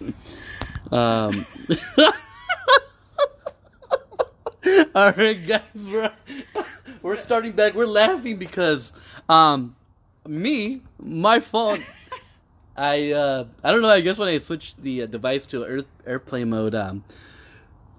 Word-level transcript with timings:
Um, 0.00 1.46
all 4.94 5.12
right, 5.12 5.46
guys, 5.46 5.62
we're 5.74 6.12
we're 7.02 7.16
starting 7.16 7.52
back. 7.52 7.74
We're 7.74 7.86
laughing 7.86 8.36
because 8.36 8.92
um, 9.28 9.76
me, 10.26 10.82
my 10.98 11.40
fault. 11.40 11.80
I 12.76 13.12
uh, 13.12 13.44
I 13.62 13.70
don't 13.70 13.82
know. 13.82 13.88
I 13.88 14.00
guess 14.00 14.18
when 14.18 14.28
I 14.28 14.38
switched 14.38 14.82
the 14.82 15.02
uh, 15.02 15.06
device 15.06 15.46
to 15.46 15.64
earth, 15.64 15.86
airplane 16.06 16.50
mode, 16.50 16.74
um, 16.74 17.04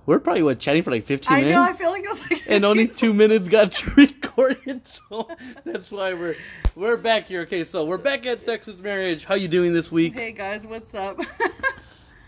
we're 0.05 0.20
probably 0.20 0.43
what 0.43 0.59
chatting 0.59 0.81
for 0.83 0.91
like 0.91 1.04
fifteen 1.04 1.33
I 1.33 1.41
minutes, 1.41 1.57
I 1.57 1.61
know. 1.61 1.70
I 1.70 1.73
feel 1.73 1.91
like 1.91 2.04
it 2.04 2.09
was 2.09 2.31
like. 2.31 2.43
and 2.47 2.65
only 2.65 2.88
two 2.88 3.13
minutes 3.13 3.47
got 3.47 3.95
recorded. 3.97 4.86
So 4.88 5.29
that's 5.63 5.91
why 5.91 6.13
we're 6.13 6.36
we're 6.75 6.97
back 6.97 7.27
here. 7.27 7.41
Okay, 7.41 7.63
so 7.63 7.86
we're 7.86 7.97
back 7.97 8.25
at 8.25 8.41
Sex 8.41 8.68
is 8.68 8.81
Marriage. 8.81 9.25
How 9.25 9.36
you 9.36 9.47
doing 9.47 9.73
this 9.73 9.91
week? 9.91 10.13
Hey 10.13 10.31
guys, 10.31 10.65
what's 10.65 10.93
up? 10.95 11.20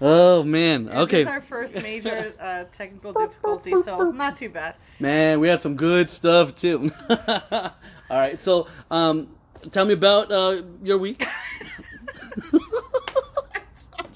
Oh 0.02 0.44
man, 0.44 0.86
This 0.86 0.96
okay, 0.96 1.22
is 1.22 1.28
our 1.28 1.42
first 1.42 1.76
major 1.76 2.34
uh, 2.40 2.66
technical 2.74 3.14
difficulty, 3.14 3.72
so 3.72 4.12
not 4.12 4.38
too 4.38 4.50
bad. 4.50 4.76
man, 5.00 5.40
we 5.40 5.48
had 5.48 5.62
some 5.62 5.76
good 5.76 6.10
stuff 6.10 6.56
too. 6.56 6.92
All 7.10 7.72
right, 8.10 8.38
so 8.40 8.68
um, 8.92 9.30
tell 9.72 9.86
me 9.86 9.94
about 9.94 10.32
uh, 10.32 10.62
your 10.82 10.98
week. 10.98 11.26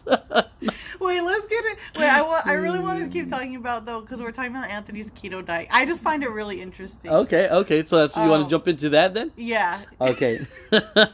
Wait, 1.07 1.21
let's 1.21 1.47
get 1.47 1.63
it. 1.65 1.77
Wait, 1.97 2.07
I, 2.09 2.21
wa- 2.21 2.41
I 2.43 2.53
really 2.53 2.79
want 2.79 2.99
to 3.03 3.07
keep 3.09 3.29
talking 3.29 3.55
about 3.55 3.85
though 3.85 4.01
because 4.01 4.19
we're 4.19 4.31
talking 4.33 4.51
about 4.51 4.69
Anthony's 4.69 5.09
keto 5.11 5.45
diet. 5.45 5.69
I 5.71 5.85
just 5.85 6.01
find 6.03 6.21
it 6.23 6.29
really 6.31 6.61
interesting. 6.61 7.09
Okay, 7.11 7.47
okay, 7.49 7.83
so 7.85 7.97
that's 7.99 8.15
you 8.17 8.23
want 8.29 8.41
Oh. 8.41 8.43
to 8.43 8.49
jump 8.49 8.67
into 8.67 8.89
that 8.89 9.13
then? 9.13 9.31
Yeah. 9.37 9.79
Okay. 10.01 10.45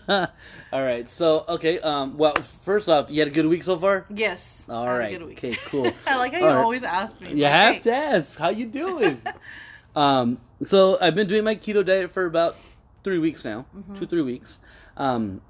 All 0.10 0.82
right. 0.84 1.10
So, 1.10 1.46
okay. 1.48 1.80
Um. 1.80 2.18
Well, 2.18 2.34
first 2.66 2.90
off, 2.90 3.12
you 3.12 3.20
had 3.20 3.28
a 3.28 3.32
good 3.32 3.46
week 3.46 3.64
so 3.64 3.78
far. 3.78 4.06
Yes. 4.10 4.66
All 4.68 4.88
I 4.88 5.04
had 5.04 5.14
a 5.14 5.18
good 5.20 5.28
week. 5.28 5.38
Okay. 5.38 5.56
Cool. 5.66 5.92
I 6.08 6.18
like 6.18 6.34
how 6.34 6.40
you 6.40 6.46
All 6.48 6.56
right. 6.56 6.64
always 6.64 6.84
ask 6.84 7.22
me. 7.22 7.30
You 7.30 7.44
like, 7.44 7.52
have 7.52 7.76
hey, 7.76 7.80
to 7.82 7.94
ask 7.94 8.38
how 8.40 8.50
you 8.50 8.66
doing. 8.66 9.22
um. 9.96 10.40
So 10.66 10.98
I've 11.00 11.14
been 11.16 11.28
doing 11.28 11.44
my 11.44 11.56
keto 11.56 11.86
diet 11.86 12.12
for 12.12 12.26
about 12.26 12.56
three 13.04 13.20
weeks 13.20 13.44
now, 13.46 13.66
Mm-hmm. 13.78 13.96
two 13.96 14.08
three 14.08 14.22
weeks. 14.22 14.60
Um, 14.98 15.42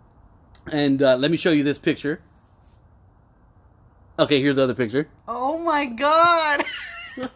and 0.72 1.02
uh, 1.04 1.16
let 1.18 1.30
me 1.32 1.38
show 1.38 1.52
you 1.52 1.64
this 1.64 1.80
picture. 1.80 2.20
Okay, 4.20 4.42
here's 4.42 4.58
the 4.58 4.64
other 4.64 4.76
picture. 4.76 5.08
Oh 5.28 5.58
my 5.58 5.86
god. 5.86 6.64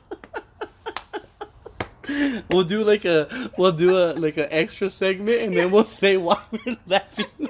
We'll 2.50 2.64
do 2.64 2.86
like 2.86 3.04
a 3.04 3.28
we'll 3.58 3.74
do 3.74 3.98
a 3.98 4.14
like 4.14 4.38
an 4.38 4.48
extra 4.50 4.90
segment, 4.90 5.42
and 5.42 5.54
then 5.54 5.72
we'll 5.72 5.84
say 5.84 6.16
why 6.16 6.42
we're 6.52 6.78
laughing. 6.88 7.26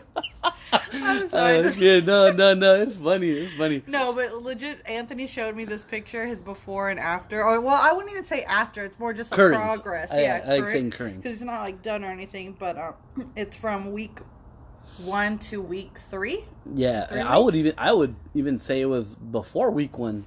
I'm 0.73 1.29
sorry. 1.29 1.57
Uh, 1.57 1.61
it's 1.61 1.77
good. 1.77 2.07
No, 2.07 2.31
no, 2.31 2.55
no. 2.55 2.75
It's 2.81 2.95
funny. 2.95 3.29
It's 3.29 3.53
funny. 3.53 3.83
No, 3.85 4.13
but 4.13 4.41
legit, 4.41 4.81
Anthony 4.87 5.27
showed 5.27 5.55
me 5.55 5.63
this 5.65 5.83
picture, 5.83 6.25
his 6.25 6.39
before 6.39 6.89
and 6.89 6.99
after. 6.99 7.43
Or 7.43 7.61
well, 7.61 7.79
I 7.79 7.93
wouldn't 7.93 8.11
even 8.11 8.25
say 8.25 8.43
after. 8.45 8.83
It's 8.83 8.97
more 8.97 9.13
just 9.13 9.31
a 9.31 9.35
Current. 9.35 9.61
progress. 9.61 10.11
I- 10.11 10.21
yeah, 10.23 10.41
I 10.43 10.57
like 10.57 10.69
saying 10.69 10.89
current. 10.89 11.17
because 11.17 11.33
it's 11.33 11.43
not 11.45 11.61
like 11.61 11.83
done 11.83 12.03
or 12.03 12.09
anything. 12.09 12.55
But 12.57 12.77
um, 12.79 12.93
it's 13.35 13.55
from 13.55 13.91
week 13.91 14.17
one 14.97 15.37
to 15.39 15.61
week 15.61 15.97
three. 15.97 16.43
Yeah, 16.75 17.05
Three 17.05 17.19
I 17.21 17.37
would 17.37 17.55
even 17.55 17.73
I 17.77 17.93
would 17.93 18.15
even 18.33 18.57
say 18.57 18.81
it 18.81 18.85
was 18.85 19.15
before 19.15 19.71
week 19.71 19.97
one. 19.97 20.25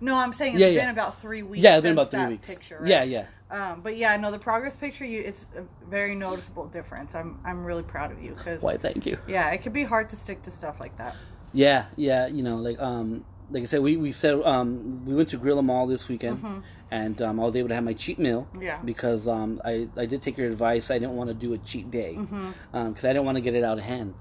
No, 0.00 0.16
I'm 0.16 0.32
saying 0.32 0.54
it's 0.54 0.60
Yeah, 0.60 0.68
been 0.68 0.76
yeah. 0.76 0.90
about 0.90 1.20
three 1.20 1.42
weeks. 1.42 1.62
Yeah, 1.62 1.76
it's 1.76 1.82
been 1.82 1.92
about 1.92 2.10
three 2.10 2.26
weeks. 2.26 2.48
Picture, 2.48 2.78
right? 2.80 2.88
Yeah, 2.88 3.02
yeah. 3.04 3.26
Um, 3.50 3.82
but 3.82 3.96
yeah, 3.96 4.16
no, 4.16 4.30
the 4.30 4.38
progress 4.38 4.74
picture, 4.74 5.04
you, 5.04 5.20
it's 5.20 5.46
a 5.56 5.64
very 5.88 6.14
noticeable 6.14 6.66
difference. 6.68 7.14
I'm, 7.14 7.38
I'm 7.44 7.64
really 7.64 7.82
proud 7.82 8.10
of 8.10 8.22
you 8.22 8.34
because, 8.34 8.62
Why? 8.62 8.78
Thank 8.78 9.04
you. 9.04 9.18
yeah, 9.28 9.50
it 9.50 9.62
can 9.62 9.72
be 9.72 9.82
hard 9.82 10.08
to 10.10 10.16
stick 10.16 10.42
to 10.42 10.50
stuff 10.50 10.80
like 10.80 10.96
that. 10.96 11.14
Yeah, 11.52 11.84
yeah. 11.96 12.26
You 12.28 12.42
know, 12.42 12.56
like 12.56 12.80
um, 12.80 13.24
like 13.50 13.62
I 13.62 13.66
said, 13.66 13.80
we 13.82 13.96
we 13.96 14.10
said 14.10 14.40
um, 14.42 15.04
we 15.04 15.14
went 15.14 15.28
to 15.30 15.36
Grill 15.36 15.58
'Em 15.58 15.70
All 15.70 15.86
this 15.86 16.08
weekend, 16.08 16.42
and 16.92 17.20
um, 17.22 17.40
I 17.40 17.44
was 17.44 17.56
able 17.56 17.70
to 17.70 17.74
have 17.74 17.84
my 17.84 17.94
cheat 17.94 18.18
meal. 18.18 18.46
Yeah. 18.60 18.78
Because 18.84 19.26
um, 19.26 19.60
I 19.64 19.88
I 19.96 20.06
did 20.06 20.20
take 20.22 20.36
your 20.36 20.48
advice. 20.48 20.90
I 20.90 20.98
didn't 21.00 21.16
want 21.16 21.28
to 21.28 21.34
do 21.34 21.54
a 21.54 21.58
cheat 21.58 21.90
day, 21.90 22.12
because 22.16 22.28
Mm-hmm. 22.28 22.76
um, 22.76 22.94
I 22.98 23.00
didn't 23.14 23.24
want 23.24 23.36
to 23.38 23.40
get 23.42 23.54
it 23.54 23.64
out 23.64 23.78
of 23.78 23.84
hand, 23.84 24.14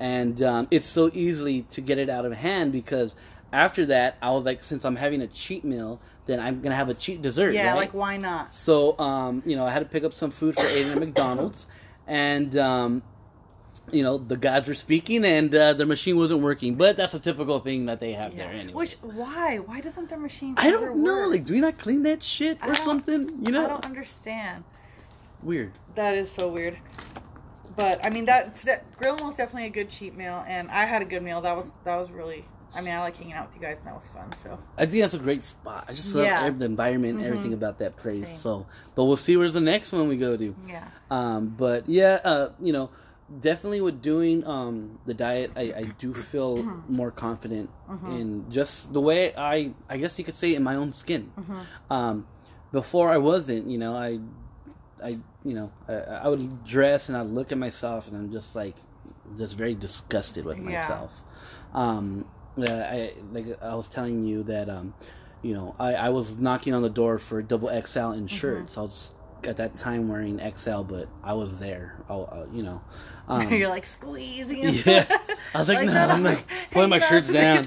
and 0.00 0.42
um, 0.42 0.68
it's 0.70 0.86
so 0.86 1.08
easily 1.14 1.62
to 1.74 1.80
get 1.80 1.98
it 1.98 2.10
out 2.10 2.26
of 2.26 2.32
hand 2.34 2.72
because. 2.72 3.16
After 3.52 3.86
that, 3.86 4.16
I 4.20 4.32
was 4.32 4.44
like, 4.44 4.64
since 4.64 4.84
I'm 4.84 4.96
having 4.96 5.22
a 5.22 5.28
cheat 5.28 5.64
meal, 5.64 6.00
then 6.26 6.40
I'm 6.40 6.60
gonna 6.60 6.74
have 6.74 6.90
a 6.90 6.94
cheat 6.94 7.22
dessert. 7.22 7.54
Yeah, 7.54 7.68
right? 7.68 7.76
like 7.76 7.94
why 7.94 8.16
not? 8.16 8.52
So, 8.52 8.98
um, 8.98 9.40
you 9.46 9.54
know, 9.54 9.64
I 9.64 9.70
had 9.70 9.78
to 9.78 9.86
pick 9.86 10.02
up 10.02 10.14
some 10.14 10.32
food 10.32 10.56
for 10.56 10.62
Aiden 10.62 10.90
at 10.90 10.98
McDonald's, 11.06 11.66
and 12.08 12.56
um, 12.56 13.02
you 13.92 14.02
know, 14.02 14.18
the 14.18 14.36
gods 14.36 14.66
were 14.68 14.74
speaking, 14.74 15.24
and 15.24 15.54
uh, 15.54 15.72
the 15.74 15.86
machine 15.86 16.16
wasn't 16.16 16.40
working. 16.40 16.74
But 16.74 16.96
that's 16.96 17.14
a 17.14 17.18
typical 17.20 17.60
thing 17.60 17.86
that 17.86 18.00
they 18.00 18.12
have 18.12 18.32
Yeah. 18.32 18.44
there, 18.46 18.52
anyway. 18.54 18.72
Which 18.74 18.94
why? 19.02 19.58
Why 19.58 19.80
doesn't 19.80 20.08
their 20.08 20.18
machine? 20.18 20.54
I 20.56 20.70
don't 20.70 20.96
know. 21.04 21.20
work? 21.22 21.30
Like, 21.30 21.44
do 21.44 21.52
we 21.54 21.60
not 21.60 21.78
clean 21.78 22.02
that 22.02 22.22
shit 22.22 22.58
or 22.66 22.74
something? 22.74 23.30
You 23.44 23.52
know, 23.52 23.64
I 23.64 23.68
don't 23.68 23.86
understand. 23.86 24.64
weird. 25.42 25.72
That 25.94 26.14
is 26.16 26.30
so 26.30 26.48
weird. 26.48 26.76
But 27.76 28.04
I 28.06 28.10
mean 28.10 28.24
that, 28.26 28.56
that 28.62 28.96
grill 28.98 29.16
was 29.16 29.36
definitely 29.36 29.66
a 29.66 29.70
good 29.70 29.90
cheat 29.90 30.16
meal, 30.16 30.44
and 30.48 30.70
I 30.70 30.84
had 30.86 31.02
a 31.02 31.04
good 31.04 31.22
meal. 31.22 31.40
That 31.42 31.56
was 31.56 31.72
that 31.84 31.96
was 31.96 32.10
really. 32.10 32.44
I 32.74 32.80
mean, 32.82 32.92
I 32.92 33.00
like 33.00 33.16
hanging 33.16 33.32
out 33.32 33.46
with 33.46 33.54
you 33.56 33.66
guys, 33.66 33.78
and 33.78 33.86
that 33.86 33.94
was 33.94 34.06
fun. 34.08 34.34
So 34.34 34.58
I 34.76 34.84
think 34.86 35.02
that's 35.02 35.14
a 35.14 35.18
great 35.18 35.42
spot. 35.44 35.84
I 35.88 35.92
just 35.92 36.14
love 36.14 36.24
Yeah. 36.24 36.50
the 36.50 36.64
environment, 36.64 37.14
and 37.14 37.22
Mhm. 37.22 37.26
everything 37.26 37.52
about 37.54 37.78
that 37.78 37.96
place. 37.96 38.26
Same. 38.26 38.36
So, 38.38 38.66
but 38.94 39.04
we'll 39.04 39.16
see 39.16 39.36
where's 39.36 39.54
the 39.54 39.60
next 39.60 39.92
one 39.92 40.08
we 40.08 40.16
go 40.16 40.36
to. 40.36 40.54
yeah, 40.66 40.84
Um, 41.10 41.54
but 41.56 41.88
yeah, 41.88 42.18
uh, 42.24 42.48
you 42.60 42.72
know, 42.72 42.90
definitely 43.40 43.80
with 43.80 44.02
doing 44.02 44.46
um, 44.46 44.98
the 45.06 45.14
diet, 45.14 45.52
I, 45.56 45.60
I 45.76 45.82
do 45.98 46.14
feel 46.32 46.62
more 46.88 47.10
confident 47.10 47.70
in 48.08 48.50
just 48.50 48.92
the 48.92 49.00
way 49.00 49.34
I, 49.36 49.72
I 49.88 49.96
guess 49.98 50.18
you 50.18 50.24
could 50.24 50.34
say, 50.34 50.54
in 50.54 50.62
my 50.62 50.76
own 50.76 50.92
skin. 50.92 51.30
Um, 51.90 52.26
before 52.72 53.10
I 53.10 53.18
wasn't, 53.18 53.68
you 53.68 53.78
know, 53.78 53.94
I, 53.94 54.18
I, 55.02 55.18
you 55.44 55.54
know, 55.54 55.72
I, 55.88 55.94
I 55.94 56.28
would 56.28 56.64
dress 56.64 57.08
and 57.08 57.16
I'd 57.16 57.26
look 57.28 57.52
at 57.52 57.58
myself 57.58 58.08
and 58.08 58.16
I'm 58.16 58.32
just 58.32 58.54
like, 58.56 58.74
just 59.36 59.56
very 59.56 59.74
disgusted 59.74 60.44
with 60.44 60.58
myself. 60.58 61.24
Yeah. 61.74 61.74
myself. 61.74 61.74
Um, 61.74 62.24
I 62.58 63.12
like 63.32 63.62
I 63.62 63.74
was 63.74 63.88
telling 63.88 64.24
you 64.24 64.42
that, 64.44 64.68
um, 64.68 64.94
you 65.42 65.54
know, 65.54 65.74
I, 65.78 65.94
I 65.94 66.08
was 66.08 66.40
knocking 66.40 66.74
on 66.74 66.82
the 66.82 66.90
door 66.90 67.18
for 67.18 67.42
double 67.42 67.68
XL 67.68 68.12
in 68.12 68.26
shirts. 68.26 68.78
I 68.78 68.82
was 68.82 69.12
at 69.46 69.56
that 69.56 69.76
time 69.76 70.08
wearing 70.08 70.40
XL, 70.56 70.82
but 70.82 71.08
I 71.22 71.32
was 71.34 71.58
there. 71.58 71.96
I, 72.08 72.14
uh, 72.14 72.46
you 72.52 72.62
know, 72.62 72.82
um, 73.28 73.52
you're 73.52 73.68
like 73.68 73.84
squeezing. 73.86 74.74
yeah. 74.84 75.04
I 75.54 75.58
was 75.58 75.68
like, 75.68 75.78
Like 75.78 75.86
no, 75.88 76.08
I'm 76.08 76.22
like, 76.22 76.44
pulling 76.70 76.90
my 76.90 76.98
shirts 76.98 77.28
down. 77.28 77.66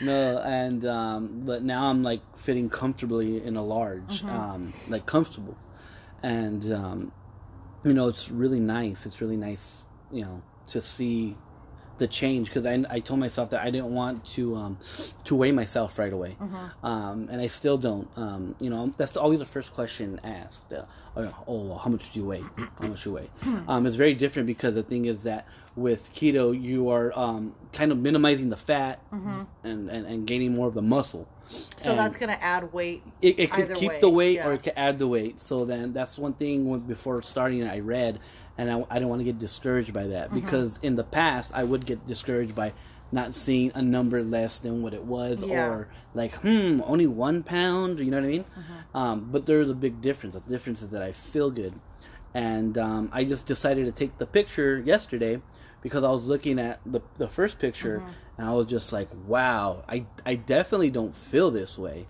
no, 0.00 0.38
and 0.38 0.84
um, 0.86 1.40
but 1.44 1.62
now 1.62 1.86
I'm 1.90 2.02
like 2.02 2.20
fitting 2.38 2.68
comfortably 2.70 3.44
in 3.44 3.56
a 3.56 3.62
large, 3.62 4.22
Mm-hmm. 4.22 4.30
um, 4.30 4.72
like 4.88 5.06
comfortable, 5.06 5.56
and 6.22 6.72
um, 6.72 7.12
you 7.84 7.92
know, 7.92 8.08
it's 8.08 8.30
really 8.30 8.60
nice. 8.60 9.06
It's 9.06 9.20
really 9.20 9.36
nice, 9.36 9.84
you 10.12 10.22
know, 10.22 10.42
to 10.68 10.80
see 10.80 11.36
the 11.98 12.06
change 12.06 12.48
because 12.48 12.66
I, 12.66 12.84
I 12.90 13.00
told 13.00 13.20
myself 13.20 13.50
that 13.50 13.62
I 13.62 13.70
didn't 13.70 13.94
want 13.94 14.24
to 14.36 14.54
um, 14.56 14.78
to 15.24 15.34
weigh 15.34 15.52
myself 15.52 15.98
right 15.98 16.12
away, 16.12 16.36
Mm-hmm. 16.40 16.86
um, 16.86 17.28
and 17.30 17.40
I 17.40 17.46
still 17.46 17.78
don't. 17.78 18.08
Um, 18.16 18.54
you 18.60 18.70
know, 18.70 18.92
that's 18.96 19.16
always 19.16 19.38
the 19.38 19.44
first 19.46 19.74
question 19.74 20.20
asked. 20.24 20.72
Uh, 20.72 20.82
oh, 21.16 21.44
oh, 21.46 21.64
well, 21.68 21.78
how 21.78 21.90
much 21.90 22.12
do 22.12 22.20
you 22.20 22.26
weigh? 22.26 22.44
How 22.80 22.88
much 22.88 23.04
do 23.04 23.10
you 23.10 23.14
weigh? 23.16 23.30
um, 23.68 23.86
it's 23.86 23.96
very 23.96 24.14
different 24.14 24.46
because 24.46 24.74
the 24.74 24.82
thing 24.82 25.06
is 25.06 25.22
that 25.24 25.46
with 25.76 26.12
keto, 26.14 26.58
you 26.60 26.88
are 26.88 27.12
um, 27.18 27.54
kind 27.72 27.92
of 27.92 27.98
minimizing 27.98 28.48
the 28.48 28.56
fat 28.56 28.98
and, 29.12 29.46
and, 29.62 29.90
and 29.90 30.26
gaining 30.26 30.54
more 30.54 30.66
of 30.68 30.74
the 30.74 30.82
muscle. 30.82 31.28
Mm-hmm. 31.48 31.56
So 31.76 31.90
And- 31.90 31.98
that's 31.98 32.16
gonna 32.16 32.38
add 32.40 32.72
weight. 32.72 33.02
it, 33.22 33.38
it 33.38 33.52
could 33.52 33.74
keep 33.74 33.90
way, 33.90 34.00
the 34.00 34.10
weight 34.10 34.34
yeah. 34.36 34.48
or 34.48 34.54
it 34.54 34.62
could 34.62 34.72
add 34.76 34.98
the 34.98 35.06
weight. 35.06 35.38
So 35.38 35.64
then 35.64 35.92
that's 35.92 36.18
one 36.18 36.32
thing 36.32 36.68
when, 36.68 36.80
before 36.80 37.20
starting 37.22 37.62
I 37.68 37.80
read, 37.80 38.18
and 38.58 38.70
I, 38.70 38.84
I 38.90 38.94
didn't 38.94 39.10
want 39.10 39.20
to 39.20 39.24
get 39.24 39.38
discouraged 39.38 39.92
by 39.92 40.06
that 40.08 40.28
Mm-hmm. 40.30 40.40
because 40.40 40.78
in 40.82 40.94
the 40.96 41.04
past 41.04 41.52
I 41.54 41.62
would 41.62 41.84
get 41.86 42.04
discouraged 42.06 42.54
by 42.54 42.72
not 43.12 43.34
seeing 43.36 43.70
a 43.76 43.82
number 43.82 44.24
less 44.24 44.58
than 44.58 44.82
what 44.82 44.92
it 44.94 45.04
was 45.04 45.44
Yeah. 45.44 45.66
or 45.68 45.88
like 46.14 46.34
hmm 46.36 46.80
only 46.84 47.06
one 47.06 47.44
pound 47.44 48.00
you 48.00 48.10
know 48.10 48.16
what 48.16 48.24
I 48.24 48.28
mean 48.30 48.44
Mm-hmm. 48.44 48.96
um, 48.98 49.28
but 49.30 49.46
there's 49.46 49.70
a 49.70 49.74
big 49.74 50.00
difference 50.00 50.34
the 50.34 50.40
difference 50.40 50.82
is 50.82 50.88
that 50.88 51.02
I 51.02 51.12
feel 51.12 51.50
good 51.52 51.72
and 52.34 52.76
um, 52.78 53.08
I 53.12 53.22
just 53.22 53.46
decided 53.46 53.86
to 53.86 53.92
take 53.92 54.18
the 54.18 54.26
picture 54.26 54.82
yesterday 54.84 55.40
because 55.86 56.04
I 56.04 56.10
was 56.10 56.26
looking 56.26 56.58
at 56.58 56.80
the, 56.84 57.00
the 57.16 57.28
first 57.28 57.58
picture 57.58 58.04
Mm-hmm. 58.04 58.38
and 58.38 58.48
I 58.48 58.52
was 58.52 58.66
just 58.66 58.92
like, 58.92 59.08
wow, 59.26 59.84
I, 59.88 60.06
I 60.24 60.34
definitely 60.36 60.90
don't 60.90 61.14
feel 61.14 61.50
this 61.50 61.78
way. 61.78 62.06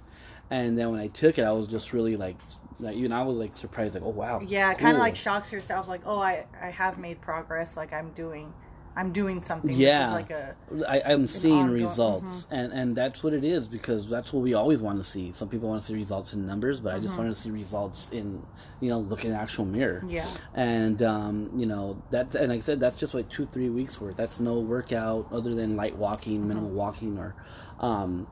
And 0.50 0.78
then 0.78 0.90
when 0.90 1.00
I 1.00 1.08
took 1.08 1.38
it, 1.38 1.44
I 1.44 1.52
was 1.52 1.68
just 1.68 1.92
really 1.92 2.16
like, 2.16 2.36
like 2.78 2.96
even 2.96 3.12
I 3.12 3.22
was 3.22 3.36
like 3.36 3.56
surprised, 3.56 3.94
like, 3.94 4.02
oh 4.02 4.10
wow, 4.10 4.46
Yeah, 4.46 4.72
it 4.72 4.78
kind 4.78 4.96
of 4.96 5.00
like 5.00 5.16
shocks 5.16 5.52
yourself. 5.52 5.88
Like, 5.88 6.02
oh, 6.06 6.18
I 6.18 6.46
I 6.60 6.70
have 6.70 6.98
made 6.98 7.20
progress. 7.20 7.76
Like 7.76 7.92
I'm 7.92 8.10
doing 8.12 8.52
I'm 8.96 9.12
doing 9.12 9.42
something. 9.42 9.72
Yeah. 9.74 10.12
Like 10.12 10.30
a 10.30 10.54
I, 10.88 11.02
I'm 11.04 11.28
seeing 11.28 11.54
ongoing- 11.54 11.82
results, 11.82 12.46
and 12.50 12.72
and 12.72 12.96
that's 12.96 13.22
what 13.22 13.34
it 13.34 13.44
is 13.44 13.68
because 13.68 14.08
that's 14.08 14.32
what 14.32 14.42
we 14.42 14.54
always 14.54 14.80
want 14.80 14.98
to 14.98 15.04
see. 15.04 15.32
Some 15.32 15.48
people 15.48 15.68
want 15.68 15.82
to 15.82 15.86
see 15.86 15.94
results 15.94 16.32
in 16.32 16.46
numbers, 16.46 16.80
but 16.80 16.94
I 16.94 16.98
just 16.98 17.18
want 17.18 17.28
to 17.28 17.40
see 17.40 17.50
results 17.50 18.10
in 18.10 18.42
you 18.80 18.88
know 18.88 18.98
look 19.00 19.24
in 19.24 19.32
the 19.32 19.36
actual 19.38 19.66
mirror. 19.66 20.02
yeah. 20.08 20.26
And 20.54 21.02
um, 21.02 21.50
you 21.54 21.66
know 21.66 22.02
that's 22.10 22.34
and 22.34 22.48
like 22.48 22.58
I 22.58 22.60
said, 22.60 22.80
that's 22.80 22.96
just 22.96 23.12
like 23.12 23.28
two 23.28 23.46
three 23.46 23.68
weeks 23.68 24.00
worth. 24.00 24.16
That's 24.16 24.40
no 24.40 24.60
workout 24.60 25.28
other 25.30 25.54
than 25.54 25.76
light 25.76 25.96
walking, 25.96 26.48
minimal 26.48 26.70
walking, 26.70 27.18
or 27.18 27.34
um, 27.80 28.26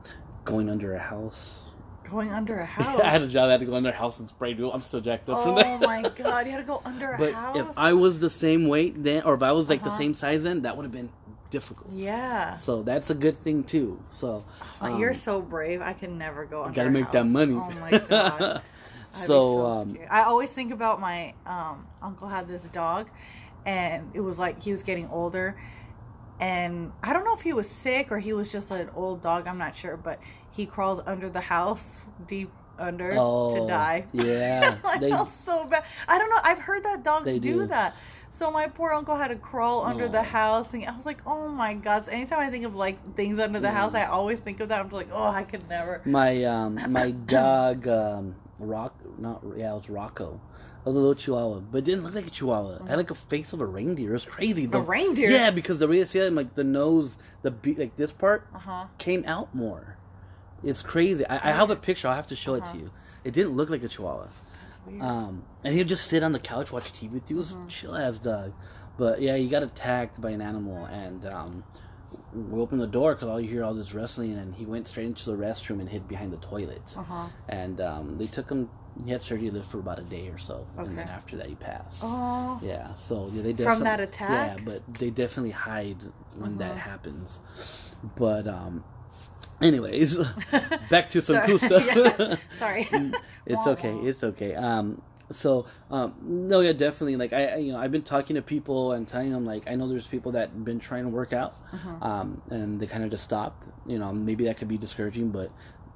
going 0.45 0.69
under 0.69 0.95
a 0.95 0.99
house. 0.99 1.64
Going 2.09 2.31
under 2.31 2.59
a 2.59 2.65
house. 2.65 2.99
I 3.03 3.09
had 3.09 3.21
a 3.21 3.27
job. 3.27 3.47
I 3.49 3.51
had 3.53 3.59
to 3.61 3.65
go 3.65 3.73
under 3.75 3.89
a 3.89 3.93
house 3.93 4.19
and 4.19 4.29
spray 4.29 4.53
glue. 4.53 4.71
I'm 4.71 4.81
still 4.81 5.01
jacked 5.01 5.27
up 5.29 5.41
from 5.43 5.55
that. 5.55 5.65
oh 5.65 5.85
my 5.85 6.01
god! 6.15 6.45
You 6.45 6.51
had 6.51 6.57
to 6.59 6.63
go 6.63 6.81
under 6.85 7.13
a 7.13 7.17
But 7.17 7.33
house. 7.33 7.57
if 7.57 7.77
I 7.77 7.93
was 7.93 8.19
the 8.19 8.29
same 8.29 8.67
weight 8.67 9.01
then, 9.03 9.23
or 9.23 9.33
if 9.33 9.43
I 9.43 9.51
was 9.51 9.69
like 9.69 9.81
the 9.83 9.89
Uh-huh. 9.89 9.97
same 9.97 10.13
size 10.13 10.43
then, 10.43 10.61
that 10.63 10.75
would 10.77 10.83
have 10.83 10.91
been 10.91 11.09
difficult. 11.49 11.91
yeah. 11.93 12.53
So 12.53 12.83
that's 12.83 13.09
a 13.09 13.15
good 13.15 13.39
thing 13.41 13.63
too. 13.63 13.99
So 14.09 14.43
Like, 14.81 14.99
you're 14.99 15.11
um, 15.11 15.15
so 15.15 15.41
brave. 15.41 15.81
I 15.81 15.93
can 15.93 16.17
never 16.17 16.45
go 16.45 16.63
under 16.63 16.75
gotta 16.75 16.89
a 16.89 16.91
make 16.91 17.11
that 17.11 17.25
money. 17.27 17.53
Oh 17.53 17.71
my 17.79 17.97
god. 17.97 18.61
Be 19.13 19.17
so, 19.17 19.65
um. 19.65 19.97
I 20.09 20.23
always 20.23 20.49
think 20.49 20.73
about 20.73 20.99
my 20.99 21.33
um, 21.45 21.87
uncle 22.01 22.27
had 22.27 22.47
this 22.49 22.63
dog, 22.63 23.07
and 23.65 24.11
it 24.13 24.19
was 24.19 24.37
like 24.37 24.61
he 24.61 24.71
was 24.71 24.83
getting 24.83 25.07
older, 25.07 25.55
and 26.41 26.91
I 27.01 27.13
don't 27.13 27.23
know 27.23 27.33
if 27.33 27.41
he 27.41 27.53
was 27.53 27.69
sick 27.69 28.11
or 28.11 28.19
he 28.19 28.33
was 28.33 28.51
just 28.51 28.69
an 28.71 28.89
old 28.93 29.21
dog. 29.21 29.47
I'm 29.47 29.57
not 29.57 29.77
sure, 29.77 29.95
but 29.95 30.19
he 30.55 30.65
crawled 30.65 31.03
under 31.05 31.29
the 31.29 31.41
house, 31.41 31.99
deep 32.27 32.49
under, 32.79 33.13
oh, 33.17 33.53
to 33.55 33.67
die. 33.67 34.05
Yeah, 34.13 34.77
I 34.85 34.97
they, 34.99 35.09
felt 35.09 35.31
so 35.31 35.65
bad. 35.65 35.83
I 36.07 36.17
don't 36.17 36.29
know. 36.29 36.39
I've 36.43 36.59
heard 36.59 36.83
that 36.83 37.03
dogs 37.03 37.25
They 37.25 37.39
do. 37.39 37.61
do. 37.61 37.67
that. 37.67 37.95
So 38.29 38.51
my 38.51 38.67
poor 38.67 38.91
uncle 38.91 39.15
had 39.15 39.29
to 39.29 39.37
crawl 39.37 39.85
under 39.85 40.09
the 40.09 40.19
Oh. 40.19 40.23
house, 40.23 40.73
and 40.73 40.83
I 40.85 40.93
was 40.93 41.05
like, 41.05 41.21
"Oh 41.25 41.47
my 41.47 41.73
god!" 41.73 42.03
So 42.05 42.11
anytime 42.11 42.39
I 42.39 42.49
think 42.49 42.65
of 42.65 42.75
like 42.75 42.97
things 43.15 43.39
under 43.39 43.59
the 43.61 43.67
Yeah. 43.67 43.73
house, 43.73 43.93
I 43.93 44.05
always 44.05 44.39
think 44.39 44.59
of 44.59 44.67
that. 44.69 44.79
I'm 44.81 44.87
just 44.87 44.93
like, 44.95 45.07
"Oh, 45.13 45.27
I 45.27 45.43
could 45.43 45.67
never." 45.69 46.01
my 46.05 46.43
um, 46.43 46.77
my 46.91 47.11
dog 47.11 47.87
um, 47.87 48.35
Rock, 48.59 48.93
not 49.17 49.41
yeah, 49.55 49.71
it 49.71 49.75
was 49.75 49.89
Rocco. 49.89 50.41
It 50.79 50.85
was 50.89 50.95
a 50.95 50.99
little 50.99 51.15
Chihuahua, 51.15 51.61
but 51.61 51.77
it 51.79 51.85
didn't 51.85 52.03
look 52.03 52.13
like 52.13 52.27
a 52.27 52.29
Chihuahua. 52.29 52.83
It 52.83 52.87
had 52.89 52.97
like 52.97 53.09
a 53.09 53.15
face 53.15 53.53
of 53.53 53.61
a 53.61 53.65
reindeer. 53.65 54.09
It 54.09 54.13
was 54.13 54.25
crazy. 54.25 54.65
The 54.65 54.79
The 54.79 54.85
reindeer. 54.85 55.29
Yeah, 55.29 55.49
because 55.49 55.79
the 55.79 55.87
way 55.87 56.01
I 56.01 56.03
see 56.03 56.19
it, 56.19 56.31
like 56.33 56.53
the 56.55 56.63
nose, 56.65 57.17
the 57.41 57.51
be- 57.51 57.73
like 57.75 57.95
this 57.95 58.11
part 58.11 58.47
Uh 58.53 58.59
huh. 58.59 58.85
came 58.97 59.23
out 59.25 59.55
more. 59.55 59.97
It's 60.65 60.81
crazy. 60.81 61.25
I, 61.27 61.35
I 61.49 61.51
have 61.53 61.69
a 61.69 61.75
picture. 61.75 62.07
I'll 62.07 62.15
have 62.15 62.27
to 62.27 62.35
show 62.35 62.55
it 62.55 62.63
Uh-huh. 62.63 62.71
to 62.73 62.77
you. 62.83 62.91
It 63.23 63.33
didn't 63.33 63.53
look 63.55 63.69
like 63.69 63.83
a 63.83 63.87
Chihuahua. 63.87 64.27
Um, 64.99 65.43
and 65.63 65.73
he'd 65.73 65.87
just 65.87 66.07
sit 66.07 66.21
on 66.23 66.31
the 66.31 66.39
couch, 66.39 66.71
watch 66.71 66.91
TV 66.93 67.13
with 67.13 67.29
you. 67.29 67.37
It 67.37 67.39
was 67.39 67.55
Mhm. 67.55 67.67
chill 67.67 67.95
ass 67.95 68.19
dog. 68.19 68.53
But 68.97 69.21
yeah, 69.21 69.35
he 69.35 69.47
got 69.47 69.63
attacked 69.63 70.21
by 70.21 70.29
an 70.31 70.41
animal, 70.41 70.85
and 70.85 71.25
um, 71.25 71.63
we 72.33 72.59
opened 72.59 72.81
the 72.81 72.87
door 72.87 73.13
because 73.13 73.27
all 73.29 73.39
you 73.41 73.49
hear 73.49 73.63
all 73.63 73.73
this 73.73 73.93
wrestling, 73.93 74.33
and 74.33 74.53
he 74.55 74.65
went 74.65 74.87
straight 74.87 75.07
into 75.07 75.25
the 75.31 75.35
restroom 75.37 75.79
and 75.79 75.89
hid 75.89 76.07
behind 76.07 76.31
the 76.31 76.37
toilet. 76.37 76.95
Uh 76.97 77.03
huh. 77.03 77.25
And 77.49 77.81
um, 77.81 78.17
they 78.17 78.27
took 78.27 78.49
him. 78.49 78.69
He 79.03 79.11
had 79.11 79.21
surgery 79.21 79.49
to 79.49 79.55
live 79.55 79.67
for 79.67 79.79
about 79.79 79.99
a 79.99 80.03
day 80.03 80.29
or 80.29 80.37
so, 80.37 80.65
and 80.77 80.97
then 80.97 81.09
after 81.09 81.35
that 81.35 81.47
he 81.47 81.55
passed. 81.55 82.03
Oh. 82.05 82.59
Yeah, 82.63 82.93
so 82.93 83.29
yeah, 83.33 83.41
they 83.41 83.51
From 83.51 83.83
definitely 83.83 83.83
that 83.83 83.99
attack? 83.99 84.29
Yeah, 84.57 84.57
but 84.63 84.81
they 84.99 85.09
definitely 85.09 85.51
hide 85.51 85.97
when 86.37 86.57
that 86.59 86.71
Uh-huh. 86.71 86.89
happens. 86.91 87.41
But 88.15 88.47
um, 88.47 88.83
anyways, 89.61 90.17
back 90.89 91.09
to 91.09 91.21
some 91.21 91.41
cool 91.45 91.57
stuff. 91.57 91.85
Yeah. 91.95 92.35
Sorry. 92.57 92.89
it's 93.45 93.67
okay. 93.67 93.93
It's 93.97 94.23
okay. 94.23 94.55
Um, 94.55 95.01
so 95.31 95.65
um, 95.89 96.13
no, 96.21 96.59
yeah, 96.59 96.73
definitely. 96.73 97.15
Like 97.15 97.33
I, 97.33 97.45
I- 97.47 97.55
you 97.57 97.71
know, 97.71 97.79
I've 97.79 97.91
been 97.91 98.03
talking 98.03 98.35
to 98.35 98.41
people 98.41 98.91
and 98.91 99.07
telling 99.07 99.31
them 99.31 99.43
like 99.45 99.67
I 99.67 99.75
know 99.75 99.87
there's 99.87 100.05
people 100.07 100.31
that 100.33 100.63
been 100.63 100.79
trying 100.79 101.03
to 101.03 101.09
work 101.09 101.33
out, 101.33 101.55
Mhm. 101.73 102.03
um, 102.05 102.41
and 102.51 102.79
they 102.79 102.85
kind 102.85 103.03
of 103.03 103.09
just 103.09 103.23
stopped. 103.23 103.67
You 103.87 103.97
know, 103.99 104.11
maybe 104.13 104.45
that 104.45 104.57
could 104.57 104.67
be 104.67 104.77
discouraging, 104.77 105.29
but 105.31 105.49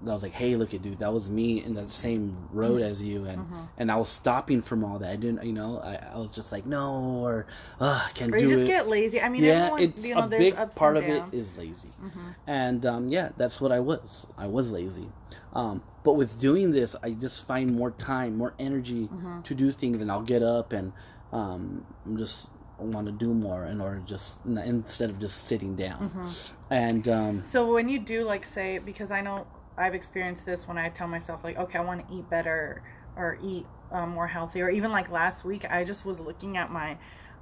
I 0.08 0.14
was 0.14 0.24
like, 0.24 0.32
hey, 0.32 0.56
look 0.56 0.74
at 0.74 0.82
dude, 0.82 1.00
that 1.00 1.12
was 1.14 1.30
me 1.30 1.64
in 1.64 1.74
the 1.74 1.86
same 1.88 2.38
road 2.52 2.82
as 2.82 3.04
you, 3.04 3.26
and 3.26 3.46
Mhm. 3.46 3.68
and 3.78 3.92
I 3.92 3.98
was 3.98 4.10
stopping 4.10 4.62
from 4.62 4.84
all 4.86 5.00
that. 5.00 5.10
I 5.10 5.16
didn't, 5.18 5.44
you 5.46 5.52
know, 5.54 5.80
I, 5.80 5.96
I 6.14 6.18
was 6.18 6.32
just 6.32 6.52
like, 6.52 6.66
no, 6.66 6.94
or 7.26 7.48
uh, 7.82 8.04
I 8.08 8.12
can't 8.14 8.34
Or 8.34 8.38
do 8.38 8.44
you 8.44 8.56
just 8.56 8.66
get 8.66 8.88
lazy. 8.88 9.22
I 9.22 9.28
mean, 9.30 9.44
yeah, 9.44 9.66
everyone, 9.66 9.82
it's 9.82 10.06
you 10.06 10.16
know, 10.16 10.24
a 10.24 10.28
big 10.28 10.56
part 10.76 10.96
of 10.98 11.04
it 11.04 11.24
is 11.34 11.58
lazy 11.58 11.92
Mhm. 12.02 12.36
and 12.48 12.86
um, 12.86 13.08
yeah 13.10 13.30
that's 13.38 13.60
what 13.62 13.72
i 13.74 13.80
was 13.80 14.26
i 14.38 14.48
was 14.48 14.72
lazy 14.72 15.10
um, 15.54 15.82
but 16.04 16.14
with 16.14 16.40
doing 16.40 16.72
this 16.72 16.96
i 17.04 17.12
just 17.12 17.46
find 17.46 17.76
more 17.76 17.92
time 17.92 18.38
more 18.38 18.54
energy 18.60 19.10
Mhm. 19.14 19.44
to 19.44 19.54
do 19.54 19.72
things 19.72 20.02
and 20.02 20.10
i'll 20.12 20.22
get 20.36 20.42
up 20.42 20.72
and 20.72 20.94
um, 21.34 21.86
I'm 22.06 22.18
just 22.18 22.48
want 22.80 23.06
to 23.08 23.12
do 23.12 23.34
more 23.34 23.66
in 23.66 23.82
order 23.82 24.02
just 24.06 24.40
instead 24.46 25.10
of 25.10 25.20
just 25.20 25.48
sitting 25.48 25.76
down 25.76 26.10
Mhm. 26.16 26.52
and 26.70 27.08
um, 27.10 27.44
So 27.46 27.74
when 27.74 27.90
you 27.90 28.00
do 28.00 28.24
like 28.24 28.46
say 28.46 28.80
because 28.80 29.12
I 29.12 29.22
know 29.22 29.46
I've 29.80 29.96
experienced 29.96 30.46
this 30.46 30.68
when 30.68 30.78
I 30.78 30.90
tell 30.90 31.08
myself 31.08 31.44
like 31.44 31.58
okay 31.58 31.78
I 31.80 31.82
want 31.82 32.08
to 32.08 32.14
eat 32.16 32.30
better 32.30 32.84
or 33.16 33.38
eat 33.44 33.66
um, 33.92 34.10
more 34.10 34.28
healthy 34.28 34.62
or 34.62 34.70
even 34.70 34.92
like 34.92 35.10
last 35.10 35.44
week 35.46 35.66
I 35.70 35.84
just 35.84 36.06
was 36.06 36.20
looking 36.20 36.58
at 36.58 36.72
my 36.72 36.98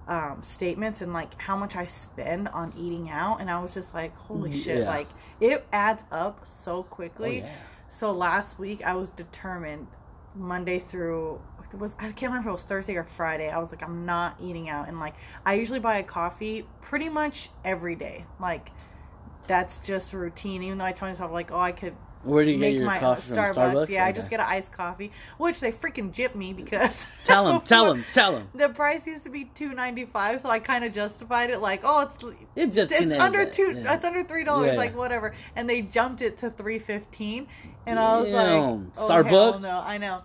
um, 0.07 0.41
statements 0.41 1.01
and 1.01 1.11
like 1.11 1.39
how 1.41 1.57
much 1.57 1.75
I 1.75 1.85
spend 1.85 2.47
on 2.49 2.71
eating 2.77 3.09
out 3.09 3.41
and 3.41 3.49
I 3.49 3.59
was 3.61 3.73
just 3.73 3.93
like 3.93 4.15
holy 4.15 4.51
shit 4.51 4.79
Yeah. 4.79 4.87
like 4.89 5.07
it 5.41 5.65
adds 5.73 6.03
up 6.11 6.45
so 6.45 6.77
oh, 6.77 6.83
quickly. 6.83 7.39
yeah. 7.39 7.55
So 7.89 8.11
last 8.11 8.59
week 8.59 8.81
I 8.83 8.95
was 8.95 9.09
determined 9.09 9.87
Monday 10.35 10.79
through 10.79 11.41
it 11.73 11.77
was 11.77 11.95
I 11.99 12.03
can't 12.13 12.31
remember 12.31 12.47
if 12.47 12.47
it 12.47 12.51
was 12.53 12.63
Thursday 12.63 12.95
or 12.95 13.03
Friday. 13.03 13.49
I 13.49 13.57
was 13.57 13.71
like 13.71 13.83
I'm 13.83 14.05
not 14.05 14.37
eating 14.41 14.69
out 14.69 14.87
and 14.87 14.99
like 14.99 15.15
I 15.45 15.55
usually 15.55 15.79
buy 15.79 15.97
a 15.97 16.03
coffee 16.03 16.65
pretty 16.81 17.09
much 17.09 17.49
every 17.65 17.95
day. 17.95 18.23
Like 18.39 18.69
that's 19.47 19.81
just 19.81 20.13
routine. 20.13 20.63
Even 20.63 20.77
though 20.77 20.85
I 20.85 20.93
tell 20.93 21.09
myself 21.09 21.31
like 21.31 21.51
oh 21.51 21.59
I 21.59 21.73
could 21.73 21.95
where 22.27 22.45
do 22.45 22.51
you 22.51 22.59
get 22.59 22.73
your 22.73 22.85
my 22.85 22.99
coffee 22.99 23.33
Starbucks. 23.33 23.53
from 23.53 23.55
starbucks 23.55 23.89
Yeah, 23.89 24.05
I 24.05 24.11
just 24.11 24.29
get 24.29 24.39
an 24.39 24.45
iced 24.49 24.71
coffee, 24.71 25.11
which 25.37 25.59
they 25.59 25.71
freaking 25.71 26.11
gypped 26.13 26.35
me 26.35 26.53
because 26.53 27.05
tell 27.25 27.47
him 27.47 27.61
tell 27.61 27.93
him 27.93 28.05
tell 28.13 28.35
him 28.37 28.47
The 28.53 28.69
price 28.69 29.07
used 29.07 29.23
to 29.23 29.29
be 29.29 29.45
two 29.55 29.73
ninety 29.73 30.05
five, 30.05 30.41
so 30.41 30.49
I 30.49 30.59
kind 30.59 30.83
of 30.83 30.93
justified 30.93 31.49
it 31.49 31.59
like, 31.59 31.81
oh, 31.83 32.09
it's 32.55 32.77
it's 32.77 32.91
it's 32.91 33.11
under 33.19 33.45
two. 33.45 33.73
Yeah. 33.75 33.95
It's 33.95 34.05
under 34.05 34.23
three 34.23 34.43
dollars, 34.43 34.73
Yeah. 34.73 34.77
like 34.77 34.95
whatever. 34.95 35.33
And 35.55 35.69
they 35.69 35.81
jumped 35.81 36.21
it 36.21 36.37
to 36.37 36.49
three 36.49 36.79
fifteen, 36.79 37.47
and 37.85 37.97
I 37.97 38.19
was 38.19 38.29
Damn. 38.29 38.35
like, 38.35 38.93
oh, 38.97 39.07
Starbucks? 39.07 39.29
hell 39.29 39.59
no, 39.59 39.79
I 39.85 39.97
know. 39.97 40.21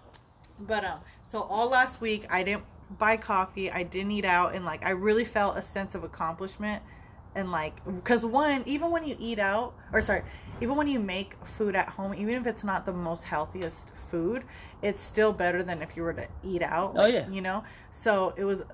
But 0.60 0.84
um, 0.84 1.00
so 1.24 1.42
all 1.42 1.68
last 1.68 2.00
week 2.00 2.26
I 2.30 2.42
didn't 2.42 2.64
buy 2.98 3.16
coffee. 3.16 3.70
I 3.70 3.82
didn't 3.82 4.12
eat 4.12 4.24
out, 4.24 4.54
and 4.54 4.64
like 4.64 4.84
I 4.84 4.90
really 4.90 5.24
felt 5.24 5.56
a 5.56 5.62
sense 5.62 5.94
of 5.94 6.04
accomplishment. 6.04 6.82
And 7.34 7.50
like, 7.50 7.84
because 7.84 8.26
one, 8.26 8.62
even 8.66 8.90
when 8.90 9.06
you 9.06 9.16
eat 9.18 9.38
out, 9.38 9.74
or 9.92 10.00
sorry, 10.00 10.22
even 10.60 10.76
when 10.76 10.86
you 10.86 11.00
make 11.00 11.34
food 11.44 11.74
at 11.74 11.88
home, 11.88 12.14
even 12.14 12.34
if 12.34 12.46
it's 12.46 12.64
not 12.64 12.84
the 12.84 12.92
most 12.92 13.24
healthiest 13.24 13.92
food, 14.10 14.44
it's 14.82 15.00
still 15.00 15.32
better 15.32 15.62
than 15.62 15.80
if 15.82 15.96
you 15.96 16.02
were 16.02 16.12
to 16.12 16.28
eat 16.44 16.62
out. 16.62 16.92
Oh, 16.94 17.02
like, 17.02 17.14
yeah. 17.14 17.28
You 17.28 17.40
know? 17.40 17.64
So 17.90 18.34
it 18.36 18.44
was 18.44 18.64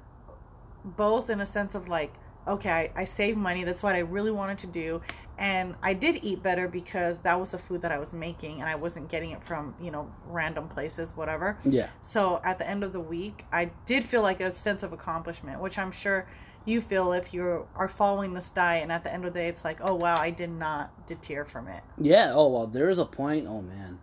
both 0.85 1.31
in 1.31 1.41
a 1.41 1.47
sense 1.47 1.75
of 1.75 1.89
like 1.89 2.13
okay 2.47 2.71
I, 2.71 3.03
I 3.03 3.05
saved 3.05 3.37
money 3.37 3.65
that's 3.65 3.83
what 3.83 3.95
i 3.95 3.99
really 3.99 4.31
wanted 4.31 4.59
to 4.59 4.67
do 4.67 5.01
and 5.37 5.75
i 5.83 5.93
did 5.93 6.21
eat 6.23 6.43
better 6.43 6.67
because 6.67 7.19
that 7.21 7.39
was 7.39 7.51
the 7.51 7.59
food 7.59 7.83
that 7.83 7.93
i 7.93 7.99
was 7.99 8.15
making 8.15 8.61
and 8.61 8.69
i 8.69 8.75
wasn't 8.75 9.09
getting 9.09 9.33
it 9.33 9.45
from 9.45 9.75
you 9.81 9.91
know 9.91 10.11
random 10.27 10.69
places 10.69 11.13
whatever 11.15 11.59
yeah 11.65 11.89
so 12.01 12.41
at 12.45 12.59
the 12.59 12.69
end 12.69 12.83
of 12.83 12.93
the 12.93 13.01
week 13.01 13.45
i 13.53 13.71
did 13.87 14.03
feel 14.05 14.23
like 14.23 14.41
a 14.41 14.51
sense 14.51 14.83
of 14.83 14.93
accomplishment 14.93 15.61
which 15.61 15.79
i'm 15.79 15.93
sure 15.93 16.27
you 16.69 16.81
feel 16.81 17.13
if 17.13 17.33
you 17.35 17.67
are 17.75 17.89
following 17.89 18.35
this 18.35 18.51
diet 18.51 18.83
and 18.83 18.93
at 18.93 19.03
the 19.05 19.13
end 19.13 19.25
of 19.25 19.33
the 19.33 19.39
day 19.41 19.49
it's 19.49 19.65
like 19.65 19.79
oh 19.83 19.95
wow 19.95 20.17
i 20.17 20.31
did 20.31 20.51
not 20.51 20.91
deter 21.07 21.45
from 21.45 21.67
it 21.69 21.83
yeah 22.01 22.33
oh 22.35 22.49
well 22.49 22.67
there 22.67 22.91
is 22.91 22.99
a 22.99 23.05
point 23.05 23.47
oh 23.47 23.63
man 23.63 23.99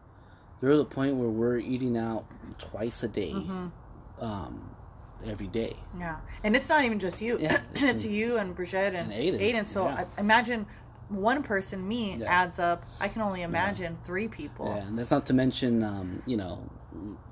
there 0.61 0.71
is 0.71 0.79
a 0.79 0.85
point 0.85 1.15
where 1.15 1.29
we're 1.29 1.57
eating 1.59 1.97
out 1.97 2.25
twice 2.57 3.03
a 3.03 3.07
day 3.07 3.31
hmm 3.31 3.67
um 4.19 4.69
every 5.25 5.47
day 5.47 5.75
Yeah, 5.97 6.17
and 6.43 6.55
it's 6.55 6.69
not 6.69 6.83
even 6.83 6.99
just 6.99 7.21
you. 7.21 7.39
Yeah, 7.39 7.59
it's, 7.73 7.81
it's- 7.83 8.05
you 8.05 8.37
and 8.37 8.53
Bridget 8.55 8.93
and, 8.93 9.11
and 9.11 9.39
Aiden, 9.39 9.65
So 9.65 9.85
yeah. 9.85 10.05
I, 10.17 10.19
imagine 10.19 10.65
one 11.09 11.41
person, 11.41 11.87
me, 11.87 12.17
Yeah. 12.17 12.41
adds 12.43 12.59
up. 12.59 12.83
I 12.99 13.07
can 13.07 13.21
only 13.21 13.41
imagine 13.41 13.97
three 14.03 14.27
people. 14.27 14.67
Yeah, 14.67 14.85
and 14.87 14.97
that's 14.99 15.11
not 15.11 15.25
to 15.27 15.33
mention, 15.33 15.83
um, 15.83 16.21
you 16.27 16.37
know, 16.37 16.61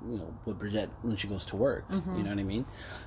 you 0.08 0.16
know, 0.18 0.32
with 0.44 0.58
Bridget 0.58 0.88
when 1.02 1.16
she 1.16 1.28
goes 1.28 1.44
to 1.46 1.56
work. 1.56 1.88
Mhm. 1.90 2.16
You 2.16 2.22
know 2.24 2.30
what 2.30 2.38
I 2.38 2.44
mean? 2.44 2.64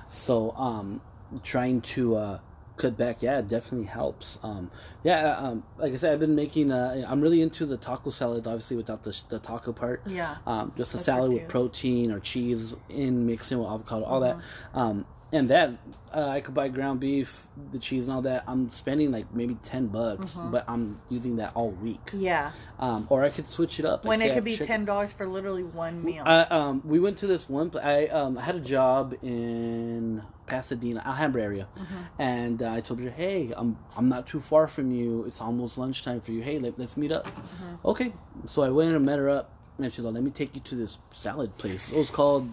So, 0.08 0.52
um, 0.56 1.00
trying 1.42 1.80
to 1.82 2.16
uh, 2.16 2.38
cut 2.76 2.96
back, 2.96 3.22
yeah, 3.22 3.38
it 3.40 3.48
definitely 3.48 3.86
helps. 3.86 4.38
Um, 4.42 4.70
yeah, 5.04 5.36
um, 5.36 5.62
like 5.78 5.92
I 5.92 5.96
said, 5.96 6.12
I've 6.12 6.20
been 6.20 6.34
making. 6.34 6.70
Uh, 6.72 7.04
I'm 7.06 7.20
really 7.20 7.42
into 7.42 7.66
the 7.66 7.76
taco 7.76 8.10
salads, 8.10 8.46
obviously 8.46 8.76
without 8.76 9.02
the 9.02 9.18
the 9.28 9.38
taco 9.38 9.72
part. 9.72 10.02
Yeah. 10.06 10.36
Um, 10.46 10.72
just 10.76 10.94
a 10.94 10.98
salad 10.98 11.32
with 11.32 11.48
protein 11.48 12.12
or 12.12 12.20
cheese 12.20 12.76
in 12.88 13.26
mixing 13.26 13.58
with 13.58 13.68
avocado, 13.68 14.04
all 14.04 14.20
Mhm. 14.20 14.24
that. 14.72 14.78
Um, 14.78 15.06
and 15.32 15.50
that 15.50 15.70
uh, 16.14 16.26
I 16.26 16.40
could 16.40 16.54
buy 16.54 16.68
ground 16.68 17.00
beef, 17.00 17.46
the 17.72 17.78
cheese, 17.78 18.04
and 18.04 18.12
all 18.12 18.22
that. 18.22 18.44
I'm 18.46 18.70
spending 18.70 19.12
like 19.12 19.26
maybe 19.34 19.54
ten 19.62 19.88
bucks, 19.88 20.34
Mhm. 20.36 20.50
but 20.52 20.64
I'm 20.66 20.98
using 21.10 21.36
that 21.36 21.52
all 21.54 21.70
week. 21.70 22.10
Yeah. 22.14 22.52
Um, 22.78 23.06
or 23.10 23.24
I 23.24 23.28
could 23.28 23.46
switch 23.46 23.78
it 23.78 23.84
up. 23.84 24.04
like 24.04 24.08
when 24.08 24.22
it 24.22 24.32
could 24.32 24.44
be 24.44 24.52
chicken- 24.52 24.66
ten 24.66 24.84
dollars 24.86 25.12
for 25.12 25.26
literally 25.26 25.64
one 25.64 26.02
meal. 26.02 26.22
I, 26.26 26.42
um, 26.44 26.82
we 26.84 26.98
went 26.98 27.18
to 27.18 27.26
this 27.26 27.48
one. 27.48 27.70
I 27.82 28.06
um, 28.08 28.38
I 28.38 28.42
had 28.42 28.54
a 28.56 28.60
job 28.60 29.14
in 29.22 30.22
Pasadena, 30.46 31.02
Alhambra 31.04 31.42
area, 31.42 31.68
Mhm. 31.76 31.84
and 32.18 32.62
uh, 32.62 32.72
I 32.72 32.80
told 32.80 33.00
her, 33.00 33.10
"Hey, 33.10 33.52
I'm 33.54 33.76
I'm 33.98 34.08
not 34.08 34.26
too 34.26 34.40
far 34.40 34.66
from 34.66 34.90
you. 34.90 35.24
It's 35.24 35.40
almost 35.42 35.76
lunchtime 35.76 36.20
for 36.22 36.32
you. 36.32 36.40
Hey, 36.42 36.58
let, 36.58 36.78
let's 36.78 36.96
meet 36.96 37.12
up." 37.12 37.26
Mhm. 37.26 37.84
Okay, 37.84 38.12
so 38.46 38.62
I 38.62 38.70
went 38.70 38.94
and 38.94 39.04
met 39.04 39.18
her 39.18 39.28
up, 39.28 39.50
and 39.78 39.92
she's 39.92 40.02
like, 40.04 40.14
"Let 40.14 40.22
me 40.22 40.30
take 40.30 40.54
you 40.54 40.62
to 40.62 40.74
this 40.74 40.96
salad 41.14 41.54
place. 41.58 41.90
It 41.92 41.98
was 41.98 42.08
called, 42.10 42.48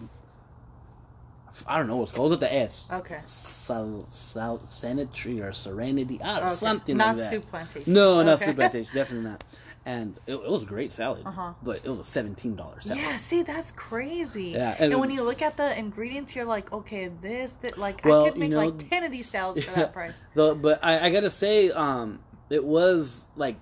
I 1.66 1.78
don't 1.78 1.86
know 1.86 1.96
what's 1.96 2.12
called. 2.12 2.32
It 2.32 2.40
was 2.40 2.40
the 2.40 2.54
S. 2.54 2.88
Okay. 2.92 3.20
Sal, 3.24 4.04
sal, 4.08 4.66
sanitary 4.66 5.40
or 5.40 5.52
serenity, 5.52 6.20
I 6.22 6.38
Okay. 6.46 6.54
something 6.54 6.96
Not 6.96 7.08
like 7.08 7.16
that. 7.18 7.30
soup 7.30 7.48
plantation. 7.48 7.92
No, 7.92 8.22
not 8.22 8.34
Okay. 8.34 8.46
soup 8.46 8.56
plantation, 8.56 8.94
definitely 8.94 9.30
not. 9.30 9.44
And 9.84 10.16
it, 10.26 10.34
it 10.34 10.50
was 10.50 10.64
a 10.64 10.66
great 10.66 10.90
salad, 10.90 11.22
Uh-huh. 11.24 11.52
but 11.62 11.76
it 11.84 11.88
was 11.88 12.00
a 12.00 12.04
seventeen 12.04 12.56
dollars 12.56 12.86
salad. 12.86 13.02
Yeah, 13.02 13.16
see, 13.18 13.42
that's 13.44 13.70
crazy. 13.72 14.50
Yeah, 14.50 14.74
and, 14.80 14.92
and- 14.92 15.00
when 15.00 15.10
you 15.12 15.22
look 15.22 15.42
at 15.42 15.56
the 15.56 15.78
ingredients, 15.78 16.34
you're 16.34 16.44
like, 16.44 16.72
okay, 16.72 17.08
this, 17.22 17.52
that, 17.62 17.78
like, 17.78 18.04
Well, 18.04 18.24
I 18.24 18.28
could 18.30 18.34
you 18.36 18.40
make 18.40 18.50
know- 18.50 18.64
like 18.66 18.90
ten 18.90 19.04
of 19.04 19.12
these 19.12 19.30
salads 19.30 19.64
for 19.64 19.70
that 19.76 19.92
price. 19.92 20.14
So, 20.34 20.54
but 20.56 20.84
I, 20.84 21.06
I 21.06 21.10
gotta 21.10 21.30
say, 21.30 21.70
um, 21.70 22.18
it 22.50 22.64
was 22.64 23.26
like 23.36 23.56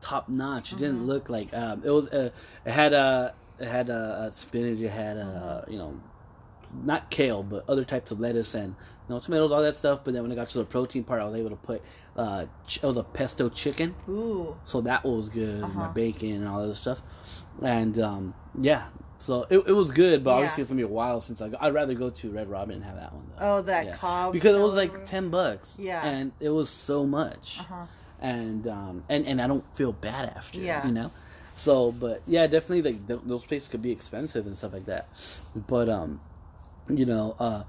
top 0.00 0.28
notch. 0.28 0.72
It 0.72 0.78
didn't 0.78 1.00
Mhm. 1.02 1.06
look 1.06 1.28
like 1.28 1.52
um, 1.52 1.82
it 1.84 1.90
was. 1.90 2.08
Uh, 2.08 2.30
it 2.64 2.70
had 2.72 2.92
uh, 2.94 3.32
it 3.58 3.66
had 3.66 3.88
a, 3.90 3.94
uh, 3.94 4.30
spinach. 4.30 4.78
It 4.80 4.90
had 4.90 5.16
uh, 5.16 5.22
Mm-hmm. 5.62 5.72
you 5.72 5.78
know, 5.78 6.00
not 6.84 7.10
kale, 7.10 7.42
but 7.42 7.68
other 7.68 7.84
types 7.84 8.10
of 8.10 8.20
lettuce 8.20 8.54
and 8.54 8.74
you 9.08 9.14
know 9.14 9.20
tomatoes, 9.20 9.52
all 9.52 9.62
that 9.62 9.76
stuff. 9.76 10.00
But 10.04 10.14
then 10.14 10.22
when 10.22 10.32
it 10.32 10.36
got 10.36 10.48
to 10.50 10.58
the 10.58 10.64
protein 10.64 11.04
part, 11.04 11.20
I 11.20 11.24
was 11.24 11.34
able 11.36 11.50
to 11.50 11.56
put 11.56 11.82
uh, 12.16 12.46
ch- 12.66 12.78
it 12.78 12.82
was 12.86 12.96
a 12.96 13.02
pesto 13.04 13.48
chicken, 13.48 13.94
Ooh. 14.08 14.56
so 14.64 14.80
that 14.82 15.04
was 15.04 15.28
good. 15.28 15.60
My 15.60 15.66
Uh-huh. 15.68 15.88
bacon 15.92 16.32
and 16.32 16.48
all 16.48 16.66
that 16.66 16.74
stuff, 16.74 17.02
and 17.62 17.98
um, 17.98 18.34
yeah. 18.60 18.84
So 19.18 19.46
it, 19.48 19.58
it 19.66 19.72
was 19.72 19.90
good, 19.92 20.22
but 20.22 20.30
Yeah. 20.30 20.36
obviously 20.36 20.60
it's 20.62 20.70
gonna 20.70 20.78
be 20.78 20.82
a 20.84 20.88
while 20.88 21.20
since 21.22 21.40
I 21.40 21.48
go. 21.48 21.56
I'd 21.60 21.72
rather 21.72 21.94
go 21.94 22.10
to 22.10 22.30
Red 22.30 22.48
Robin 22.50 22.76
and 22.76 22.84
have 22.84 22.96
that 22.96 23.12
one 23.14 23.24
though 23.30 23.36
Oh, 23.58 23.62
that 23.62 23.86
Yeah. 23.86 23.96
Cobb. 23.96 24.32
because 24.34 24.54
it 24.54 24.60
was 24.60 24.74
like 24.74 25.06
ten 25.06 25.30
bucks. 25.30 25.78
Yeah. 25.80 26.04
and 26.06 26.32
it 26.40 26.50
was 26.50 26.68
so 26.68 27.06
much, 27.06 27.60
Uh-huh. 27.60 27.86
and 28.20 28.66
um, 28.66 29.04
and 29.08 29.26
and 29.26 29.40
I 29.40 29.46
don't 29.46 29.64
feel 29.74 29.92
bad 29.92 30.32
after. 30.36 30.60
Yeah. 30.60 30.86
you 30.86 30.92
know. 30.92 31.10
So, 31.54 31.90
but 31.92 32.20
yeah, 32.26 32.46
definitely 32.46 32.82
like 32.92 33.06
th- 33.06 33.20
those 33.24 33.46
places 33.46 33.68
could 33.68 33.80
be 33.80 33.90
expensive 33.90 34.46
and 34.46 34.56
stuff 34.58 34.74
like 34.74 34.84
that. 34.84 35.08
But 35.66 35.88
um, 35.88 36.20
you 36.88 37.06
know, 37.06 37.36
uh, 37.38 37.62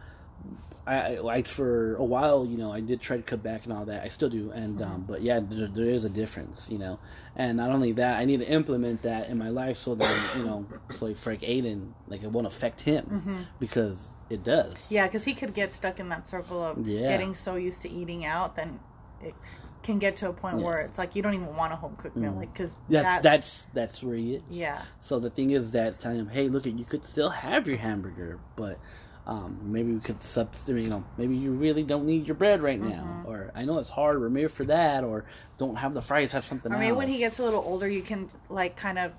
I, 0.85 1.17
I 1.17 1.41
for 1.43 1.95
a 1.95 2.03
while, 2.03 2.45
you 2.45 2.57
know, 2.57 2.71
I 2.71 2.79
did 2.79 3.01
try 3.01 3.17
to 3.17 3.23
cut 3.23 3.43
back 3.43 3.65
and 3.65 3.73
all 3.73 3.83
that. 3.85 4.03
I 4.05 4.07
still 4.07 4.29
do, 4.29 4.51
and 4.51 4.81
um, 4.81 5.03
but 5.05 5.21
yeah, 5.21 5.41
there, 5.43 5.67
there 5.67 5.85
is 5.87 6.05
a 6.05 6.09
difference, 6.09 6.69
you 6.71 6.77
know. 6.77 6.97
And 7.35 7.57
not 7.57 7.71
only 7.71 7.91
that, 7.93 8.17
I 8.17 8.23
need 8.25 8.39
to 8.39 8.47
implement 8.47 9.01
that 9.01 9.27
in 9.29 9.37
my 9.37 9.49
life 9.49 9.75
so 9.75 9.95
that 9.95 10.35
you 10.37 10.43
know, 10.43 10.65
so 10.91 11.07
like 11.07 11.25
like 11.25 11.41
Aiden, 11.41 11.91
like 12.07 12.23
it 12.23 12.31
won't 12.31 12.47
affect 12.47 12.81
him 12.81 13.21
Mhm. 13.25 13.45
because 13.59 14.11
it 14.29 14.43
does. 14.45 14.89
Yeah, 14.89 15.07
because 15.07 15.25
he 15.25 15.33
could 15.33 15.53
get 15.53 15.75
stuck 15.75 15.99
in 15.99 16.07
that 16.09 16.25
circle 16.25 16.63
of 16.63 16.87
Yeah. 16.87 17.09
getting 17.09 17.35
so 17.35 17.55
used 17.55 17.81
to 17.81 17.89
eating 17.89 18.23
out, 18.23 18.55
then 18.55 18.79
it 19.21 19.35
can 19.83 19.99
get 19.99 20.15
to 20.17 20.29
a 20.29 20.33
point 20.33 20.59
Yeah. 20.59 20.65
where 20.65 20.79
it's 20.79 20.97
like 20.97 21.17
you 21.17 21.21
don't 21.21 21.33
even 21.33 21.53
want 21.55 21.73
a 21.73 21.75
home 21.75 21.95
cooked 21.97 22.15
meal, 22.15 22.31
Mm. 22.31 22.37
like 22.37 22.53
because 22.53 22.75
That's 22.87 23.21
that's 23.21 23.67
that's 23.73 24.01
where 24.03 24.15
he 24.15 24.35
is. 24.35 24.43
yeah, 24.57 24.81
So 25.01 25.19
the 25.19 25.29
thing 25.29 25.49
is 25.49 25.71
that 25.71 25.99
telling 25.99 26.19
him, 26.19 26.29
hey, 26.29 26.47
look, 26.47 26.65
you 26.65 26.85
could 26.85 27.03
still 27.03 27.29
have 27.29 27.67
your 27.67 27.77
hamburger, 27.77 28.39
but 28.55 28.79
um, 29.27 29.59
maybe 29.61 29.91
we 29.91 29.99
could 29.99 30.21
sub, 30.21 30.49
You 30.67 30.87
know, 30.87 31.03
maybe 31.17 31.35
you 31.35 31.51
really 31.51 31.83
don't 31.83 32.05
need 32.05 32.25
your 32.25 32.35
bread 32.35 32.61
right 32.61 32.79
now, 32.79 33.23
Mhm. 33.25 33.27
or 33.27 33.51
I 33.53 33.65
know 33.65 33.77
it's 33.77 33.89
hard. 33.89 34.21
We're 34.21 34.29
made 34.29 34.49
for 34.51 34.63
that, 34.65 35.03
or 35.03 35.25
don't 35.57 35.75
have 35.75 35.93
the 35.93 36.01
fries, 36.01 36.31
have 36.31 36.45
something 36.45 36.71
or 36.71 36.75
else. 36.75 36.79
maybe 36.79 36.93
when 36.93 37.09
he 37.09 37.17
gets 37.17 37.37
a 37.39 37.43
little 37.43 37.61
older, 37.61 37.89
you 37.89 38.01
can 38.01 38.29
like 38.49 38.77
kind 38.77 38.97
of 38.97 39.11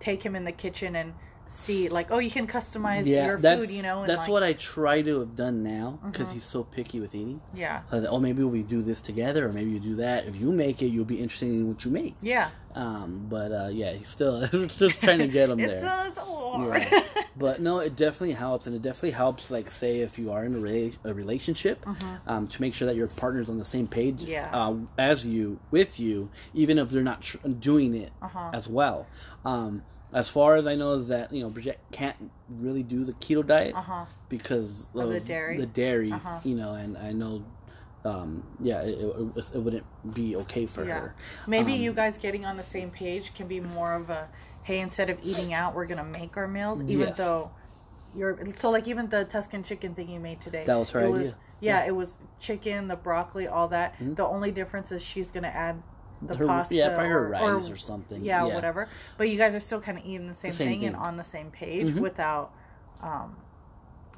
take 0.00 0.22
him 0.22 0.34
in 0.34 0.44
the 0.44 0.52
kitchen 0.52 0.96
and 0.96 1.12
see 1.46 1.88
like, 1.88 2.10
oh, 2.10 2.18
you 2.18 2.30
can 2.30 2.46
customize 2.46 3.04
yeah, 3.06 3.26
your 3.26 3.38
food, 3.38 3.70
you 3.70 3.82
know. 3.82 4.00
And 4.00 4.08
that's 4.08 4.20
like, 4.20 4.28
what 4.30 4.42
I 4.42 4.54
try 4.54 5.02
to 5.02 5.20
have 5.20 5.36
done 5.36 5.62
now 5.62 5.98
because 6.04 6.28
Mhm. 6.30 6.32
he's 6.34 6.44
so 6.44 6.64
picky 6.64 6.98
with 7.00 7.14
eating. 7.14 7.40
Yeah, 7.54 7.82
So 7.90 7.98
like, 7.98 8.08
oh, 8.10 8.18
maybe 8.20 8.42
we 8.44 8.62
do 8.62 8.82
this 8.82 9.00
together, 9.00 9.46
or 9.48 9.52
maybe 9.52 9.70
you 9.70 9.80
do 9.80 9.96
that. 9.96 10.26
If 10.26 10.36
you 10.36 10.50
make 10.52 10.82
it, 10.82 10.86
you'll 10.88 11.04
be 11.04 11.20
interested 11.20 11.48
in 11.50 11.68
what 11.68 11.84
you 11.84 11.90
make. 11.90 12.14
yeah. 12.22 12.48
Um, 12.74 13.26
but 13.28 13.52
uh, 13.52 13.68
yeah, 13.70 13.92
he's 13.92 14.08
still 14.08 14.46
just 14.48 15.02
trying 15.02 15.18
to 15.18 15.28
get 15.28 15.50
him 15.50 15.60
it's, 15.60 15.82
there. 15.82 15.84
uh, 15.90 16.06
it's 16.08 16.18
a. 16.20 16.32
Yeah. 16.52 17.02
But 17.34 17.62
no, 17.62 17.78
it 17.78 17.96
definitely 17.96 18.34
helps, 18.34 18.66
and 18.66 18.76
it 18.76 18.82
definitely 18.82 19.12
helps. 19.12 19.50
Like, 19.50 19.70
say 19.70 20.00
if 20.00 20.18
you 20.18 20.30
are 20.32 20.44
in 20.44 20.54
a, 20.54 20.58
rela- 20.58 20.96
a 21.04 21.14
relationship, 21.14 21.82
Mhm. 21.86 22.20
um, 22.26 22.46
to 22.46 22.60
make 22.60 22.74
sure 22.74 22.86
that 22.86 22.94
your 22.94 23.06
partner's 23.08 23.48
on 23.48 23.56
the 23.56 23.64
same 23.64 23.86
page 23.88 24.22
Yeah. 24.24 24.50
uh, 24.52 24.74
as 24.98 25.26
you, 25.26 25.58
with 25.70 25.98
you, 25.98 26.28
even 26.52 26.78
if 26.78 26.90
they're 26.90 27.02
not 27.02 27.22
tr- 27.22 27.38
doing 27.48 27.94
it 27.94 28.12
Uh-huh. 28.20 28.50
as 28.52 28.68
well. 28.68 29.06
Um, 29.46 29.82
as 30.12 30.28
far 30.28 30.56
as 30.56 30.66
I 30.66 30.74
know, 30.74 30.92
is 30.92 31.08
that 31.08 31.32
you 31.32 31.42
know 31.42 31.48
Bridget 31.50 31.78
can't 31.90 32.16
really 32.48 32.82
do 32.82 33.04
the 33.04 33.12
keto 33.14 33.46
diet 33.46 33.74
Uh 33.74 33.80
huh. 33.82 34.04
because 34.28 34.86
Of 34.94 35.08
the 35.08 35.20
dairy? 35.20 35.56
The 35.58 35.66
dairy, 35.66 36.12
Uh-huh. 36.12 36.38
you 36.44 36.54
know, 36.54 36.74
and 36.74 36.98
I 36.98 37.12
know, 37.12 37.44
um, 38.04 38.42
yeah, 38.60 38.82
it, 38.82 38.98
it, 38.98 39.50
it 39.54 39.58
wouldn't 39.58 40.14
be 40.14 40.36
okay 40.36 40.66
for 40.66 40.84
Yeah. 40.84 41.00
her. 41.00 41.14
Maybe 41.46 41.72
Um, 41.74 41.80
you 41.80 41.92
guys 41.92 42.18
getting 42.18 42.44
on 42.44 42.56
the 42.56 42.62
same 42.62 42.90
page 42.90 43.34
can 43.34 43.46
be 43.46 43.60
more 43.60 43.94
of 43.94 44.10
a 44.10 44.28
hey, 44.64 44.78
instead 44.78 45.10
of 45.10 45.18
eating 45.24 45.52
out, 45.52 45.74
we're 45.74 45.86
gonna 45.86 46.04
make 46.04 46.36
our 46.36 46.46
meals, 46.46 46.82
even 46.82 47.08
Yes. 47.08 47.16
though 47.16 47.50
you're 48.14 48.38
so 48.54 48.70
like 48.70 48.86
even 48.86 49.08
the 49.08 49.24
Tuscan 49.24 49.62
chicken 49.62 49.94
thing 49.94 50.08
you 50.08 50.20
made 50.20 50.40
today. 50.40 50.64
That 50.66 50.76
was 50.76 50.90
her 50.90 51.00
idea. 51.00 51.12
Was, 51.18 51.36
yeah, 51.60 51.84
it 51.84 51.96
was 51.96 52.18
chicken, 52.38 52.86
the 52.88 52.94
broccoli, 52.96 53.48
all 53.48 53.68
that. 53.68 53.98
Mhm. 53.98 54.14
The 54.16 54.24
only 54.24 54.52
difference 54.52 54.92
is 54.92 55.02
she's 55.02 55.30
gonna 55.30 55.48
add 55.48 55.82
the 56.26 56.36
her, 56.36 56.46
pasta, 56.46 56.74
yeah, 56.74 56.88
probably 56.94 57.08
her 57.10 57.26
or, 57.26 57.30
rice 57.30 57.68
or, 57.68 57.72
or 57.72 57.76
something. 57.76 58.24
yeah, 58.24 58.44
whatever. 58.44 58.88
But 59.18 59.28
you 59.28 59.36
guys 59.38 59.54
are 59.54 59.60
still 59.60 59.80
kind 59.80 59.98
of 59.98 60.04
eating 60.04 60.28
the 60.28 60.34
same, 60.34 60.52
same 60.52 60.68
thing, 60.68 60.84
and 60.86 60.96
on 60.96 61.16
the 61.16 61.24
same 61.24 61.50
page 61.50 61.88
Mhm. 61.88 62.00
without, 62.00 62.52
um, 63.02 63.36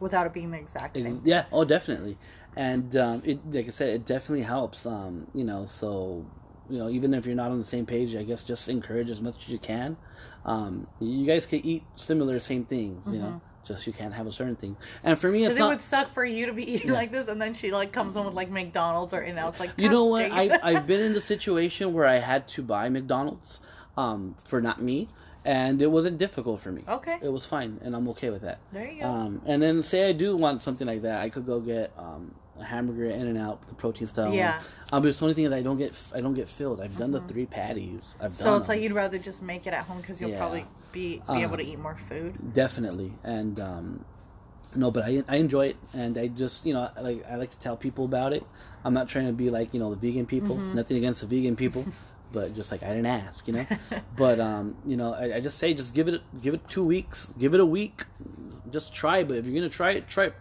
without 0.01 0.27
it 0.27 0.33
being 0.33 0.51
the 0.51 0.59
exact 0.59 0.97
Ex- 0.97 1.07
same. 1.07 1.23
Yeah, 1.25 1.45
oh, 1.53 1.65
definitely. 1.65 2.19
And 2.57 2.95
um, 2.97 3.23
it, 3.25 3.41
like 3.53 3.67
I 3.67 3.71
said, 3.71 3.89
it 3.89 4.07
definitely 4.07 4.45
helps. 4.45 4.87
Um, 4.87 5.27
you 5.35 5.45
know, 5.45 5.65
so 5.65 6.25
you 6.71 6.79
know, 6.79 6.89
even 6.89 7.13
if 7.15 7.27
you're 7.27 7.35
not 7.37 7.51
on 7.51 7.59
the 7.59 7.65
same 7.65 7.85
page, 7.87 8.15
I 8.17 8.23
guess 8.23 8.45
just 8.45 8.69
encourage 8.69 9.11
as 9.11 9.21
much 9.21 9.37
as 9.45 9.49
you 9.49 9.59
can. 9.59 9.97
Um, 10.45 10.87
you 11.01 11.27
guys 11.27 11.47
can 11.47 11.65
eat 11.65 11.83
similar, 11.97 12.39
same 12.39 12.65
things. 12.65 13.13
You 13.13 13.19
know, 13.21 13.41
just 13.65 13.87
you 13.87 13.93
can't 13.93 14.13
have 14.15 14.27
a 14.27 14.33
certain 14.33 14.57
thing. 14.57 14.77
And 15.03 15.19
for 15.19 15.31
me, 15.31 15.45
it's 15.45 15.55
Because 15.55 15.57
it 15.57 15.61
not. 15.61 15.69
would 15.71 15.81
suck 15.81 16.13
for 16.13 16.25
you 16.25 16.47
to 16.47 16.53
be 16.53 16.71
eating 16.75 16.89
Yeah. 16.89 16.95
like 16.95 17.11
this, 17.11 17.29
and 17.29 17.41
then 17.41 17.55
she 17.55 17.73
like 17.73 17.93
comes 17.93 18.15
home 18.15 18.27
with 18.27 18.35
like 18.35 18.51
McDonald's 18.51 19.13
or 19.15 19.23
in 19.23 19.39
out. 19.39 19.59
Like 19.59 19.71
You 19.77 19.89
know 19.89 20.05
what? 20.07 20.31
I 20.31 20.59
I've 20.63 20.87
been 20.87 21.01
in 21.01 21.13
the 21.13 21.21
situation 21.21 21.93
where 21.93 22.07
I 22.07 22.17
had 22.17 22.47
to 22.49 22.63
buy 22.63 22.89
McDonald's, 22.89 23.61
um, 23.97 24.35
for 24.47 24.61
not 24.61 24.83
me, 24.83 25.09
and 25.45 25.81
it 25.83 25.91
wasn't 25.91 26.19
difficult 26.19 26.61
for 26.61 26.73
me. 26.73 26.83
okay, 26.89 27.19
It 27.23 27.33
was 27.33 27.47
fine, 27.47 27.79
and 27.83 27.95
I'm 27.97 28.09
okay 28.09 28.31
with 28.31 28.43
that. 28.43 28.59
there 28.73 28.91
you 28.91 29.01
go. 29.01 29.07
Um, 29.09 29.43
and 29.47 29.63
then 29.63 29.83
say 29.83 30.09
I 30.09 30.13
do 30.13 30.37
want 30.37 30.63
something 30.63 30.87
like 30.87 31.03
that, 31.03 31.21
I 31.23 31.29
could 31.29 31.47
go 31.47 31.61
get 31.61 31.93
um, 31.99 32.35
a 32.59 32.65
hamburger 32.65 33.07
in 33.07 33.27
and 33.27 33.37
out, 33.39 33.67
the 33.67 33.75
protein 33.75 34.07
style. 34.07 34.33
Yeah. 34.33 34.61
Um, 34.93 35.03
but 35.03 35.09
it's 35.09 35.19
the 35.19 35.25
only 35.25 35.35
thing 35.35 35.45
is 35.45 35.53
I 35.53 35.63
don't 35.63 35.77
get 35.77 36.01
I 36.15 36.21
don't 36.21 36.35
get 36.35 36.49
filled. 36.49 36.81
I've 36.81 36.97
done 36.97 37.11
Mhm. 37.11 37.27
the 37.27 37.33
three 37.33 37.47
patties. 37.47 38.15
I've 38.21 38.37
done. 38.39 38.47
So 38.47 38.57
it's 38.57 38.69
like 38.69 38.81
you'd 38.81 38.93
rather 38.93 39.19
just 39.19 39.43
make 39.43 39.67
it 39.67 39.73
at 39.75 39.85
home 39.85 40.01
because 40.01 40.21
you'll 40.21 40.31
Yeah. 40.31 40.39
probably 40.39 40.65
be 40.95 41.21
be 41.37 41.43
able 41.47 41.57
to 41.59 41.65
Um, 41.65 41.71
eat 41.73 41.79
more 41.89 41.97
food. 42.09 42.33
definitely 42.55 43.11
and 43.37 43.55
um, 43.71 43.87
no, 44.83 44.91
but 44.91 45.03
I 45.05 45.23
I 45.29 45.37
enjoy 45.37 45.67
it, 45.73 45.77
and 46.03 46.13
I 46.19 46.27
just 46.43 46.67
you 46.67 46.75
know 46.75 46.89
like 47.09 47.21
I 47.31 47.35
like 47.43 47.51
to 47.57 47.59
tell 47.67 47.77
people 47.77 48.05
about 48.13 48.33
it. 48.33 48.43
I'm 48.85 48.95
not 49.01 49.07
trying 49.13 49.27
to 49.33 49.33
be 49.45 49.49
like 49.59 49.69
you 49.75 49.81
know 49.83 49.91
the 49.95 50.01
vegan 50.07 50.27
people. 50.27 50.57
Mhm. 50.57 50.75
Nothing 50.81 50.97
against 51.03 51.21
the 51.21 51.29
vegan 51.35 51.57
people. 51.57 51.85
But 52.35 52.57
just 52.59 52.73
like 52.73 52.83
I 52.83 52.89
didn't 52.89 53.07
ask, 53.23 53.47
you 53.47 53.55
know. 53.55 53.67
but 54.23 54.41
um, 54.41 54.75
you 54.85 54.97
know, 55.01 55.11
I, 55.15 55.37
I 55.37 55.41
just 55.41 55.57
say 55.63 55.73
just 55.73 55.95
give 55.95 56.09
it 56.11 56.21
give 56.43 56.53
it 56.59 56.67
two 56.75 56.85
weeks, 56.95 57.19
give 57.39 57.55
it 57.55 57.61
a 57.61 57.71
week, 57.79 57.97
just 58.75 58.93
try. 58.93 59.23
But 59.23 59.37
if 59.39 59.47
you're 59.47 59.55
gonna 59.55 59.69
try 59.71 59.93
it, 59.93 60.09
try 60.09 60.33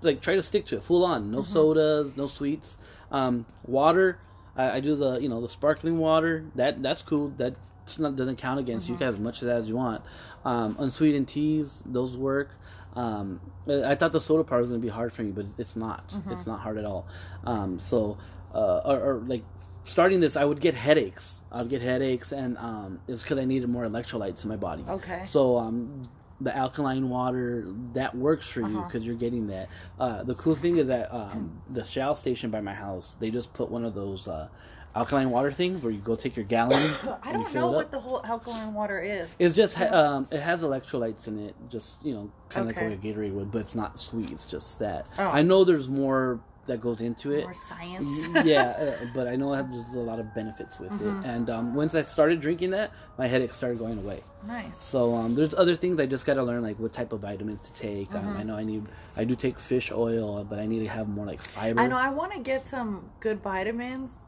like 0.00 0.22
try 0.22 0.34
to 0.34 0.42
stick 0.42 0.64
to 0.72 0.76
it 0.78 0.82
full 0.82 1.04
on. 1.04 1.30
No 1.30 1.42
sodas, 1.42 2.16
no 2.16 2.26
sweets. 2.26 2.78
Um, 3.10 3.44
water. 3.66 4.16
I, 4.56 4.64
I 4.76 4.80
do 4.80 4.96
the 4.96 5.20
you 5.20 5.28
know 5.28 5.42
the 5.42 5.48
sparkling 5.58 5.98
water. 5.98 6.34
That 6.54 6.82
that's 6.82 7.02
cool. 7.02 7.28
That 7.36 7.52
not 7.98 8.16
doesn't 8.16 8.36
count 8.36 8.60
against 8.60 8.88
you. 8.88 8.94
You 8.94 8.98
can 8.98 9.06
have 9.06 9.14
as 9.14 9.20
much 9.20 9.42
of 9.42 9.48
that 9.48 9.56
as 9.56 9.68
you 9.68 9.76
want. 9.76 10.02
Um, 10.44 10.76
unsweetened 10.78 11.28
teas, 11.28 11.82
those 11.86 12.16
work. 12.16 12.50
Um, 12.94 13.40
I 13.68 13.94
thought 13.94 14.12
the 14.12 14.20
soda 14.20 14.44
part 14.44 14.60
was 14.60 14.68
gonna 14.70 14.80
be 14.80 14.88
hard 14.88 15.12
for 15.12 15.22
me, 15.22 15.30
but 15.32 15.46
it's 15.58 15.76
not. 15.76 16.12
It's 16.30 16.46
not 16.46 16.60
hard 16.60 16.76
at 16.78 16.84
all. 16.84 17.06
Um, 17.44 17.78
so, 17.78 18.18
uh, 18.54 18.78
or, 18.84 19.00
or 19.00 19.14
like 19.26 19.42
starting 19.84 20.20
this, 20.20 20.36
I 20.36 20.44
would 20.44 20.60
get 20.60 20.74
headaches. 20.74 21.42
I 21.50 21.62
would 21.62 21.70
get 21.70 21.80
headaches, 21.82 22.32
and 22.32 22.56
um, 22.58 23.00
it's 23.08 23.22
because 23.22 23.38
I 23.38 23.44
needed 23.44 23.68
more 23.68 23.84
electrolytes 23.84 24.42
in 24.44 24.48
my 24.50 24.56
body. 24.56 24.84
Okay. 24.88 25.22
So 25.24 25.56
um, 25.58 26.08
the 26.40 26.54
alkaline 26.56 27.08
water 27.08 27.64
that 27.94 28.14
works 28.14 28.48
for 28.48 28.60
you 28.60 28.66
Uh-huh. 28.66 28.82
because 28.86 29.06
you're 29.06 29.14
getting 29.16 29.46
that. 29.46 29.68
Uh, 29.98 30.22
the 30.24 30.34
cool 30.34 30.54
thing 30.56 30.76
is 30.76 30.88
that 30.88 31.12
um, 31.14 31.62
the 31.70 31.84
Shell 31.84 32.14
station 32.14 32.50
by 32.50 32.60
my 32.60 32.74
house, 32.74 33.16
they 33.20 33.30
just 33.30 33.54
put 33.54 33.70
one 33.70 33.84
of 33.84 33.94
those 33.94 34.28
uh, 34.28 34.48
alkaline 34.94 35.30
water 35.30 35.50
things 35.50 35.82
where 35.82 35.92
you 35.92 36.00
go 36.00 36.14
take 36.16 36.36
your 36.36 36.44
gallon. 36.44 36.72
I 37.22 37.30
and 37.30 37.38
you 37.38 37.44
don't 37.44 37.48
fill 37.48 37.70
know 37.70 37.76
what 37.76 37.90
the 37.90 38.00
whole 38.00 38.20
alkaline 38.24 38.74
water 38.74 39.00
is. 39.00 39.36
It's 39.38 39.54
just 39.54 39.74
ha- 39.76 39.86
um, 39.94 40.28
it 40.30 40.40
has 40.40 40.62
electrolytes 40.62 41.28
in 41.28 41.38
it, 41.38 41.54
just 41.68 42.04
you 42.04 42.14
know, 42.14 42.30
kind 42.48 42.70
of 42.70 42.76
Okay. 42.76 42.88
like 42.90 43.02
what 43.02 43.10
a 43.10 43.14
Gatorade 43.14 43.32
would, 43.32 43.50
but 43.50 43.58
it's 43.60 43.74
not 43.74 43.98
sweet. 43.98 44.30
It's 44.30 44.46
just 44.46 44.78
that. 44.80 45.08
Oh. 45.18 45.28
I 45.28 45.42
know 45.42 45.64
there's 45.64 45.88
more 45.88 46.40
that 46.66 46.80
goes 46.80 47.00
into 47.00 47.32
it. 47.32 47.42
More 47.42 47.54
science. 47.54 48.44
Yeah, 48.46 48.96
uh, 49.02 49.06
but 49.12 49.26
I 49.26 49.34
know 49.34 49.50
there's 49.52 49.94
a 49.94 49.98
lot 49.98 50.20
of 50.20 50.32
benefits 50.32 50.78
with 50.78 50.92
Mm-hmm. 50.92 51.20
it. 51.20 51.26
And 51.26 51.50
um, 51.50 51.74
once 51.74 51.96
I 51.96 52.02
started 52.02 52.40
drinking 52.40 52.70
that, 52.70 52.92
my 53.18 53.26
headache 53.26 53.52
started 53.52 53.80
going 53.80 53.98
away. 53.98 54.22
nice. 54.46 54.76
So 54.78 55.12
um, 55.16 55.34
there's 55.34 55.54
other 55.54 55.74
things 55.74 55.98
I 55.98 56.06
just 56.06 56.24
got 56.24 56.34
to 56.34 56.42
learn, 56.44 56.62
like 56.62 56.78
what 56.78 56.92
type 56.92 57.12
of 57.12 57.18
vitamins 57.20 57.62
to 57.62 57.72
take. 57.72 58.10
Mm-hmm. 58.10 58.28
Um, 58.28 58.36
I 58.36 58.42
know 58.44 58.56
I 58.56 58.62
need, 58.62 58.84
I 59.16 59.24
do 59.24 59.34
take 59.34 59.58
fish 59.58 59.90
oil, 59.90 60.44
but 60.44 60.60
I 60.60 60.66
need 60.66 60.80
to 60.80 60.88
have 60.88 61.08
more 61.08 61.26
like 61.26 61.42
fiber. 61.42 61.80
I 61.80 61.88
know 61.88 61.96
I 61.96 62.10
want 62.10 62.32
to 62.34 62.38
get 62.38 62.64
some 62.68 63.10
good 63.18 63.42
vitamins, 63.42 64.18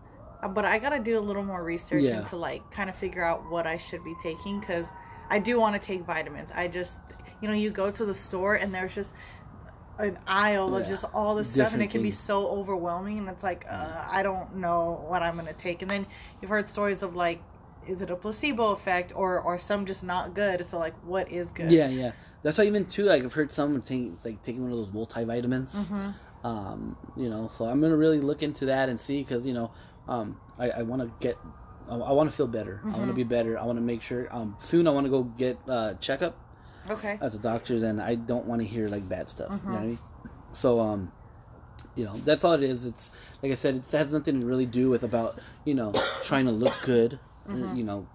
but 0.49 0.65
I 0.65 0.79
gotta 0.79 0.99
do 0.99 1.19
a 1.19 1.21
little 1.21 1.45
more 1.45 1.63
research 1.63 2.03
Yeah. 2.03 2.19
into 2.21 2.37
like 2.37 2.69
kind 2.71 2.91
of 2.91 2.97
figure 2.97 3.25
out 3.25 3.51
what 3.51 3.67
I 3.67 3.77
should 3.77 4.05
be 4.05 4.15
taking 4.23 4.61
because 4.61 4.89
I 5.31 5.39
do 5.39 5.59
want 5.59 5.81
to 5.81 5.85
take 5.85 6.03
vitamins. 6.03 6.51
I 6.55 6.69
just, 6.69 6.99
you 7.41 7.49
know, 7.49 7.55
you 7.55 7.71
go 7.71 7.91
to 7.91 8.05
the 8.05 8.15
store 8.15 8.55
and 8.55 8.75
there's 8.75 8.95
just 8.95 9.15
an 9.99 10.19
aisle 10.27 10.77
of 10.77 10.87
just 10.89 11.05
all 11.15 11.35
this 11.37 11.51
stuff, 11.53 11.73
and 11.73 11.83
it 11.83 11.91
can 11.91 12.03
be 12.03 12.11
so 12.11 12.49
overwhelming. 12.49 13.19
And 13.19 13.29
it's 13.29 13.45
like, 13.45 13.65
uh, 13.69 14.07
I 14.11 14.23
don't 14.23 14.57
know 14.57 15.05
what 15.07 15.23
I'm 15.23 15.37
gonna 15.37 15.53
take. 15.53 15.83
And 15.83 15.91
then 15.91 16.07
you've 16.41 16.51
heard 16.51 16.69
stories 16.69 17.03
of 17.03 17.15
like. 17.15 17.41
Is 17.87 18.01
it 18.01 18.09
a 18.09 18.17
placebo 18.17 18.71
effect 18.73 19.13
or 19.15 19.41
or 19.41 19.59
some 19.59 19.85
just 19.85 20.03
not 20.03 20.33
good? 20.35 20.65
So 20.65 20.79
like, 20.79 20.95
what 21.05 21.31
is 21.31 21.51
good? 21.51 21.71
Yeah, 21.71 21.89
yeah. 21.89 22.13
That's 22.41 22.57
why 22.57 22.65
even 22.65 22.87
too, 22.87 23.03
like 23.03 23.23
I've 23.23 23.35
heard 23.35 23.53
someone 23.53 23.83
taking 23.83 24.17
like 24.25 24.41
taking 24.43 24.63
one 24.63 24.73
of 24.73 24.79
those 24.79 24.89
multivitamins. 24.89 25.73
Mm-hmm. 25.73 26.47
Um, 26.47 26.97
you 27.15 27.29
know, 27.29 27.47
so 27.47 27.67
I'm 27.67 27.83
gonna 27.83 27.99
really 27.99 28.21
look 28.23 28.43
into 28.43 28.65
that 28.65 28.89
and 28.89 28.99
see 28.99 29.19
because 29.23 29.47
you 29.47 29.53
know, 29.53 29.71
um, 30.08 30.37
I, 30.58 30.70
I 30.70 30.82
want 30.82 31.02
to 31.02 31.11
get, 31.20 31.38
I, 31.90 31.94
I 31.96 32.12
want 32.12 32.30
to 32.30 32.37
feel 32.37 32.46
better. 32.46 32.80
I 32.84 32.88
Mm-hmm. 32.88 32.99
want 32.99 33.08
to 33.11 33.14
be 33.14 33.25
better. 33.25 33.58
I 33.58 33.64
want 33.64 33.78
to 33.78 33.82
make 33.84 34.02
sure. 34.02 34.28
Um, 34.34 34.56
soon 34.58 34.87
I 34.87 34.90
want 34.90 35.06
to 35.06 35.11
go 35.11 35.23
get 35.25 35.58
uh 35.68 35.94
checkup 35.94 36.37
Okay. 36.90 37.18
at 37.20 37.32
the 37.32 37.38
doctor's, 37.38 37.82
and 37.82 38.00
I 38.00 38.14
don't 38.14 38.46
want 38.46 38.61
to 38.62 38.66
hear 38.66 38.88
like 38.88 39.08
bad 39.08 39.28
stuff. 39.30 39.50
You 39.64 39.73
know 39.73 39.78
what 39.78 39.78
I 39.78 39.80
Mm-hmm. 39.80 39.88
mean? 39.88 39.99
So 40.52 40.80
um, 40.80 41.12
you 41.96 42.04
know, 42.04 42.12
that's 42.25 42.44
all 42.44 42.52
it 42.52 42.62
is. 42.62 42.87
It's 42.87 43.11
like 43.42 43.52
I 43.52 43.54
said, 43.54 43.76
it 43.76 43.90
has 43.92 44.12
nothing 44.12 44.40
to 44.40 44.46
really 44.46 44.66
do 44.66 44.90
with 44.90 45.04
about 45.04 45.38
you 45.64 45.75
know 45.75 45.92
trying 46.25 46.46
to 46.46 46.52
look 46.52 46.75
good. 46.84 47.18
Mm-hmm. 47.49 47.76
You 47.76 47.84
know, 47.84 48.06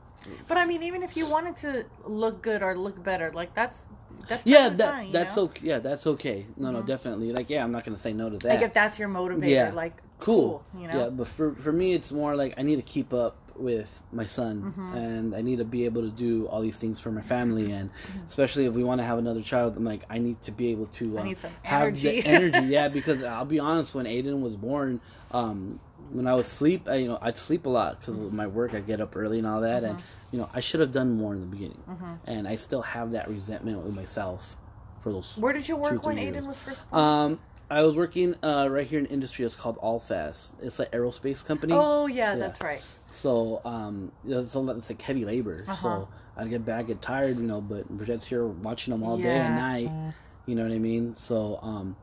But 0.47 0.57
I 0.57 0.65
mean, 0.65 0.83
even 0.83 1.03
if 1.03 1.15
you 1.15 1.27
wanted 1.29 1.55
to 1.57 1.85
look 2.05 2.41
good 2.41 2.61
or 2.61 2.75
look 2.75 3.01
better, 3.03 3.31
like 3.33 3.53
that's 3.53 3.83
that's 4.27 4.45
yeah, 4.45 4.69
that 4.69 4.95
fine, 4.95 5.11
that's 5.11 5.35
know? 5.37 5.43
okay. 5.43 5.67
Yeah, 5.67 5.79
that's 5.79 6.05
okay. 6.07 6.45
No, 6.57 6.71
no, 6.71 6.81
definitely. 6.81 7.31
Like, 7.31 7.49
yeah, 7.49 7.63
I'm 7.63 7.71
not 7.71 7.83
gonna 7.85 7.97
say 7.97 8.13
no 8.13 8.29
to 8.29 8.37
that. 8.39 8.49
Like 8.49 8.61
if 8.63 8.73
that's 8.73 8.99
your 8.99 9.09
motivator, 9.09 9.49
Yeah. 9.49 9.71
like 9.71 10.01
cool. 10.19 10.63
cool, 10.73 10.81
you 10.81 10.87
know. 10.87 10.97
Yeah, 10.99 11.09
but 11.09 11.27
for 11.27 11.53
for 11.55 11.71
me, 11.71 11.93
it's 11.93 12.11
more 12.11 12.35
like 12.35 12.53
I 12.57 12.61
need 12.63 12.75
to 12.77 12.81
keep 12.81 13.13
up 13.13 13.35
with 13.55 14.01
my 14.13 14.23
son, 14.25 14.63
Mm-hmm. 14.63 14.95
and 14.97 15.35
I 15.35 15.41
need 15.41 15.57
to 15.57 15.65
be 15.65 15.83
able 15.83 16.01
to 16.03 16.09
do 16.09 16.47
all 16.47 16.61
these 16.61 16.77
things 16.77 16.99
for 17.01 17.11
my 17.11 17.19
family, 17.21 17.71
and 17.71 17.89
especially 18.25 18.65
if 18.65 18.73
we 18.73 18.83
want 18.85 19.01
to 19.01 19.05
have 19.05 19.17
another 19.17 19.41
child, 19.41 19.75
I'm 19.75 19.83
like 19.83 20.03
I 20.09 20.17
need 20.17 20.41
to 20.43 20.51
be 20.51 20.69
able 20.71 20.85
to 20.87 21.05
Mm-hmm. 21.09 21.45
Uh, 21.45 21.49
have 21.63 21.81
energy. 21.87 22.21
the 22.21 22.25
energy. 22.27 22.59
Yeah, 22.67 22.87
because 22.87 23.21
I'll 23.23 23.43
be 23.45 23.59
honest, 23.59 23.95
when 23.95 24.05
Aiden 24.05 24.39
was 24.41 24.55
born, 24.55 25.01
um, 25.31 25.79
when 26.11 26.25
I 26.25 26.33
was 26.35 26.47
sleep, 26.47 26.87
I, 26.87 26.95
you 26.95 27.07
know, 27.09 27.19
I'd 27.21 27.37
sleep 27.37 27.65
a 27.65 27.69
lot 27.69 27.99
because 27.99 28.17
of 28.17 28.31
my 28.33 28.47
work. 28.47 28.73
I'd 28.73 28.87
get 28.87 29.01
up 29.01 29.15
early 29.17 29.39
and 29.39 29.47
all 29.47 29.61
that, 29.61 29.83
and 29.83 29.97
Mm-hmm. 29.97 30.07
you 30.31 30.39
know, 30.39 30.49
I 30.53 30.59
should 30.61 30.79
have 30.79 30.91
done 30.93 31.11
more 31.17 31.33
in 31.33 31.41
the 31.41 31.47
beginning, 31.47 31.83
and 32.25 32.47
I 32.47 32.55
still 32.55 32.81
have 32.83 33.11
that 33.11 33.27
resentment 33.27 33.79
with 33.83 33.93
myself 33.95 34.55
for 34.99 35.11
those. 35.11 35.35
Where 35.37 35.51
did 35.53 35.67
you 35.67 35.75
two, 35.75 35.81
work 35.81 36.05
when 36.05 36.17
Aiden 36.17 36.45
was 36.45 36.59
first 36.59 36.89
born? 36.89 37.03
Um, 37.03 37.39
I 37.71 37.83
was 37.83 37.95
working 37.95 38.35
uh, 38.43 38.67
right 38.69 38.87
here 38.87 38.99
in 38.99 39.05
industry. 39.07 39.45
It's 39.45 39.55
called 39.55 39.77
Allfast. 39.77 40.53
It's 40.61 40.79
an 40.79 40.87
aerospace 40.91 41.45
company. 41.45 41.73
oh 41.75 42.07
yeah, 42.07 42.31
yeah. 42.33 42.35
that's 42.39 42.61
right. 42.61 42.83
So 43.11 43.61
um, 43.65 44.11
it's, 44.27 44.55
a 44.55 44.69
it's 44.71 44.89
like 44.89 45.01
heavy 45.01 45.25
labor. 45.25 45.63
Uh-huh. 45.67 45.75
So 45.75 46.09
I'd 46.37 46.49
get 46.49 46.65
back, 46.65 46.87
get 46.87 47.01
tired, 47.01 47.37
you 47.37 47.43
know. 47.43 47.61
But 47.61 47.89
we're 47.91 48.05
here 48.19 48.45
watching 48.47 48.91
them 48.91 49.03
all 49.03 49.17
day 49.17 49.37
and 49.37 49.55
Yeah. 49.55 49.67
night. 49.89 50.13
You 50.45 50.55
know 50.55 50.63
what 50.63 50.71
I 50.71 50.79
mean? 50.79 51.15
So 51.15 51.59
um, 51.61 51.95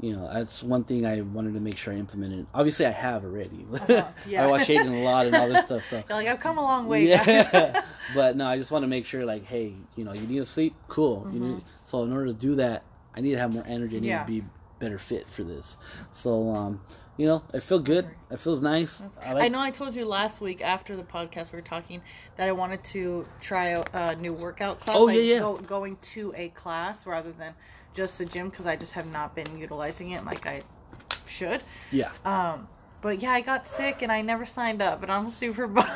you 0.00 0.14
know, 0.14 0.28
that's 0.30 0.62
one 0.62 0.84
thing 0.84 1.06
I 1.06 1.22
wanted 1.22 1.54
to 1.54 1.60
make 1.60 1.78
sure 1.78 1.94
I 1.94 1.96
implemented. 1.96 2.46
Obviously, 2.52 2.84
I 2.84 2.90
have 2.90 3.24
already. 3.24 3.64
Uh-huh, 3.72 4.04
yeah. 4.28 4.44
I 4.44 4.50
watch 4.50 4.66
Aiden 4.68 5.00
a 5.00 5.04
lot 5.04 5.24
and 5.26 5.34
all 5.34 5.48
this 5.48 5.64
stuff. 5.64 5.88
So 5.88 5.96
You're 6.08 6.18
like 6.18 6.28
I've 6.28 6.40
come 6.40 6.58
a 6.58 6.62
long 6.62 6.86
way. 6.86 7.06
yeah. 7.08 7.80
but 8.14 8.36
no, 8.36 8.46
I 8.46 8.58
just 8.58 8.70
want 8.70 8.82
to 8.82 8.86
make 8.88 9.06
sure, 9.06 9.24
like, 9.24 9.46
hey, 9.46 9.72
you 9.96 10.04
know, 10.04 10.12
you 10.12 10.20
need 10.26 10.38
to 10.38 10.44
sleep. 10.44 10.74
Cool. 10.88 11.26
You 11.32 11.40
need, 11.40 11.62
so 11.84 12.02
in 12.02 12.12
order 12.12 12.26
to 12.26 12.34
do 12.34 12.56
that, 12.56 12.82
I 13.16 13.22
need 13.22 13.32
to 13.32 13.38
have 13.38 13.54
more 13.54 13.64
energy. 13.66 13.96
I 13.96 14.00
need 14.00 14.08
Mm-hmm. 14.10 14.30
Yeah. 14.32 14.38
to 14.38 14.42
be 14.42 14.44
better 14.78 14.98
fit 14.98 15.28
for 15.28 15.42
this. 15.42 15.76
So, 16.10 16.50
um, 16.50 16.80
you 17.16 17.26
know, 17.26 17.42
I 17.54 17.60
feel 17.60 17.78
good. 17.78 18.08
It 18.30 18.38
feels 18.38 18.60
nice. 18.60 19.02
I 19.24 19.32
like. 19.32 19.44
I 19.44 19.48
know 19.48 19.60
I 19.60 19.70
told 19.70 19.94
you 19.94 20.04
last 20.04 20.40
week 20.40 20.60
after 20.60 20.96
the 20.96 21.02
podcast 21.02 21.52
we 21.52 21.56
were 21.56 21.62
talking 21.62 22.02
that 22.36 22.48
I 22.48 22.52
wanted 22.52 22.84
to 22.84 23.26
try 23.40 23.68
a, 23.68 23.84
a 23.92 24.16
new 24.16 24.32
workout 24.32 24.80
class. 24.80 24.96
Oh, 24.98 25.08
yeah, 25.08 25.34
yeah. 25.34 25.38
Go, 25.40 25.56
going 25.56 25.96
to 25.96 26.34
a 26.36 26.48
class 26.50 27.06
rather 27.06 27.32
than 27.32 27.54
just 27.94 28.20
a 28.20 28.26
gym 28.26 28.50
because 28.50 28.66
I 28.66 28.76
just 28.76 28.92
have 28.92 29.10
not 29.10 29.34
been 29.34 29.56
utilizing 29.56 30.10
it 30.10 30.24
like 30.24 30.46
I 30.46 30.62
should. 31.26 31.62
Yeah. 31.90 32.10
Um, 32.24 32.68
but 33.00 33.22
yeah, 33.22 33.32
I 33.32 33.40
got 33.40 33.66
sick 33.66 34.02
and 34.02 34.12
I 34.12 34.20
never 34.20 34.44
signed 34.44 34.82
up, 34.82 35.02
and 35.02 35.10
I'm 35.10 35.28
super 35.30 35.66
bummed. 35.66 35.88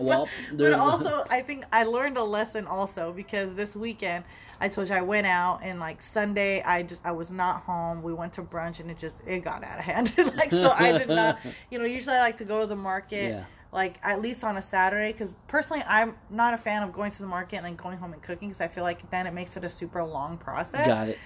Well, 0.00 0.28
but 0.52 0.72
also 0.72 1.24
I 1.30 1.40
think 1.42 1.64
I 1.72 1.84
learned 1.84 2.16
a 2.16 2.24
lesson 2.24 2.66
also 2.66 3.12
because 3.12 3.54
this 3.54 3.74
weekend 3.74 4.24
I 4.60 4.68
told 4.68 4.88
you 4.88 4.94
I 4.94 5.00
went 5.00 5.26
out 5.26 5.60
and 5.62 5.80
like 5.80 6.02
Sunday 6.02 6.62
I 6.62 6.82
just 6.82 7.00
I 7.04 7.12
was 7.12 7.30
not 7.30 7.62
home. 7.62 8.02
We 8.02 8.12
went 8.12 8.32
to 8.34 8.42
brunch 8.42 8.80
and 8.80 8.90
it 8.90 8.98
just 8.98 9.26
it 9.26 9.40
got 9.40 9.64
out 9.64 9.78
of 9.78 9.84
hand. 9.84 10.12
like 10.36 10.50
so 10.50 10.70
I 10.70 10.96
did 10.98 11.08
not. 11.08 11.38
You 11.70 11.78
know, 11.78 11.84
usually 11.84 12.16
I 12.16 12.20
like 12.20 12.36
to 12.38 12.44
go 12.44 12.60
to 12.60 12.66
the 12.66 12.76
market. 12.76 13.30
Yeah. 13.30 13.44
Like 13.72 13.98
at 14.02 14.20
least 14.20 14.42
on 14.42 14.56
a 14.56 14.62
Saturday, 14.62 15.12
because 15.12 15.34
personally 15.46 15.84
I'm 15.86 16.16
not 16.28 16.54
a 16.54 16.58
fan 16.58 16.82
of 16.82 16.92
going 16.92 17.12
to 17.12 17.18
the 17.18 17.28
market 17.28 17.56
and 17.56 17.66
then 17.66 17.76
going 17.76 17.98
home 17.98 18.12
and 18.12 18.20
cooking, 18.20 18.48
because 18.48 18.60
I 18.60 18.66
feel 18.66 18.82
like 18.82 19.08
then 19.10 19.28
it 19.28 19.32
makes 19.32 19.56
it 19.56 19.64
a 19.64 19.68
super 19.68 20.02
long 20.02 20.36
process. 20.38 20.86
Got 20.86 21.10
it. 21.10 21.18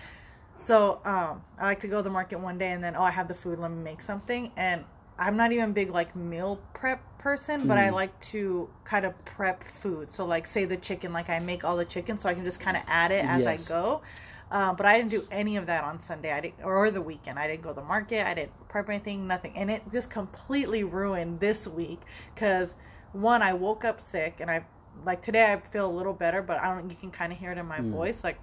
So 0.62 1.00
um, 1.04 1.42
I 1.58 1.64
like 1.64 1.80
to 1.80 1.88
go 1.88 1.98
to 1.98 2.02
the 2.02 2.10
market 2.10 2.38
one 2.38 2.58
day 2.58 2.70
and 2.70 2.84
then 2.84 2.96
oh 2.96 3.02
I 3.02 3.10
have 3.10 3.28
the 3.28 3.34
food, 3.34 3.58
let 3.58 3.70
me 3.70 3.82
make 3.82 4.02
something. 4.02 4.52
And 4.56 4.84
I'm 5.18 5.36
not 5.36 5.52
even 5.52 5.70
a 5.70 5.72
big 5.72 5.90
like 5.90 6.14
meal 6.16 6.58
prep 6.72 7.00
person, 7.18 7.66
but 7.68 7.78
I 7.78 7.88
Mm. 7.88 7.94
like 7.94 8.20
to 8.32 8.68
kind 8.84 9.04
of 9.06 9.24
prep 9.24 9.62
food. 9.64 10.10
So 10.10 10.26
like 10.26 10.46
say 10.46 10.64
the 10.64 10.76
chicken, 10.76 11.12
like 11.12 11.30
I 11.30 11.38
make 11.38 11.64
all 11.64 11.76
the 11.76 11.84
chicken 11.84 12.16
so 12.16 12.28
I 12.28 12.34
can 12.34 12.44
just 12.44 12.60
kind 12.60 12.76
of 12.76 12.82
add 12.86 13.12
it 13.12 13.24
as 13.24 13.44
Yes. 13.46 13.70
I 13.70 13.74
go. 13.74 14.02
Uh, 14.50 14.72
but 14.74 14.86
I 14.86 14.98
didn't 14.98 15.10
do 15.10 15.26
any 15.30 15.56
of 15.56 15.66
that 15.66 15.84
on 15.84 15.98
Sunday. 15.98 16.32
I 16.32 16.40
didn't, 16.40 16.62
or 16.64 16.90
the 16.90 17.00
weekend. 17.00 17.38
I 17.38 17.46
didn't 17.48 17.62
go 17.62 17.70
to 17.70 17.76
the 17.76 17.82
market. 17.86 18.26
I 18.26 18.34
didn't 18.34 18.68
prep 18.68 18.88
anything. 18.88 19.26
Nothing, 19.26 19.52
and 19.56 19.70
it 19.70 19.82
just 19.92 20.10
completely 20.10 20.84
ruined 20.84 21.40
this 21.40 21.66
week. 21.66 22.00
Because 22.34 22.76
one, 23.12 23.42
I 23.42 23.52
woke 23.54 23.84
up 23.84 24.00
sick, 24.00 24.36
and 24.40 24.50
I 24.50 24.64
like 25.04 25.22
today 25.22 25.52
I 25.52 25.56
feel 25.70 25.86
a 25.86 25.90
little 25.90 26.12
better, 26.12 26.42
but 26.42 26.60
I 26.60 26.72
don't. 26.74 26.88
You 26.90 26.94
can 26.96 27.10
kind 27.10 27.32
of 27.32 27.38
hear 27.38 27.50
it 27.52 27.58
in 27.58 27.66
my 27.66 27.80
Mm. 27.80 27.90
voice, 27.90 28.22
like, 28.22 28.38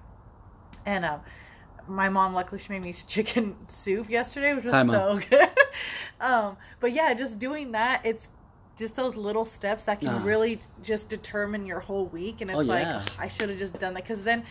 and 0.85 1.05
um, 1.05 1.21
my 1.87 2.09
mom 2.09 2.33
luckily 2.33 2.59
she 2.59 2.73
made 2.73 2.83
me 2.83 2.93
chicken 3.07 3.55
soup 3.67 4.09
yesterday, 4.09 4.53
which 4.53 4.65
was 4.65 4.73
Hi, 4.73 4.83
so 4.85 5.19
good. 5.29 5.49
um, 6.21 6.57
but 6.79 6.91
yeah, 6.93 7.13
just 7.13 7.39
doing 7.39 7.71
that, 7.73 8.05
it's 8.05 8.29
just 8.77 8.95
those 8.95 9.15
little 9.15 9.45
steps 9.45 9.85
that 9.85 9.99
can 9.99 10.09
Ah. 10.09 10.23
really 10.23 10.59
just 10.81 11.09
determine 11.09 11.65
your 11.65 11.79
whole 11.79 12.05
week. 12.07 12.41
And 12.41 12.49
it's 12.49 12.59
Oh, 12.59 12.63
like 12.63 12.87
yeah. 12.87 13.03
I 13.19 13.27
should 13.27 13.49
have 13.49 13.59
just 13.59 13.79
done 13.79 13.93
that 13.93 14.03
because 14.03 14.23
then. 14.23 14.43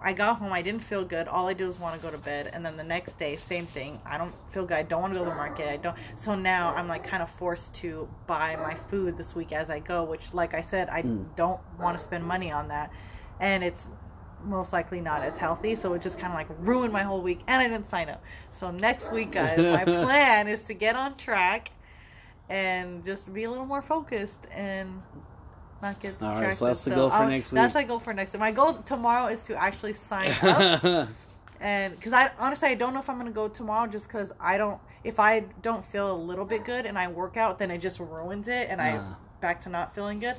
I 0.00 0.12
got 0.12 0.38
home. 0.38 0.52
I 0.52 0.62
didn't 0.62 0.84
feel 0.84 1.04
good. 1.04 1.26
All 1.26 1.48
I 1.48 1.54
did 1.54 1.66
was 1.66 1.76
want 1.80 1.96
to 1.96 2.00
go 2.00 2.08
to 2.08 2.18
bed. 2.18 2.48
And 2.52 2.64
then 2.64 2.76
the 2.76 2.84
next 2.84 3.18
day, 3.18 3.34
same 3.34 3.66
thing. 3.66 4.00
I 4.06 4.16
don't 4.16 4.32
feel 4.52 4.64
good. 4.64 4.76
I 4.76 4.84
don't 4.84 5.00
want 5.02 5.12
to 5.12 5.18
go 5.18 5.24
to 5.24 5.30
the 5.30 5.34
market. 5.34 5.68
I 5.68 5.76
don't. 5.76 5.96
So 6.14 6.36
now 6.36 6.72
I'm 6.76 6.86
like 6.86 7.02
kind 7.02 7.20
of 7.20 7.28
forced 7.28 7.74
to 7.82 8.08
buy 8.28 8.54
my 8.54 8.76
food 8.76 9.18
this 9.18 9.34
week 9.34 9.50
as 9.52 9.70
I 9.70 9.80
go. 9.80 10.04
Which, 10.04 10.32
like 10.32 10.54
I 10.54 10.60
said, 10.60 10.88
I 10.88 11.02
Mm. 11.02 11.26
don't 11.34 11.58
want 11.80 11.98
to 11.98 12.04
spend 12.04 12.22
money 12.24 12.52
on 12.52 12.68
that. 12.68 12.92
And 13.40 13.64
it's 13.64 13.88
most 14.44 14.72
likely 14.72 15.00
not 15.00 15.22
as 15.22 15.38
healthy. 15.38 15.74
So 15.74 15.94
it 15.94 16.02
just 16.02 16.18
kind 16.18 16.32
of 16.32 16.38
like 16.38 16.48
ruined 16.60 16.92
my 16.92 17.02
whole 17.02 17.22
week. 17.22 17.40
And 17.46 17.60
I 17.60 17.68
didn't 17.68 17.88
sign 17.88 18.08
up. 18.08 18.22
So 18.50 18.70
next 18.70 19.12
week, 19.12 19.32
guys, 19.32 19.58
my 19.58 19.84
plan 20.04 20.48
is 20.48 20.62
to 20.64 20.74
get 20.74 20.96
on 20.96 21.16
track 21.16 21.70
and 22.48 23.04
just 23.04 23.32
be 23.32 23.44
a 23.44 23.50
little 23.50 23.66
more 23.66 23.82
focused 23.82 24.46
and 24.52 25.02
not 25.82 26.00
get 26.00 26.18
distracted. 26.18 26.46
right, 26.46 26.56
so 26.56 26.64
that's 26.66 26.84
the 26.84 26.90
goal 26.90 27.10
for 27.10 27.16
I'll- 27.16 27.28
next 27.28 27.50
That's 27.50 27.74
my 27.74 27.84
goal 27.84 28.00
for 28.00 28.12
next 28.14 28.32
week. 28.32 28.40
My 28.40 28.52
goal 28.52 28.74
tomorrow 28.74 29.26
is 29.26 29.44
to 29.44 29.56
actually 29.56 29.92
sign 29.92 30.32
up 30.42 31.08
and 31.60 31.94
because 31.94 32.12
I 32.12 32.30
honestly 32.38 32.68
I 32.68 32.74
don't 32.74 32.94
know 32.94 33.00
if 33.00 33.10
I'm 33.10 33.18
gonna 33.18 33.30
go 33.30 33.48
tomorrow 33.48 33.86
just 33.88 34.06
because 34.06 34.32
I 34.40 34.56
don't 34.56 34.80
if 35.04 35.20
I 35.20 35.40
don't 35.62 35.84
feel 35.84 36.12
a 36.12 36.16
little 36.16 36.44
bit 36.44 36.64
good 36.64 36.86
and 36.86 36.98
I 36.98 37.08
work 37.08 37.36
out 37.36 37.58
then 37.58 37.70
it 37.70 37.78
just 37.78 38.00
ruins 38.00 38.48
it 38.48 38.68
and 38.70 38.80
I 38.80 39.02
back 39.40 39.60
to 39.62 39.68
not 39.68 39.94
feeling 39.94 40.18
good. 40.18 40.34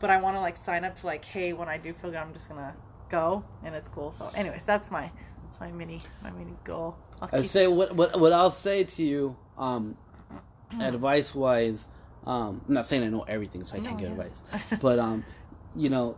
But 0.00 0.10
I 0.10 0.20
want 0.20 0.36
to 0.36 0.40
like 0.40 0.56
sign 0.56 0.84
up 0.84 0.96
to 1.00 1.06
like 1.06 1.24
hey 1.24 1.52
when 1.52 1.68
I 1.68 1.78
do 1.78 1.92
feel 1.92 2.10
good 2.10 2.18
I'm 2.18 2.32
just 2.32 2.48
gonna 2.48 2.74
go 3.08 3.44
and 3.64 3.74
it's 3.74 3.88
cool. 3.88 4.12
So 4.12 4.30
anyways 4.34 4.64
that's 4.64 4.90
my 4.90 5.10
that's 5.44 5.60
my 5.60 5.70
mini 5.70 6.00
my 6.22 6.30
mini 6.30 6.54
goal. 6.64 6.96
I'll 7.20 7.28
I 7.32 7.40
say 7.42 7.66
what 7.66 7.94
what 7.94 8.18
what 8.18 8.32
I'll 8.32 8.50
say 8.50 8.84
to 8.84 9.02
you, 9.04 9.36
um, 9.58 9.96
advice 10.80 11.34
wise. 11.34 11.88
Um, 12.26 12.62
I'm 12.66 12.74
not 12.74 12.86
saying 12.86 13.02
I 13.02 13.08
know 13.08 13.22
everything, 13.22 13.64
so 13.64 13.76
I 13.76 13.80
can't 13.80 13.98
give 13.98 14.08
yeah. 14.08 14.14
advice, 14.14 14.42
but 14.80 14.98
um, 14.98 15.24
you 15.76 15.90
know, 15.90 16.16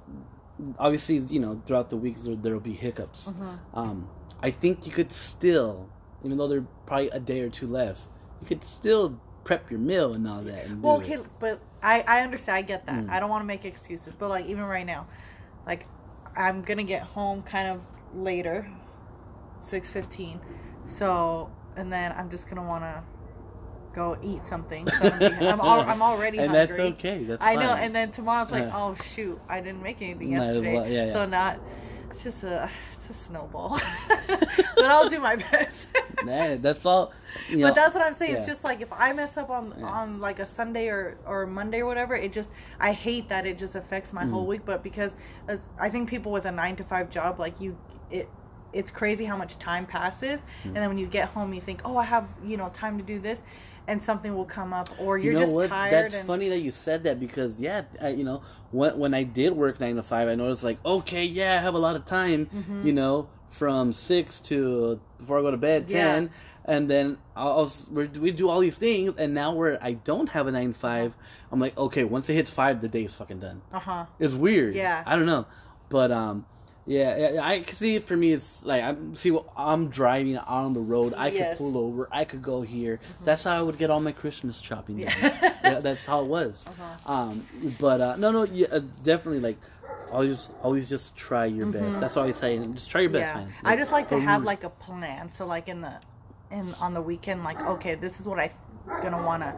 obviously, 0.79 1.17
you 1.17 1.41
know, 1.41 1.61
throughout 1.67 1.91
the 1.91 1.97
week 1.97 2.17
there 2.23 2.37
there'll 2.37 2.61
be 2.61 2.73
hiccups. 2.73 3.29
Mhm. 3.29 3.59
Um, 3.75 4.09
I 4.43 4.51
think 4.51 4.87
you 4.87 4.93
could 4.93 5.13
still, 5.13 5.89
even 6.23 6.39
though 6.39 6.47
there's 6.47 6.65
probably 6.87 7.11
a 7.11 7.19
day 7.21 7.41
or 7.41 7.49
two 7.49 7.67
left, 7.67 8.09
you 8.41 8.47
could 8.47 8.65
still 8.65 9.21
prep 9.45 9.71
your 9.71 9.81
meal 9.81 10.15
and 10.15 10.29
all 10.29 10.43
that. 10.43 10.67
And 10.67 10.83
Well, 10.83 10.97
okay, 10.99 11.15
it. 11.15 11.27
but 11.39 11.61
I 11.83 12.05
I 12.07 12.21
understand. 12.21 12.57
I 12.57 12.63
get 12.63 12.87
that. 12.87 13.05
Mm. 13.07 13.11
I 13.11 13.21
don't 13.21 13.31
want 13.31 13.43
to 13.43 13.47
make 13.47 13.65
excuses, 13.65 14.15
but 14.15 14.29
like 14.29 14.47
even 14.47 14.65
right 14.65 14.87
now, 14.87 15.07
like 15.67 15.87
I'm 16.37 16.63
gonna 16.63 16.85
get 16.85 17.03
home 17.03 17.43
kind 17.43 17.69
of 17.69 17.81
later, 18.15 18.69
six 19.61 19.91
fifteen. 19.91 20.41
So 20.85 21.51
and 21.77 21.93
then 21.93 22.13
I'm 22.17 22.31
just 22.31 22.49
gonna 22.49 22.67
want 22.67 22.85
to 22.85 23.03
go 23.95 24.17
eat 24.23 24.45
something. 24.45 24.87
So 24.89 25.09
I'm, 25.09 25.19
gonna 25.59 25.63
I'm, 25.91 26.03
already 26.03 26.39
and 26.41 26.51
hungry. 26.55 26.67
that's 26.67 26.79
okay. 26.79 27.25
That's 27.25 27.43
I 27.45 27.55
know, 27.55 27.73
and 27.75 27.95
then 27.95 28.11
tomorrow's 28.13 28.51
like, 28.51 28.65
Yeah. 28.65 28.77
oh 28.77 28.95
shoot, 29.03 29.41
I 29.49 29.61
didn't 29.61 29.83
make 29.83 30.01
anything 30.03 30.33
yesterday. 30.33 30.75
well- 30.75 30.89
yeah, 30.89 31.13
So 31.13 31.27
not. 31.27 31.59
It's 32.11 32.23
just 32.23 32.45
a 32.45 32.71
it's 32.93 33.11
a 33.11 33.13
snowball, 33.13 33.79
but 34.29 34.85
I'll 34.85 35.09
do 35.09 35.21
my 35.21 35.37
best. 35.51 35.77
That's 36.63 36.85
all. 36.87 37.13
You 37.51 37.59
know, 37.59 37.69
but 37.69 37.75
that's 37.75 37.95
what 37.95 38.05
I'm 38.05 38.15
saying. 38.15 38.37
It's 38.37 38.47
just 38.47 38.65
like 38.65 38.81
if 38.81 38.93
I 38.93 39.13
mess 39.13 39.37
up 39.37 39.51
on 39.51 39.75
Yeah. 39.79 39.87
on 39.87 40.21
like 40.21 40.39
a 40.39 40.47
Sunday 40.47 40.89
or 40.89 41.17
or 41.27 41.47
Monday 41.47 41.81
or 41.81 41.87
whatever, 41.87 42.15
it 42.15 42.33
just 42.33 42.51
I 42.81 42.93
hate 42.93 43.29
that 43.29 43.47
it 43.47 43.59
just 43.59 43.75
affects 43.75 44.13
my 44.13 44.25
Mm. 44.25 44.31
whole 44.31 44.47
week. 44.47 44.63
But 44.65 44.83
because 44.83 45.15
as 45.49 45.69
I 45.79 45.89
think 45.91 46.09
people 46.09 46.33
with 46.33 46.47
a 46.47 46.53
nine 46.53 46.77
to 46.77 46.85
five 46.85 47.11
job, 47.11 47.39
like 47.39 47.61
you, 47.61 47.77
it 48.11 48.29
it's 48.73 48.91
crazy 48.91 49.25
how 49.25 49.37
much 49.37 49.59
time 49.59 49.87
passes, 49.87 50.41
Mm. 50.41 50.67
and 50.67 50.77
then 50.77 50.89
when 50.89 50.99
you 50.99 51.07
get 51.07 51.29
home, 51.29 51.53
you 51.55 51.61
think, 51.61 51.81
oh, 51.85 51.97
I 51.97 52.05
have 52.05 52.27
you 52.45 52.57
know 52.57 52.69
time 52.71 52.97
to 52.99 53.05
do 53.05 53.19
this, 53.19 53.43
and 53.87 54.03
something 54.03 54.35
will 54.35 54.45
come 54.45 54.73
up, 54.73 54.89
or 54.99 55.19
you're 55.19 55.33
you 55.33 55.39
know 55.39 55.45
just 55.45 55.53
what? 55.53 55.69
tired. 55.69 55.93
That's 55.93 56.15
and, 56.15 56.27
funny 56.27 56.49
that 56.49 56.61
you 56.61 56.71
said 56.71 57.05
that 57.05 57.21
because 57.21 57.61
yeah, 57.61 57.83
I, 58.03 58.09
you 58.09 58.25
know 58.25 58.43
when 58.73 58.99
when 58.99 59.15
I 59.15 59.23
did 59.25 59.53
work 59.55 59.79
nine 59.79 59.97
to 59.97 60.03
five, 60.03 60.29
I 60.29 60.35
noticed 60.35 60.65
like 60.65 60.79
okay, 60.85 61.25
yeah, 61.25 61.53
I 61.55 61.63
have 61.63 61.75
a 61.75 61.79
lot 61.79 61.97
of 61.97 62.05
time. 62.07 62.47
Mhm. 62.47 62.85
You 62.85 62.93
know, 62.95 63.29
from 63.49 63.93
six 63.93 64.41
to 64.41 65.01
before 65.19 65.39
I 65.39 65.43
go 65.43 65.51
to 65.51 65.57
bed 65.57 65.87
Yeah. 65.89 66.15
ten, 66.15 66.31
and 66.65 66.89
then 66.91 67.19
I'll, 67.37 67.61
I'll 67.61 67.73
we're, 67.91 68.07
do 68.07 68.49
all 68.49 68.61
these 68.61 68.79
things, 68.79 69.15
and 69.17 69.35
now 69.35 69.55
where 69.55 69.79
I 69.83 69.93
don't 69.93 70.29
have 70.31 70.47
a 70.47 70.53
nine 70.53 70.73
five, 70.73 71.17
I'm 71.51 71.61
like 71.61 71.77
okay, 71.79 72.05
once 72.05 72.29
it 72.31 72.35
hits 72.35 72.51
five, 72.51 72.81
the 72.81 72.89
day 72.89 73.05
is 73.05 73.15
fucking 73.15 73.41
done. 73.41 73.63
Uh 73.73 73.79
huh. 73.81 74.07
It's 74.19 74.35
weird. 74.35 74.75
Yeah. 74.75 75.03
I 75.07 75.17
don't 75.17 75.27
know, 75.27 75.47
but 75.89 76.11
um. 76.13 76.47
Yeah, 76.89 77.33
yeah, 77.33 77.43
I 77.43 77.63
can 77.63 77.75
see 77.75 77.99
for 77.99 78.17
me. 78.17 78.31
It's 78.33 78.65
like 78.65 78.81
I'm 78.81 79.17
see. 79.17 79.37
I'm 79.57 79.89
driving 79.89 80.39
on 80.39 80.73
the 80.73 80.79
road. 80.81 81.15
I 81.17 81.33
could 81.33 81.57
pull 81.59 81.77
over. 81.77 82.09
I 82.13 82.25
could 82.25 82.43
go 82.43 82.63
here. 82.63 83.01
That's 83.25 83.43
how 83.43 83.59
I 83.59 83.63
would 83.63 83.77
get 83.77 83.91
all 83.91 83.99
my 83.99 84.13
Christmas 84.13 84.61
shopping 84.61 84.99
done. 84.99 85.11
Yeah. 85.21 85.55
yeah, 85.65 85.81
that's 85.81 86.07
how 86.07 86.21
it 86.21 86.29
was. 86.29 86.65
Uh-huh. 86.79 87.13
Um, 87.13 87.45
but 87.81 88.01
uh, 88.01 88.15
no, 88.19 88.31
no, 88.31 88.45
yeah, 88.45 88.69
uh, 88.71 88.83
definitely 89.03 89.41
like 89.41 89.57
always, 90.13 90.51
always 90.63 90.89
just 90.89 91.17
try 91.17 91.45
your 91.47 91.67
best. 91.67 92.01
That's 92.01 92.17
all 92.17 92.25
I 92.25 92.33
say. 92.33 92.59
Just 92.59 92.91
try 92.91 93.03
your 93.03 93.11
best, 93.11 93.33
Mm-hmm. 93.35 93.41
yeah. 93.41 93.47
man. 93.47 93.55
I 93.65 93.77
just 93.77 93.93
like 93.93 94.09
to 94.09 94.19
have 94.21 94.41
you. 94.43 94.47
like 94.47 94.65
a 94.65 94.71
plan. 94.71 95.31
So 95.33 95.47
like 95.47 95.69
in 95.69 95.81
the 95.81 95.93
in 96.51 96.75
on 96.81 96.95
the 96.95 97.03
weekend, 97.03 97.45
like 97.45 97.63
okay, 97.65 97.95
this 97.95 98.21
is 98.21 98.27
what 98.27 98.39
I 98.39 98.51
gonna 99.03 99.23
want 99.25 99.43
to 99.43 99.55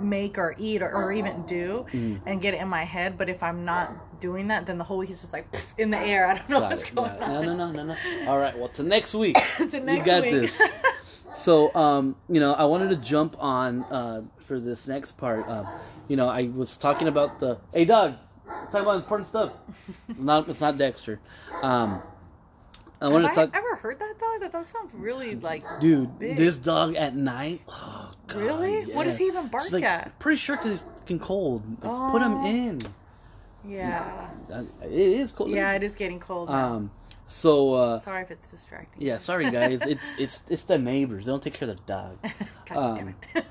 make 0.00 0.38
or 0.38 0.54
eat 0.58 0.80
or, 0.82 0.92
or 0.92 1.12
even 1.12 1.42
do 1.42 1.86
Mhm. 1.92 2.20
and 2.26 2.40
get 2.40 2.54
it 2.54 2.60
in 2.60 2.68
my 2.68 2.84
head. 2.84 3.16
But 3.18 3.28
if 3.28 3.42
I'm 3.42 3.64
not 3.64 4.20
doing 4.20 4.48
that, 4.48 4.66
then 4.66 4.78
the 4.78 4.84
whole 4.84 4.98
week 4.98 5.10
is 5.10 5.20
just 5.22 5.32
like 5.32 5.46
in 5.78 5.90
the 5.90 5.98
air. 5.98 6.26
I 6.30 6.34
don't 6.38 6.48
know 6.48 6.60
Got 6.60 6.70
what's 6.70 6.82
it, 6.84 6.94
going 6.94 7.10
it. 7.12 7.22
on. 7.22 7.32
No, 7.32 7.42
no, 7.42 7.54
no, 7.54 7.72
no, 7.72 7.84
no. 7.94 8.30
All 8.30 8.38
right. 8.38 8.56
Well, 8.56 8.68
to 8.68 8.82
next 8.82 9.14
week. 9.14 9.36
to 9.58 9.80
next 9.80 9.98
you 9.98 10.04
got 10.04 10.22
week. 10.22 10.32
this. 10.32 10.60
So, 11.36 11.74
um, 11.74 12.14
you 12.28 12.38
know, 12.38 12.54
I 12.54 12.64
wanted 12.64 12.90
to 12.90 12.96
jump 12.96 13.34
on 13.40 13.82
uh, 13.90 14.22
for 14.38 14.60
this 14.60 14.86
next 14.86 15.16
part. 15.18 15.48
Uh, 15.48 15.64
you 16.06 16.14
know, 16.14 16.28
I 16.28 16.44
was 16.54 16.76
talking 16.76 17.08
about 17.08 17.40
the 17.40 17.58
hey, 17.72 17.84
dog, 17.84 18.14
talking 18.70 18.80
about 18.80 18.96
important 18.96 19.28
stuff. 19.28 19.52
not 20.18 20.48
it's 20.48 20.60
not 20.60 20.76
Dexter. 20.78 21.20
Um, 21.62 22.02
I 23.00 23.08
wanted 23.08 23.26
Have 23.26 23.34
to 23.34 23.40
I 23.42 23.46
talk, 23.46 23.56
ever 23.56 23.76
heard 23.76 23.98
that 23.98 24.18
dog? 24.18 24.40
That 24.40 24.52
dog 24.52 24.66
sounds 24.66 24.94
really 24.94 25.34
like. 25.34 25.62
dude. 25.80 26.18
big. 26.18 26.36
This 26.36 26.56
dog 26.58 26.94
at 26.94 27.14
night. 27.14 27.60
Oh, 27.68 28.12
God, 28.28 28.38
Really? 28.40 28.82
What 28.94 29.04
does 29.04 29.18
he 29.18 29.26
even 29.26 29.48
bark 29.48 29.64
She's 29.64 29.72
like, 29.74 29.84
at? 29.84 30.18
Pretty 30.18 30.38
sure 30.38 30.56
because 30.56 30.70
he's 30.72 30.84
fucking 31.00 31.18
cold. 31.18 31.62
Like, 31.84 32.12
Put 32.12 32.22
him 32.22 32.34
Oh. 32.34 32.46
in. 32.46 32.80
Yeah. 33.66 34.28
Uh, 34.52 34.62
It 34.82 34.90
is 34.92 35.32
cold. 35.32 35.50
Yeah, 35.50 35.72
it 35.72 35.82
is 35.82 35.94
getting 35.94 36.18
cold. 36.20 36.48
Now. 36.48 36.74
Um. 36.74 36.90
So. 37.26 37.74
Uh, 37.74 38.00
Sorry 38.00 38.22
if 38.22 38.30
it's 38.30 38.50
distracting. 38.50 39.02
yeah. 39.02 39.16
Sorry, 39.18 39.50
guys. 39.50 39.82
it's 39.86 40.16
it's 40.18 40.42
it's 40.48 40.64
the 40.64 40.78
neighbors. 40.78 41.26
They 41.26 41.32
don't 41.32 41.42
take 41.42 41.54
care 41.54 41.68
of 41.68 41.76
the 41.76 41.82
dog. 41.92 42.18
God 42.68 42.76
Um, 42.78 42.96
damn 42.96 43.08
it. 43.34 43.44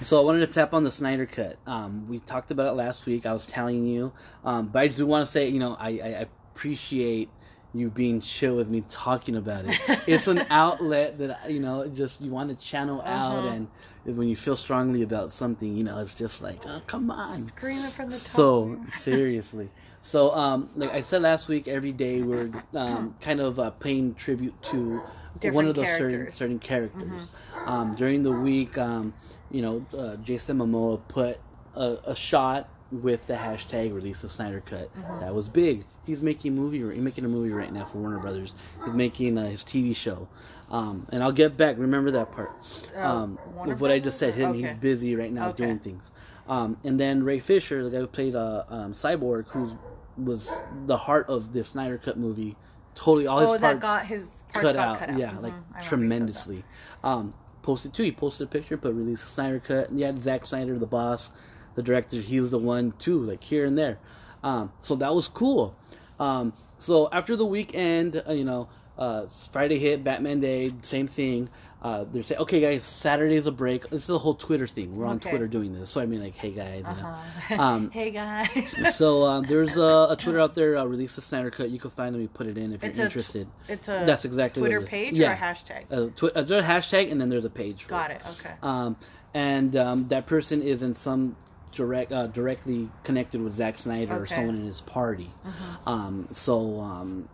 So 0.00 0.18
I 0.20 0.24
wanted 0.24 0.40
to 0.40 0.46
tap 0.52 0.74
on 0.74 0.82
the 0.84 0.90
Snyder 0.90 1.26
Cut. 1.26 1.58
Um, 1.66 2.08
we 2.08 2.18
talked 2.20 2.50
about 2.50 2.66
it 2.66 2.72
last 2.72 3.06
week. 3.06 3.24
I 3.26 3.32
was 3.32 3.46
telling 3.46 3.86
you, 3.86 4.12
um, 4.44 4.68
but 4.68 4.80
I 4.80 4.86
do 4.88 5.06
want 5.06 5.24
to 5.26 5.30
say, 5.30 5.48
you 5.48 5.60
know, 5.60 5.76
I, 5.78 5.88
I 5.90 6.26
appreciate 6.54 7.28
you 7.74 7.88
being 7.88 8.20
chill 8.20 8.56
with 8.56 8.68
me 8.68 8.82
talking 8.90 9.36
about 9.36 9.64
it. 9.66 9.78
It's 10.06 10.26
an 10.26 10.44
outlet 10.50 11.18
that 11.18 11.50
you 11.50 11.60
know, 11.60 11.86
just 11.86 12.20
you 12.20 12.30
want 12.30 12.50
to 12.50 12.56
channel 12.66 13.00
out, 13.02 13.36
Uh-huh. 13.44 13.48
and 13.48 14.16
when 14.16 14.28
you 14.28 14.36
feel 14.36 14.56
strongly 14.56 15.02
about 15.02 15.32
something, 15.32 15.74
you 15.76 15.84
know, 15.84 15.98
it's 16.00 16.14
just 16.14 16.42
like, 16.42 16.60
oh, 16.66 16.82
come 16.86 17.10
on. 17.10 17.42
Screaming 17.46 17.90
from 17.90 18.06
the 18.06 18.16
top. 18.16 18.20
So 18.20 18.76
seriously. 18.90 19.70
So, 20.00 20.34
um, 20.34 20.68
like 20.74 20.90
I 20.92 21.00
said 21.00 21.22
last 21.22 21.48
week, 21.48 21.68
every 21.68 21.92
day 21.92 22.22
we're 22.22 22.50
um, 22.74 23.14
kind 23.20 23.40
of 23.40 23.58
uh, 23.60 23.70
paying 23.70 24.14
tribute 24.16 24.60
to 24.64 24.98
one 24.98 25.02
Different 25.40 25.68
of 25.70 25.74
the 25.76 25.86
certain 25.86 26.10
characters. 26.10 26.34
certain 26.34 26.58
characters. 26.58 27.28
Um, 27.66 27.94
during 27.94 28.22
the 28.22 28.32
week, 28.32 28.76
um, 28.76 29.14
you 29.52 29.62
know, 29.62 29.86
uh, 29.96 30.16
Jason 30.16 30.58
Momoa 30.58 31.00
put 31.08 31.38
a, 31.76 31.98
a 32.06 32.16
shot 32.16 32.68
with 32.90 33.26
the 33.26 33.34
hashtag 33.34 33.94
release 33.94 34.20
the 34.22 34.28
Snyder 34.28 34.60
Cut. 34.66 34.90
That 35.20 35.34
was 35.34 35.48
big. 35.48 35.84
He's 36.04 36.20
making 36.20 36.52
a 36.52 36.60
movie. 36.60 36.78
He's 36.78 37.02
making 37.02 37.24
a 37.24 37.28
movie 37.28 37.50
right 37.52 37.72
now 37.72 37.84
for 37.86 37.98
Warner 37.98 38.18
Brothers. 38.18 38.54
He's 38.84 38.92
making 38.94 39.38
uh, 39.38 39.46
his 39.48 39.62
TV 39.64 39.94
show. 39.96 40.28
Um, 40.70 41.06
and 41.10 41.22
I'll 41.22 41.32
get 41.32 41.56
back. 41.56 41.76
Remember 41.78 42.10
that 42.10 42.32
part. 42.32 42.50
Oh, 42.96 43.00
Um, 43.02 43.38
Warner 43.54 43.72
of 43.72 43.80
what 43.80 43.90
I 43.90 43.98
just 43.98 44.18
said. 44.18 44.34
Him. 44.34 44.52
He's 44.54 44.74
busy 44.74 45.16
right 45.16 45.32
now 45.32 45.48
Okay. 45.50 45.64
doing 45.64 45.78
things. 45.78 46.12
Um, 46.48 46.76
and 46.84 46.98
then 47.00 47.22
Ray 47.22 47.38
Fisher, 47.38 47.82
the 47.84 47.90
guy 47.90 47.98
who 47.98 48.06
played 48.08 48.34
uh, 48.36 48.64
um, 48.68 48.92
Cyborg, 48.92 49.46
who 49.46 49.70
was 50.18 50.52
the 50.86 50.96
heart 50.98 51.28
of 51.30 51.52
the 51.54 51.64
Snyder 51.64 51.96
Cut 51.96 52.18
movie, 52.18 52.56
totally 52.94 53.26
all 53.26 53.38
his 53.38 53.46
oh, 53.48 53.50
parts 53.58 53.62
that 53.62 53.80
got 53.80 54.04
his 54.06 54.28
parts 54.52 54.66
cut, 54.66 54.74
got 54.74 54.76
out. 54.76 54.98
cut 54.98 55.10
out. 55.10 55.18
Yeah, 55.18 55.30
Mhm, 55.30 55.42
like 55.42 55.52
you 55.52 55.58
said 55.70 55.74
that. 55.76 55.82
tremendously. 55.84 56.64
Um, 57.02 57.32
posted 57.62 57.94
too. 57.94 58.02
He 58.02 58.12
posted 58.12 58.48
a 58.48 58.50
picture, 58.50 58.76
but 58.76 58.94
released 58.94 59.24
a 59.24 59.28
Snyder 59.28 59.60
Cut. 59.60 59.90
And 59.90 59.98
yeah, 59.98 60.12
Zack 60.18 60.46
Snyder, 60.46 60.78
the 60.78 60.86
boss, 60.86 61.30
the 61.74 61.82
director, 61.82 62.16
he 62.16 62.40
was 62.40 62.50
the 62.50 62.58
one 62.58 62.92
too, 62.98 63.20
like 63.22 63.42
here 63.42 63.64
and 63.64 63.76
there. 63.76 63.98
Um, 64.42 64.72
so 64.80 64.94
that 64.96 65.14
was 65.14 65.28
cool. 65.28 65.76
Um, 66.18 66.52
so 66.78 67.08
after 67.10 67.36
the 67.36 67.46
weekend, 67.46 68.22
uh, 68.28 68.32
you 68.32 68.44
know, 68.44 68.68
uh, 68.98 69.26
Friday 69.52 69.78
hit, 69.78 70.04
Batman 70.04 70.40
Day, 70.40 70.70
same 70.82 71.06
thing. 71.08 71.48
Uh, 71.80 72.04
they're 72.12 72.22
saying, 72.22 72.40
okay, 72.40 72.60
guys, 72.60 72.84
Saturday's 72.84 73.48
a 73.48 73.50
break. 73.52 73.90
This 73.90 74.04
is 74.04 74.10
a 74.10 74.18
whole 74.18 74.34
Twitter 74.34 74.68
thing. 74.68 74.94
We're 74.94 75.06
on 75.06 75.16
Okay. 75.16 75.30
Twitter 75.30 75.48
doing 75.48 75.72
this. 75.72 75.90
So 75.90 76.00
I 76.00 76.06
mean, 76.06 76.22
like, 76.22 76.36
hey 76.36 76.50
guys. 76.50 76.84
Uh-huh. 76.86 77.60
Um, 77.60 77.90
hey 77.92 78.10
guys. 78.12 78.74
so 78.94 79.24
um, 79.24 79.44
there's 79.48 79.76
a, 79.76 80.06
a 80.10 80.16
Twitter 80.18 80.38
out 80.44 80.54
there. 80.54 80.76
Uh, 80.76 80.84
release 80.84 81.16
the 81.16 81.22
Snyder 81.22 81.50
Cut. 81.50 81.70
You 81.70 81.80
can 81.80 81.90
find 81.90 82.14
them. 82.14 82.22
You 82.22 82.28
put 82.28 82.46
it 82.46 82.56
in 82.56 82.72
if 82.72 82.84
It's 82.84 82.96
you're 82.98 83.04
a 83.04 83.08
interested. 83.08 83.48
it's 83.68 83.88
a 83.88 84.04
That's 84.06 84.24
exactly 84.24 84.60
Twitter 84.60 84.78
it 84.78 84.86
page 84.86 85.14
Yeah. 85.14 85.30
or 85.30 85.34
a 85.34 85.36
hashtag. 85.36 85.84
Uh, 85.90 86.10
twi- 86.14 86.30
uh, 86.36 86.42
there's 86.42 86.64
a 86.64 86.68
hashtag 86.68 87.10
and 87.10 87.20
then 87.20 87.28
there's 87.28 87.44
a 87.44 87.50
page. 87.50 87.82
For 87.84 87.90
Got 87.90 88.10
it. 88.12 88.20
Okay. 88.38 88.52
Um, 88.62 88.96
and 89.34 89.74
um, 89.74 90.06
that 90.08 90.26
person 90.26 90.62
is 90.62 90.82
in 90.84 90.94
some 90.94 91.34
direct 91.72 92.12
uh, 92.12 92.26
directly 92.28 92.88
connected 93.02 93.40
with 93.40 93.54
Zack 93.54 93.78
Snyder 93.78 94.14
or 94.22 94.26
someone 94.26 94.54
in 94.54 94.66
his 94.66 94.82
party. 94.82 95.30
Mhm. 95.44 95.88
Um, 95.90 96.28
so 96.30 96.78
um, 96.80 97.28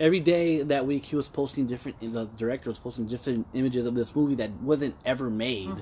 every 0.00 0.20
day 0.20 0.62
that 0.62 0.86
week 0.86 1.04
he 1.04 1.16
was 1.16 1.28
posting 1.28 1.66
different. 1.66 1.98
The 2.00 2.26
director 2.36 2.70
was 2.70 2.78
posting 2.78 3.06
different 3.06 3.46
images 3.54 3.86
of 3.86 3.94
this 3.94 4.14
movie 4.14 4.34
that 4.36 4.50
wasn't 4.62 4.94
ever 5.04 5.30
made. 5.30 5.74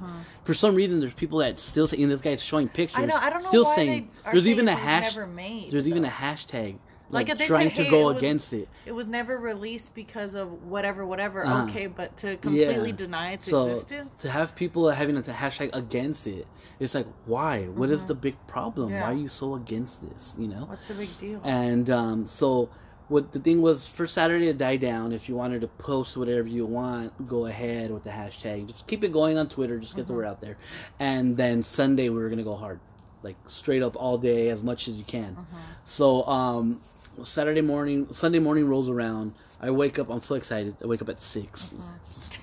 For 0.45 0.55
some 0.55 0.75
reason, 0.75 1.01
there's 1.01 1.15
people 1.15 1.39
that 1.41 1.59
still 1.59 1.87
saying 1.87 2.09
this 2.09 2.21
guy's 2.21 2.43
showing 2.43 2.69
pictures. 2.69 3.03
Mm-hmm. 3.03 3.11
I 3.11 3.15
know. 3.15 3.27
I 3.27 3.31
don't 3.31 3.43
know 3.43 3.49
Still 3.49 3.65
why 3.65 3.75
saying 3.77 4.11
they 4.25 4.29
are 4.29 4.33
there's 4.33 4.45
saying 4.45 4.57
even 4.57 4.69
a 4.69 4.73
it 4.73 4.75
was 4.75 4.83
hash. 4.83 5.17
Made. 5.29 5.71
There's 5.71 5.89
even 5.89 6.05
a 6.05 6.09
hashtag 6.11 6.79
Like, 7.09 7.29
like, 7.29 7.39
trying 7.47 7.75
said, 7.75 7.85
to 7.85 7.91
go 7.91 8.09
it 8.09 8.15
was- 8.15 8.17
against 8.17 8.53
it. 8.53 8.69
It 8.85 8.93
was 8.93 9.07
never 9.07 9.39
released 9.39 9.95
because 9.95 10.35
of 10.35 10.65
whatever, 10.65 11.07
whatever. 11.07 11.45
Uh-huh. 11.47 11.65
okay, 11.69 11.87
but 11.87 12.17
to 12.19 12.37
completely 12.39 12.91
Yeah. 12.91 12.97
deny 12.97 13.33
its 13.33 13.49
so 13.49 13.69
existence. 13.69 14.19
to 14.19 14.31
have 14.31 14.57
people 14.57 14.89
having 14.91 15.17
a 15.17 15.23
hashtag 15.23 15.71
against 15.75 16.27
it, 16.27 16.47
it's 16.81 16.95
like 16.95 17.07
why? 17.27 17.65
What 17.67 17.91
is 17.91 18.05
the 18.05 18.15
big 18.15 18.35
problem? 18.47 18.89
Mm-hmm. 18.89 18.95
Yeah. 18.97 19.03
Why 19.03 19.13
are 19.13 19.17
you 19.17 19.29
so 19.29 19.55
against 19.55 20.01
this? 20.03 20.35
You 20.39 20.49
know. 20.49 20.65
What's 20.65 20.89
the 20.89 20.95
big 20.95 21.19
deal? 21.21 21.41
And 21.45 21.91
um, 21.91 22.25
so 22.25 22.69
what 23.09 23.33
the 23.33 23.39
thing 23.39 23.63
was 23.63 23.89
for 23.89 24.07
Saturday 24.07 24.47
to 24.47 24.53
die 24.55 24.77
down. 24.77 25.13
If 25.13 25.29
you 25.29 25.37
wanted 25.37 25.61
to 25.61 25.69
post 25.69 26.17
whatever 26.17 26.49
you 26.49 26.67
want, 26.67 27.27
go 27.29 27.47
ahead 27.47 27.91
with 27.91 28.03
the 28.05 28.11
hashtag. 28.11 28.67
Just 28.67 28.87
keep 28.87 29.05
it 29.05 29.13
going 29.13 29.39
on 29.39 29.49
Twitter. 29.49 29.79
Just 29.79 29.95
get 29.97 30.07
the 30.07 30.13
Mm-hmm. 30.13 30.17
word 30.23 30.27
out 30.27 30.41
there. 30.41 30.57
And 30.99 31.37
then 31.37 31.63
Sunday 31.63 32.09
we 32.09 32.19
were 32.21 32.29
gonna 32.29 32.43
go 32.43 32.57
hard, 32.57 32.81
like 33.23 33.37
straight 33.47 33.83
up 33.83 33.95
all 33.97 34.19
day 34.19 34.49
as 34.49 34.63
much 34.63 34.89
as 34.89 34.95
you 34.99 35.05
can. 35.05 35.33
Mm-hmm. 35.37 35.57
So 35.85 36.27
um, 36.27 36.81
Saturday 37.23 37.61
morning, 37.63 38.09
Sunday 38.13 38.39
morning 38.39 38.69
rolls 38.69 38.89
around. 38.89 39.33
I 39.61 39.71
wake 39.71 39.99
up. 39.99 40.11
I'm 40.11 40.21
so 40.21 40.35
excited. 40.35 40.77
I 40.83 40.87
wake 40.87 41.01
up 41.01 41.09
at 41.09 41.19
6 41.19 41.73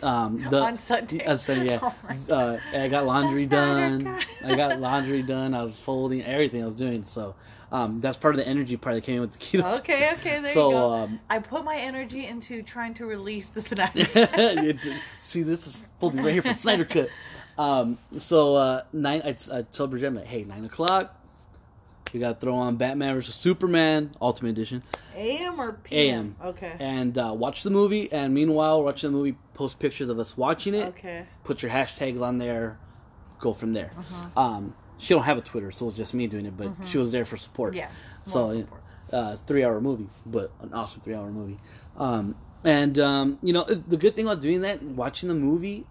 Um, 0.02 0.44
the, 0.50 0.62
On 0.64 0.78
Sunday. 0.80 1.24
On 1.26 1.38
Sunday, 1.38 1.66
yeah. 1.68 1.80
Oh 2.30 2.34
uh, 2.34 2.60
I 2.74 2.88
got 2.88 3.06
laundry 3.06 3.46
done. 3.46 4.20
I 4.44 4.56
got 4.56 4.80
laundry 4.82 5.22
done. 5.22 5.54
I 5.54 5.62
was 5.64 5.78
folding 5.78 6.24
everything 6.24 6.64
I 6.64 6.66
was 6.66 6.74
doing. 6.76 7.06
So 7.06 7.36
um, 7.72 8.02
that's 8.02 8.18
part 8.18 8.34
of 8.34 8.40
the 8.40 8.48
energy 8.48 8.78
part 8.78 8.96
that 8.96 9.04
came 9.04 9.16
in 9.16 9.22
with 9.22 9.34
the 9.34 9.38
keto. 9.40 9.78
Okay, 9.80 10.12
okay, 10.14 10.40
there 10.42 10.54
So, 10.54 10.70
you 10.70 10.76
go. 10.76 10.94
um, 10.94 11.20
I 11.30 11.38
put 11.40 11.64
my 11.64 11.78
energy 11.78 12.26
into 12.26 12.64
trying 12.64 12.96
to 12.96 13.06
release 13.06 13.46
the 13.48 13.62
Snyder. 13.62 14.06
See, 15.24 15.44
this 15.44 15.68
is 15.68 15.84
folding 16.00 16.24
right 16.24 16.34
here 16.34 16.42
from 16.42 16.56
Snyder 16.56 16.86
Cut. 16.86 17.10
Um, 17.58 18.00
so 18.18 18.56
uh, 18.56 18.82
nine. 18.92 19.22
I, 19.24 19.36
I 19.52 19.62
told 19.62 19.92
Bridget, 19.92 20.08
I'm 20.08 20.16
like, 20.16 20.26
hey, 20.26 20.44
nine 20.44 20.66
o'clock. 20.66 21.16
We 22.14 22.20
gotta 22.20 22.36
throw 22.40 22.54
on 22.56 22.76
Batman 22.76 23.16
versus 23.16 23.34
Superman 23.34 24.16
Ultimate 24.22 24.52
Edition. 24.52 24.84
AM 25.16 25.60
or 25.60 25.74
PM? 25.74 26.36
AM. 26.40 26.50
Okay. 26.50 26.74
And 26.80 27.18
uh, 27.18 27.34
watch 27.36 27.64
the 27.64 27.72
movie. 27.72 28.12
And 28.12 28.34
meanwhile, 28.36 28.84
watching 28.84 29.12
the 29.12 29.18
movie, 29.18 29.36
post 29.56 29.80
pictures 29.80 30.10
of 30.10 30.20
us 30.20 30.38
watching 30.38 30.76
it. 30.76 30.90
Okay. 30.90 31.26
Put 31.44 31.64
your 31.64 31.72
hashtags 31.72 32.22
on 32.22 32.38
there. 32.38 32.78
Go 33.40 33.52
from 33.54 33.74
there. 33.74 33.90
Uh-huh. 33.98 34.42
Um, 34.42 34.76
she 35.00 35.14
don't 35.16 35.24
have 35.24 35.38
a 35.40 35.42
Twitter, 35.42 35.72
so 35.72 35.88
it's 35.90 35.98
just 35.98 36.14
me 36.14 36.28
doing 36.28 36.46
it. 36.46 36.56
But 36.56 36.72
she 36.86 37.00
was 37.00 37.12
there 37.12 37.26
for 37.26 37.36
support. 37.36 37.74
Yeah. 37.74 37.90
So 38.22 38.52
support. 38.62 38.82
uh, 39.12 39.36
three 39.36 39.64
hour 39.64 39.82
movie, 39.82 40.08
but 40.26 40.52
an 40.62 40.72
awesome 40.74 41.02
three 41.02 41.16
hour 41.16 41.32
movie. 41.32 41.58
Um, 41.98 42.36
and 42.64 42.98
um, 43.00 43.40
you 43.42 43.54
know 43.54 43.64
the 43.64 43.98
good 43.98 44.16
thing 44.16 44.28
about 44.28 44.40
doing 44.42 44.62
that, 44.62 44.82
watching 44.84 45.30
the 45.30 45.36
movie, 45.36 45.86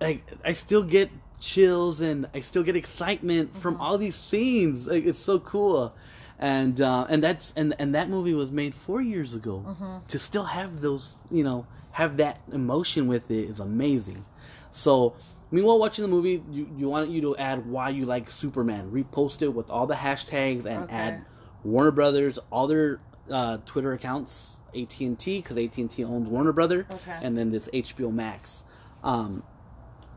like 0.00 0.22
I 0.44 0.52
still 0.54 0.82
get 0.82 1.10
chills 1.44 2.00
and 2.00 2.26
I 2.34 2.40
still 2.40 2.62
get 2.62 2.76
excitement 2.76 3.54
from 3.56 3.80
all 3.80 3.98
these 3.98 4.16
scenes. 4.16 4.86
Like, 4.88 5.04
it's 5.04 5.18
so 5.18 5.38
cool. 5.38 5.94
And 6.38 6.80
uh, 6.80 7.06
and 7.08 7.22
that's 7.22 7.52
and 7.56 7.74
and 7.78 7.94
that 7.94 8.08
movie 8.10 8.34
was 8.34 8.50
made 8.50 8.74
four 8.74 9.00
years 9.00 9.34
ago. 9.34 10.02
To 10.08 10.18
still 10.18 10.44
have 10.44 10.80
those, 10.80 11.14
you 11.30 11.44
know, 11.44 11.66
have 11.92 12.16
that 12.16 12.40
emotion 12.52 13.06
with 13.06 13.30
it 13.30 13.48
is 13.50 13.60
amazing. 13.60 14.24
So, 14.72 15.14
meanwhile, 15.52 15.78
watching 15.78 16.02
the 16.02 16.08
movie, 16.08 16.42
you, 16.50 16.68
you 16.76 16.88
want 16.88 17.08
you 17.10 17.20
to 17.22 17.36
add 17.36 17.66
why 17.66 17.90
you 17.90 18.04
like 18.06 18.28
Superman. 18.28 18.90
Repost 18.90 19.42
it 19.42 19.48
with 19.54 19.70
all 19.70 19.86
the 19.86 19.94
hashtags 19.94 20.66
and 20.66 20.84
Okay. 20.84 20.94
add 20.94 21.24
Warner 21.62 21.92
Brothers, 21.92 22.40
all 22.50 22.66
their 22.66 22.98
uh, 23.30 23.58
Twitter 23.64 23.92
accounts, 23.92 24.60
AT 24.76 25.00
and 25.00 25.16
T 25.18 25.38
because 25.40 25.56
AT 25.56 25.78
and 25.78 25.88
T 25.90 26.02
owns 26.04 26.28
Warner 26.28 26.52
Brother, 26.52 26.84
Okay. 26.92 27.18
and 27.22 27.38
then 27.38 27.52
this 27.52 27.68
HBO 27.72 28.12
Max. 28.12 28.64
Um, 29.04 29.44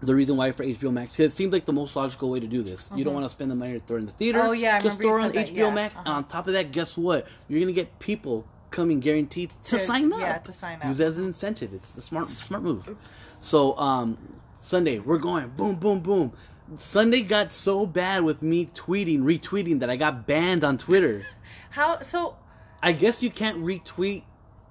the 0.02 0.14
reason 0.16 0.38
why 0.38 0.52
for 0.52 0.64
HBO 0.64 0.92
Max 0.94 1.12
because 1.12 1.34
it 1.34 1.36
seems 1.36 1.52
like 1.54 1.66
the 1.66 1.74
most 1.74 1.96
logical 1.96 2.30
way 2.30 2.40
to 2.40 2.48
do 2.48 2.62
this. 2.64 2.90
You 2.96 3.04
don't 3.04 3.14
want 3.14 3.26
to 3.26 3.30
spend 3.30 3.50
the 3.52 3.56
money 3.56 3.74
to 3.74 3.80
throw 3.80 3.98
in 3.98 4.06
the 4.06 4.12
theater. 4.12 4.40
Mm-hmm. 4.40 4.48
Oh, 4.50 4.52
yeah, 4.52 4.76
I 4.78 4.80
just 4.80 4.98
throw 4.98 5.22
on 5.22 5.32
that, 5.32 5.48
HBO 5.48 5.56
yeah. 5.56 5.74
Max. 5.74 5.98
And 5.98 6.08
Uh-huh. 6.08 6.18
on 6.18 6.24
top 6.26 6.48
of 6.48 6.54
that, 6.54 6.72
guess 6.72 6.96
what? 6.98 7.28
You're 7.48 7.60
gonna 7.60 7.72
get 7.72 7.98
people 8.00 8.46
coming 8.70 9.00
guaranteed 9.00 9.50
to, 9.64 9.70
To- 9.72 9.80
sign 9.80 10.12
up. 10.14 10.20
yeah, 10.20 10.38
to 10.40 10.54
sign 10.54 10.80
up. 10.82 10.86
Use 10.88 11.02
as 11.02 11.18
an 11.18 11.26
incentive. 11.26 11.74
It's 11.74 11.96
a 11.98 12.02
smart, 12.02 12.30
smart 12.30 12.64
move. 12.64 13.08
So 13.40 13.78
um, 13.80 14.18
Sunday, 14.62 15.00
we're 15.00 15.18
going 15.18 15.48
boom, 15.50 15.76
boom, 15.76 16.00
boom. 16.02 16.34
Sunday 16.76 17.22
got 17.22 17.54
so 17.54 17.86
bad 17.86 18.24
with 18.24 18.42
me 18.42 18.66
tweeting, 18.66 19.22
retweeting 19.22 19.80
that 19.80 19.90
I 19.90 19.96
got 19.96 20.28
banned 20.28 20.64
on 20.66 20.78
Twitter. 20.78 21.26
How? 21.70 22.02
So, 22.02 22.36
I 22.84 22.92
guess 22.92 23.24
you 23.24 23.30
can't 23.30 23.60
retweet 23.64 24.24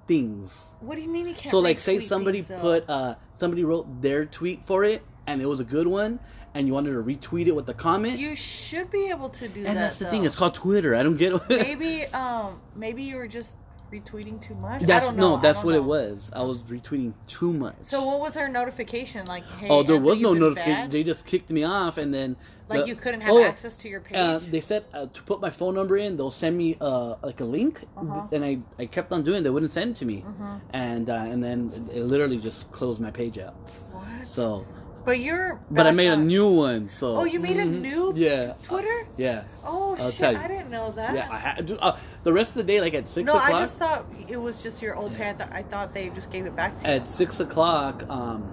things. 0.07 0.73
what 0.81 0.95
do 0.97 1.03
you 1.03 1.09
mean 1.09 1.27
you 1.27 1.35
can't? 1.35 1.51
So 1.51 1.59
like 1.59 1.81
say 1.81 1.99
somebody 1.99 2.43
things, 2.43 2.61
put 2.61 2.89
uh 2.89 3.17
somebody 3.35 3.65
wrote 3.65 4.01
their 4.03 4.25
tweet 4.25 4.63
for 4.65 4.85
it 4.85 5.03
and 5.27 5.41
it 5.43 5.47
was 5.47 5.61
a 5.61 5.65
good 5.65 5.87
one 5.87 6.19
and 6.55 6.67
you 6.67 6.73
wanted 6.73 6.91
to 6.93 7.03
retweet 7.03 7.47
it 7.47 7.55
with 7.55 7.69
a 7.69 7.75
comment. 7.75 8.19
You 8.19 8.35
should 8.35 8.91
be 8.91 9.11
able 9.11 9.29
to 9.31 9.49
do 9.49 9.63
that. 9.63 9.69
and 9.71 9.79
that's 9.79 9.99
the 9.99 10.09
thing, 10.11 10.25
it's 10.25 10.35
called 10.37 10.55
Twitter. 10.55 10.95
I 10.95 11.03
don't 11.03 11.17
get 11.17 11.33
it. 11.33 11.43
maybe 11.49 12.05
um 12.07 12.61
maybe 12.75 13.03
you 13.03 13.17
were 13.17 13.29
just 13.29 13.55
retweeting 13.93 14.41
too 14.43 14.55
much. 14.57 14.83
I 14.83 14.85
that's 14.87 15.07
don't 15.07 15.17
know. 15.17 15.37
no, 15.37 15.43
that's 15.43 15.63
what 15.63 15.73
know. 15.73 15.79
it 15.79 15.85
was. 15.85 16.31
I 16.35 16.43
was 16.43 16.59
retweeting 16.59 17.13
too 17.29 17.53
much. 17.53 17.77
So 17.83 18.05
what 18.05 18.19
was 18.19 18.33
their 18.33 18.49
notification 18.49 19.25
like? 19.27 19.45
Hey, 19.61 19.69
oh, 19.71 19.83
there 19.85 20.01
was 20.01 20.19
no 20.21 20.35
notification. 20.35 20.73
banned? 20.73 20.93
They 20.93 21.05
just 21.05 21.25
kicked 21.25 21.51
me 21.51 21.63
off 21.63 21.97
and 21.99 22.13
then 22.13 22.37
Like 22.69 22.81
the- 22.83 22.89
you 22.89 22.97
couldn't 22.97 23.21
have 23.21 23.33
oh, 23.33 23.45
access 23.45 23.77
to 23.79 23.89
your 23.89 24.01
page. 24.01 24.17
Uh, 24.17 24.41
they 24.51 24.61
said 24.61 24.87
uh, 24.93 25.07
to 25.07 25.23
put 25.23 25.41
my 25.41 25.51
phone 25.51 25.75
number 25.77 25.97
in, 25.99 26.17
they'll 26.17 26.33
send 26.33 26.57
me 26.59 26.77
uh, 26.81 27.15
like 27.23 27.41
a 27.41 27.45
link, 27.45 27.81
Uh-huh. 27.97 28.27
and 28.33 28.45
I, 28.45 28.59
I 28.79 28.87
kept 28.87 29.13
on 29.13 29.23
doing. 29.23 29.39
it. 29.39 29.43
They 29.45 29.51
wouldn't 29.51 29.71
send 29.71 29.91
it 29.93 29.97
to 30.01 30.05
me, 30.05 30.25
Mhm. 30.27 30.61
and 30.73 31.09
uh, 31.09 31.15
and 31.33 31.45
then 31.45 31.71
it, 31.93 31.99
it 31.99 32.05
literally 32.05 32.39
just 32.39 32.71
closed 32.73 33.01
my 33.01 33.13
page 33.13 33.39
out. 33.39 33.55
what? 33.93 34.27
So, 34.27 34.67
but 35.07 35.21
you're. 35.21 35.59
but 35.71 35.87
I 35.87 35.91
back 35.91 35.97
made 35.97 36.11
a 36.13 36.17
new 36.17 36.53
one. 36.53 36.89
So 36.91 37.17
Oh, 37.17 37.25
you 37.25 37.41
made 37.41 37.57
a 37.57 37.63
Mhm. 37.65 37.81
new 37.81 38.13
yeah 38.15 38.53
Twitter. 38.63 39.07
yeah 39.17 39.45
Oh 39.65 39.97
I'll 39.99 40.11
shit! 40.11 40.19
tell 40.19 40.33
you. 40.33 40.39
I 40.39 40.49
didn't 40.49 40.71
know 40.71 40.93
that. 40.93 41.15
yeah. 41.15 41.29
I, 41.31 41.55
I 41.59 41.61
do, 41.63 41.77
uh, 41.81 41.97
the 42.25 42.33
rest 42.33 42.51
of 42.51 42.57
the 42.57 42.65
day, 42.65 42.81
like 42.83 42.93
at 42.93 43.09
six 43.09 43.25
no, 43.27 43.33
o'clock. 43.35 43.51
I 43.51 43.61
just 43.61 43.77
thought 43.77 44.05
it 44.29 44.37
was 44.37 44.63
just 44.63 44.83
your 44.83 44.95
old 44.97 45.15
pad. 45.15 45.39
That 45.39 45.51
I 45.53 45.63
thought 45.63 45.95
they 45.95 46.11
just 46.11 46.31
gave 46.31 46.45
it 46.45 46.55
back 46.55 46.77
to 46.83 46.87
you. 46.89 46.95
at 46.95 47.09
six 47.09 47.41
o'clock, 47.41 48.05
um, 48.11 48.45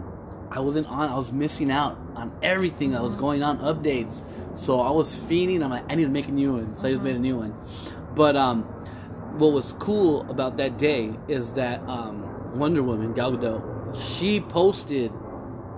I 0.52 0.60
wasn't 0.60 0.88
on. 0.88 1.10
I 1.10 1.16
was 1.16 1.32
missing 1.34 1.72
out 1.72 1.98
on 2.16 2.32
everything 2.44 2.92
that 2.92 3.02
was 3.02 3.16
going 3.16 3.44
on, 3.44 3.58
updates. 3.60 4.22
So 4.56 4.80
I 4.82 4.92
was 4.92 5.14
fiending. 5.20 5.64
I'm 5.64 5.72
like, 5.72 5.84
I 5.92 5.96
need 5.96 6.06
to 6.06 6.10
make 6.12 6.28
a 6.28 6.32
new 6.32 6.54
one. 6.54 6.78
So 6.78 6.88
I 6.88 6.92
just 6.92 7.04
made 7.04 7.16
a 7.16 7.20
new 7.20 7.36
one. 7.38 7.54
But 8.16 8.36
um, 8.38 8.62
what 9.40 9.52
was 9.54 9.72
cool 9.80 10.30
about 10.30 10.58
that 10.58 10.78
day 10.78 11.12
is 11.28 11.52
that 11.54 11.82
um, 11.90 12.24
Wonder 12.60 12.84
Woman 12.84 13.14
Gal 13.14 13.32
Gadot, 13.32 13.96
she 13.96 14.40
posted 14.40 15.12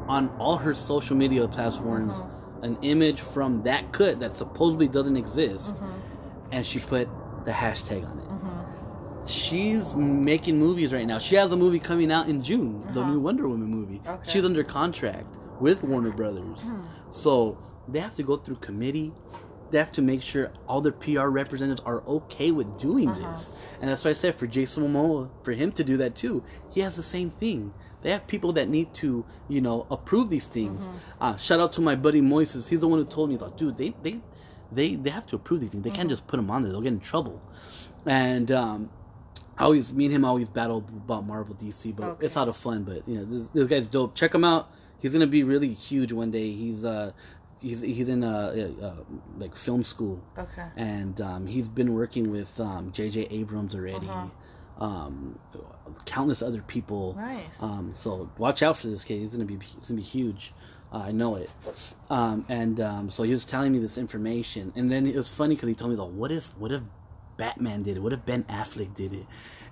on 0.08 0.30
all 0.40 0.58
her 0.58 0.74
social 0.74 1.16
media 1.16 1.48
platforms 1.48 2.14
Mhm. 2.14 2.64
an 2.64 2.78
image 2.82 3.22
from 3.22 3.62
that 3.64 3.92
cut 3.92 4.20
that 4.20 4.36
supposedly 4.36 4.88
doesn't 4.88 5.18
exist, 5.18 5.76
Mhm, 5.76 5.82
and 6.52 6.66
she 6.66 6.80
put 6.80 7.08
the 7.46 7.52
hashtag 7.52 8.04
on 8.10 8.18
it 8.20 8.28
mhm. 8.30 9.28
she's 9.28 9.96
making 9.96 10.60
movies 10.60 10.94
right 10.94 11.08
now. 11.08 11.18
She 11.18 11.36
has 11.36 11.52
a 11.52 11.58
movie 11.58 11.80
coming 11.80 12.12
out 12.12 12.28
in 12.28 12.42
June, 12.44 12.84
the 12.94 13.02
Uh-huh. 13.02 13.12
new 13.12 13.20
Wonder 13.20 13.48
Woman 13.48 13.68
movie. 13.70 14.00
Okay. 14.08 14.20
She's 14.32 14.46
under 14.46 14.64
contract 14.64 15.38
with 15.60 15.84
Warner 15.84 16.12
Brothers. 16.12 16.70
So 17.10 17.58
they 17.88 18.00
have 18.00 18.14
to 18.16 18.24
go 18.24 18.36
through 18.36 18.58
committee. 18.58 19.14
They 19.72 19.78
have 19.80 19.92
to 19.94 20.02
make 20.02 20.22
sure 20.22 20.52
all 20.68 20.80
their 20.82 20.92
PR 20.92 21.28
representatives 21.28 21.82
are 21.86 22.04
okay 22.08 22.52
with 22.52 22.78
doing 22.78 23.10
Uh-huh. 23.10 23.32
this. 23.32 23.50
And 23.82 23.90
that's 23.90 24.04
why 24.06 24.12
I 24.12 24.14
said 24.14 24.36
for 24.36 24.48
Jason 24.48 24.84
Momoa, 24.84 25.30
for 25.44 25.52
him 25.54 25.72
to 25.74 25.84
do 25.84 25.98
that 25.98 26.16
too, 26.16 26.44
he 26.70 26.82
has 26.82 26.96
the 26.96 27.04
same 27.04 27.30
thing. 27.32 27.74
They 28.02 28.12
have 28.12 28.28
people 28.28 28.54
that 28.54 28.70
need 28.70 28.94
to, 28.96 29.26
you 29.48 29.62
know, 29.62 29.88
approve 29.90 30.30
these 30.30 30.46
things. 30.48 30.88
Mm-hmm. 30.88 30.98
Uh, 31.22 31.36
shout 31.38 31.60
out 31.60 31.74
to 31.74 31.82
my 31.82 31.96
buddy 31.96 32.22
Moises. 32.22 32.70
He's 32.70 32.80
the 32.82 32.88
one 32.88 33.00
who 33.00 33.06
told 33.06 33.30
me, 33.30 33.38
like, 33.38 33.56
dude, 33.56 33.78
they, 33.78 33.96
they, 34.02 34.22
they, 34.72 34.96
they 34.96 35.10
have 35.10 35.26
to 35.28 35.36
approve 35.36 35.62
these 35.62 35.72
things. 35.72 35.84
They 35.84 35.90
Mm-hmm. 35.90 35.96
can't 35.96 36.10
just 36.10 36.28
put 36.28 36.38
them 36.38 36.52
on 36.52 36.62
there. 36.62 36.72
They'll 36.72 36.82
get 36.82 36.94
in 36.94 37.00
trouble. 37.00 37.42
And 38.06 38.52
um, 38.52 38.92
I 39.58 39.64
always, 39.64 39.92
me 39.92 40.06
and 40.06 40.14
him 40.14 40.26
always 40.26 40.50
battle 40.50 40.86
about 40.92 41.26
Marvel 41.26 41.56
DC, 41.56 41.96
but 41.96 42.06
Okay. 42.06 42.26
it's 42.28 42.38
out 42.38 42.48
of 42.48 42.56
fun. 42.56 42.84
But 42.84 43.08
you 43.08 43.18
know, 43.18 43.26
this, 43.26 43.48
this 43.50 43.68
guy's 43.68 43.88
dope. 43.88 44.16
Check 44.16 44.36
him 44.36 44.44
out. 44.44 44.70
He's 45.00 45.14
gonna 45.14 45.28
be 45.28 45.44
really 45.44 45.74
huge 45.74 46.12
one 46.14 46.32
day. 46.32 46.52
He's 46.54 46.84
uh, 46.86 47.12
he's 47.62 47.82
he's 47.82 48.10
in 48.10 48.24
a 48.24 48.72
uh, 48.82 48.94
like 49.38 49.56
film 49.56 49.84
school, 49.84 50.22
Okay. 50.38 50.66
and 50.78 51.20
um, 51.22 51.48
he's 51.48 51.68
been 51.70 51.94
working 51.94 52.32
with 52.32 52.60
um, 52.60 52.92
J.J. 52.92 53.28
Abrams 53.32 53.76
already. 53.76 54.08
Uh-huh. 54.08 54.28
Um, 54.78 55.40
countless 56.06 56.42
other 56.42 56.62
people. 56.62 57.16
Nice. 57.18 57.62
Um, 57.62 57.92
so 57.94 58.30
watch 58.38 58.62
out 58.62 58.76
for 58.78 58.88
this 58.88 59.04
kid. 59.04 59.20
He's 59.20 59.32
gonna 59.32 59.46
be 59.46 59.58
he's 59.58 59.88
gonna 59.90 59.98
be 60.02 60.04
huge. 60.04 60.54
Uh, 60.92 61.04
I 61.08 61.12
know 61.12 61.36
it. 61.36 61.50
Um, 62.10 62.46
and 62.50 62.80
um, 62.82 63.10
so 63.10 63.24
he 63.24 63.34
was 63.34 63.46
telling 63.46 63.72
me 63.72 63.80
this 63.80 63.98
information, 63.98 64.72
and 64.76 64.92
then 64.92 65.08
it 65.08 65.16
was 65.16 65.30
funny 65.32 65.56
because 65.56 65.70
he 65.70 65.76
told 65.76 65.92
me 65.92 65.98
like, 65.98 66.12
what 66.12 66.32
if 66.32 66.58
what 66.58 66.72
if 66.72 66.82
Batman 67.38 67.84
did 67.84 67.98
it? 67.98 68.00
What 68.02 68.14
if 68.14 68.26
Ben 68.26 68.44
Affleck 68.46 68.94
did 68.96 69.14
it? 69.14 69.26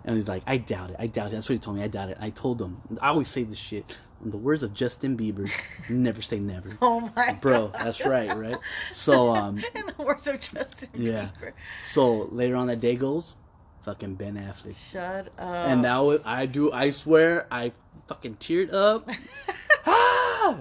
And 0.05 0.17
he's 0.17 0.27
like, 0.27 0.43
I 0.47 0.57
doubt 0.57 0.89
it. 0.89 0.95
I 0.99 1.07
doubt 1.07 1.27
it. 1.27 1.31
That's 1.35 1.47
what 1.47 1.53
he 1.53 1.59
told 1.59 1.77
me. 1.77 1.83
I 1.83 1.87
doubt 1.87 2.09
it. 2.09 2.17
I 2.19 2.29
told 2.29 2.61
him. 2.61 2.81
I 3.01 3.09
always 3.09 3.29
say 3.29 3.43
this 3.43 3.57
shit. 3.57 3.97
In 4.23 4.31
the 4.31 4.37
words 4.37 4.63
of 4.63 4.73
Justin 4.73 5.17
Bieber, 5.17 5.51
never 5.89 6.21
say 6.21 6.39
never. 6.39 6.69
Oh 6.81 7.11
my 7.15 7.33
Bro, 7.41 7.67
God. 7.67 7.81
that's 7.85 8.05
right, 8.05 8.35
right? 8.35 8.57
So, 8.93 9.35
um, 9.35 9.57
in 9.75 9.85
the 9.85 10.03
words 10.03 10.25
of 10.27 10.39
Justin 10.39 10.89
Yeah. 10.93 11.29
Bieber. 11.41 11.51
so 11.81 12.23
later 12.31 12.55
on 12.55 12.67
that 12.67 12.79
day 12.79 12.95
goes, 12.95 13.35
fucking 13.81 14.15
Ben 14.15 14.35
Affleck. 14.37 14.75
Shut 14.91 15.27
up. 15.37 15.69
And 15.69 15.81
now 15.81 16.17
I 16.23 16.45
do. 16.45 16.71
I 16.71 16.89
swear, 16.91 17.47
I 17.51 17.71
fucking 18.07 18.35
teared 18.37 18.71
up. 18.73 19.09
ah! 19.85 20.59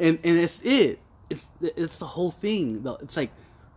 And 0.00 0.18
and 0.24 0.38
it's 0.38 0.60
it. 0.62 0.98
It's 1.30 1.44
it's 1.60 1.98
the 1.98 2.06
whole 2.06 2.30
thing. 2.30 2.82
though. 2.82 2.96
It's 2.96 3.16
like 3.16 3.30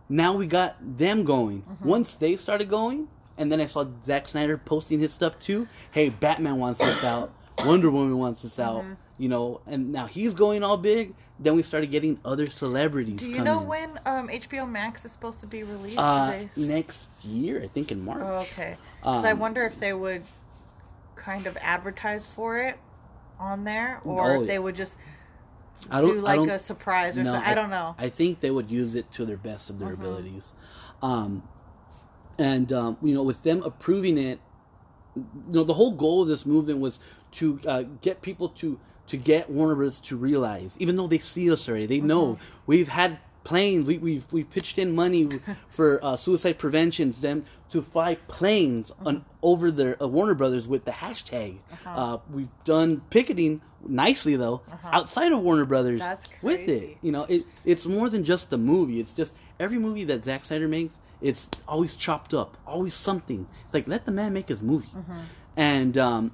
now 0.08 0.32
we 0.34 0.46
got 0.46 0.76
them 0.96 1.24
going. 1.24 1.64
Once 1.82 2.14
they 2.14 2.36
started 2.36 2.68
going, 2.70 3.08
and 3.36 3.52
then 3.52 3.60
I 3.60 3.66
saw 3.66 3.84
Zack 4.04 4.26
Snyder 4.28 4.56
posting 4.58 4.98
his 4.98 5.12
stuff 5.12 5.38
too. 5.38 5.68
Hey, 5.90 6.08
Batman 6.08 6.56
wants 6.56 6.78
this 6.78 7.04
out. 7.04 7.30
Wonder 7.64 7.90
Woman 7.90 8.16
wants 8.18 8.42
this 8.42 8.58
out. 8.58 8.84
You 9.18 9.28
know, 9.28 9.60
and 9.66 9.90
now 9.92 10.06
he's 10.06 10.32
going 10.32 10.62
all 10.62 10.76
big. 10.76 11.14
Then 11.40 11.56
we 11.56 11.62
started 11.62 11.90
getting 11.90 12.18
other 12.24 12.46
celebrities. 12.46 13.16
Do 13.20 13.30
you 13.30 13.42
know 13.42 13.62
when 13.62 13.90
um, 14.06 14.28
HBO 14.28 14.68
Max 14.68 15.04
is 15.04 15.10
supposed 15.12 15.40
to 15.40 15.46
be 15.46 15.64
released? 15.64 15.98
Uh, 15.98 16.30
they- 16.30 16.48
next 16.56 17.08
year, 17.24 17.60
I 17.62 17.66
think 17.66 17.90
in 17.90 18.04
March. 18.04 18.20
Oh, 18.22 18.46
okay. 18.52 18.76
'Cause 19.02 19.24
I 19.24 19.32
Um, 19.32 19.38
wonder 19.40 19.64
if 19.64 19.78
they 19.80 19.92
would 19.92 20.22
kind 21.16 21.46
of 21.48 21.56
advertise 21.60 22.26
for 22.26 22.58
it 22.58 22.78
on 23.40 23.64
there, 23.64 24.00
or 24.04 24.32
Oh, 24.32 24.40
if 24.42 24.46
they 24.48 24.58
would 24.58 24.76
just 24.76 24.94
I 25.90 26.00
don't. 26.00 26.10
do 26.10 26.18
I 26.18 26.22
like 26.22 26.36
don't, 26.36 26.50
a 26.50 26.58
surprise 26.58 27.18
or 27.18 27.24
No, 27.24 27.32
something. 27.32 27.50
I, 27.50 27.54
don't 27.54 27.70
know. 27.70 27.94
I 27.98 28.08
think 28.08 28.40
they 28.40 28.50
would 28.52 28.70
use 28.70 28.94
it 28.94 29.10
to 29.12 29.24
their 29.24 29.36
best 29.36 29.68
of 29.70 29.78
their 29.80 29.90
Mhm. 29.90 29.94
abilities. 29.94 30.52
Um, 31.02 31.42
and 32.38 32.72
um, 32.72 32.96
you 33.02 33.14
know, 33.14 33.22
with 33.24 33.42
them 33.42 33.62
approving 33.64 34.16
it, 34.18 34.40
you 35.16 35.24
know, 35.48 35.64
the 35.64 35.74
whole 35.74 35.90
goal 35.92 36.22
of 36.22 36.28
this 36.28 36.46
movement 36.46 36.78
was 36.80 37.00
to 37.32 37.58
uh, 37.66 37.82
get 38.00 38.22
people 38.22 38.48
to 38.50 38.78
to 39.08 39.16
get 39.16 39.50
Warner 39.50 39.74
Bros. 39.74 39.98
to 40.00 40.16
realize, 40.16 40.76
even 40.78 40.96
though 40.96 41.06
they 41.06 41.18
see 41.18 41.50
us 41.50 41.68
already, 41.68 41.86
they 41.86 42.00
know 42.00 42.34
Mm-hmm. 42.34 42.44
we've 42.66 42.88
had 42.88 43.18
planes. 43.44 43.86
We, 43.86 43.98
we've 43.98 44.26
we've 44.32 44.50
pitched 44.50 44.78
in 44.78 44.94
money 44.94 45.28
for 45.68 46.04
uh, 46.04 46.16
suicide 46.16 46.58
prevention 46.58 47.12
for 47.12 47.20
them 47.20 47.44
to 47.70 47.82
fly 47.82 48.14
planes 48.28 48.90
Mm-hmm. 48.92 49.06
on 49.08 49.24
over 49.42 49.70
the 49.70 50.02
uh, 50.02 50.06
Warner 50.08 50.34
Brothers 50.34 50.66
with 50.68 50.84
the 50.84 50.90
hashtag. 50.92 51.58
Uh-huh. 51.72 51.90
uh 52.14 52.18
we've 52.32 52.48
done 52.64 53.00
picketing 53.10 53.60
nicely 53.86 54.34
though 54.36 54.60
outside 54.84 55.30
of 55.32 55.40
Warner 55.40 55.64
Brothers 55.64 56.02
with 56.42 56.68
it. 56.68 56.96
You 57.02 57.12
know, 57.12 57.24
it 57.28 57.44
it's 57.64 57.86
more 57.86 58.08
than 58.10 58.24
just 58.24 58.50
the 58.50 58.58
movie. 58.58 58.98
It's 59.00 59.12
just 59.14 59.34
every 59.60 59.78
movie 59.78 60.04
that 60.04 60.24
Zack 60.24 60.44
Snyder 60.44 60.68
makes. 60.68 60.98
It's 61.20 61.48
always 61.66 61.96
chopped 61.96 62.34
up, 62.34 62.56
always 62.66 62.94
something. 62.94 63.46
It's 63.64 63.74
like 63.74 63.88
let 63.88 64.04
the 64.04 64.12
man 64.12 64.32
make 64.32 64.48
his 64.48 64.60
movie, 64.62 64.88
Mm-hmm. 64.96 65.18
and 65.56 65.98
um, 65.98 66.32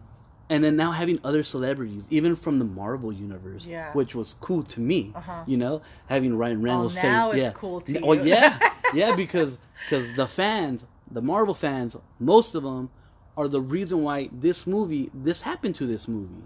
and 0.51 0.63
then 0.63 0.77
now 0.77 0.91
having 0.93 1.19
other 1.25 1.43
celebrities, 1.43 2.07
even 2.11 2.37
from 2.37 2.59
the 2.59 2.65
Marvel 2.65 3.13
universe, 3.13 3.67
Yeah. 3.67 3.93
which 3.93 4.15
was 4.15 4.35
cool 4.41 4.63
to 4.65 4.81
me. 4.81 5.13
Uh-huh. 5.15 5.43
You 5.47 5.57
know, 5.57 5.83
having 6.07 6.37
Ryan 6.37 6.63
Reynolds 6.63 6.95
say, 6.95 7.09
now 7.11 7.31
it's 7.31 7.39
yeah, 7.41 7.51
cool 7.53 7.81
to 7.83 8.01
oh 8.01 8.13
you. 8.13 8.25
yeah, 8.25 8.59
yeah, 8.95 9.17
because 9.17 9.59
because 9.85 10.15
the 10.15 10.27
fans, 10.27 10.85
the 11.11 11.23
Marvel 11.23 11.55
fans, 11.55 11.97
most 12.19 12.55
of 12.55 12.63
them 12.63 12.91
are 13.37 13.49
the 13.49 13.61
reason 13.61 14.03
why 14.03 14.29
this 14.33 14.67
movie, 14.67 15.11
this 15.15 15.43
happened 15.43 15.75
to 15.77 15.87
this 15.87 16.07
movie, 16.09 16.45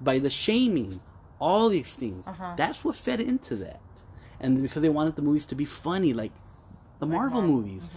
by 0.00 0.18
the 0.18 0.30
shaming, 0.30 1.00
all 1.40 1.68
these 1.68 1.96
things. 1.96 2.26
Uh-huh. 2.28 2.54
That's 2.56 2.84
what 2.84 2.94
fed 2.96 3.20
into 3.20 3.56
that, 3.56 3.80
and 4.40 4.62
because 4.62 4.82
they 4.82 4.88
wanted 4.88 5.16
the 5.16 5.22
movies 5.22 5.46
to 5.46 5.54
be 5.54 5.64
funny, 5.64 6.12
like 6.14 6.32
the 7.00 7.06
Marvel 7.06 7.40
Marvel. 7.42 7.56
movies. 7.62 7.88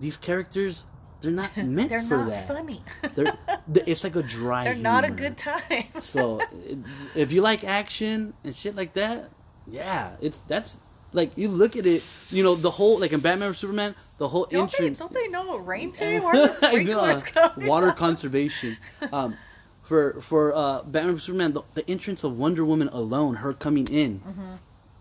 These 0.00 0.16
characters, 0.16 0.86
they're 1.22 1.30
not 1.32 1.56
meant 1.56 1.88
They're 1.88 2.02
for 2.02 2.18
not 2.18 2.28
that. 2.30 2.48
funny. 2.48 2.82
They're, 3.14 3.32
th- 3.74 3.86
it's 3.86 4.04
like 4.04 4.16
a 4.16 4.22
dry. 4.22 4.64
They're 4.64 4.74
not 4.74 5.04
a 5.04 5.10
good 5.10 5.36
time. 5.38 5.84
So, 6.00 6.40
if 7.14 7.32
you 7.32 7.40
like 7.40 7.64
action 7.64 8.34
and 8.44 8.54
shit 8.54 8.74
like 8.76 8.92
that, 8.94 9.30
yeah, 9.66 10.16
it's 10.20 10.36
that's 10.48 10.76
like 11.12 11.30
you 11.36 11.48
look 11.48 11.76
at 11.76 11.86
it. 11.86 12.04
You 12.30 12.42
know, 12.42 12.54
the 12.54 12.70
whole 12.70 12.98
like 12.98 13.12
in 13.12 13.20
Batman 13.20 13.50
or 13.50 13.54
Superman, 13.54 13.94
the 14.18 14.28
whole 14.28 14.46
don't, 14.46 14.70
they, 14.70 14.78
entrance. 14.78 14.98
don't 14.98 15.12
they 15.14 15.28
know 15.28 15.56
it 15.56 15.62
rained 15.64 15.94
today? 15.94 16.20
Where 16.20 16.48
the 16.48 16.52
sprinklers 16.52 17.22
coming? 17.24 17.68
water 17.68 17.92
conservation. 17.92 18.76
Um, 19.12 19.36
for 19.82 20.20
for 20.20 20.54
uh, 20.54 20.82
Batman 20.82 21.18
Superman, 21.18 21.52
the, 21.52 21.62
the 21.74 21.88
entrance 21.90 22.24
of 22.24 22.38
Wonder 22.38 22.64
Woman 22.64 22.88
alone, 22.88 23.36
her 23.36 23.52
coming 23.52 23.86
in, 23.88 24.20
Mm-hmm. 24.20 24.52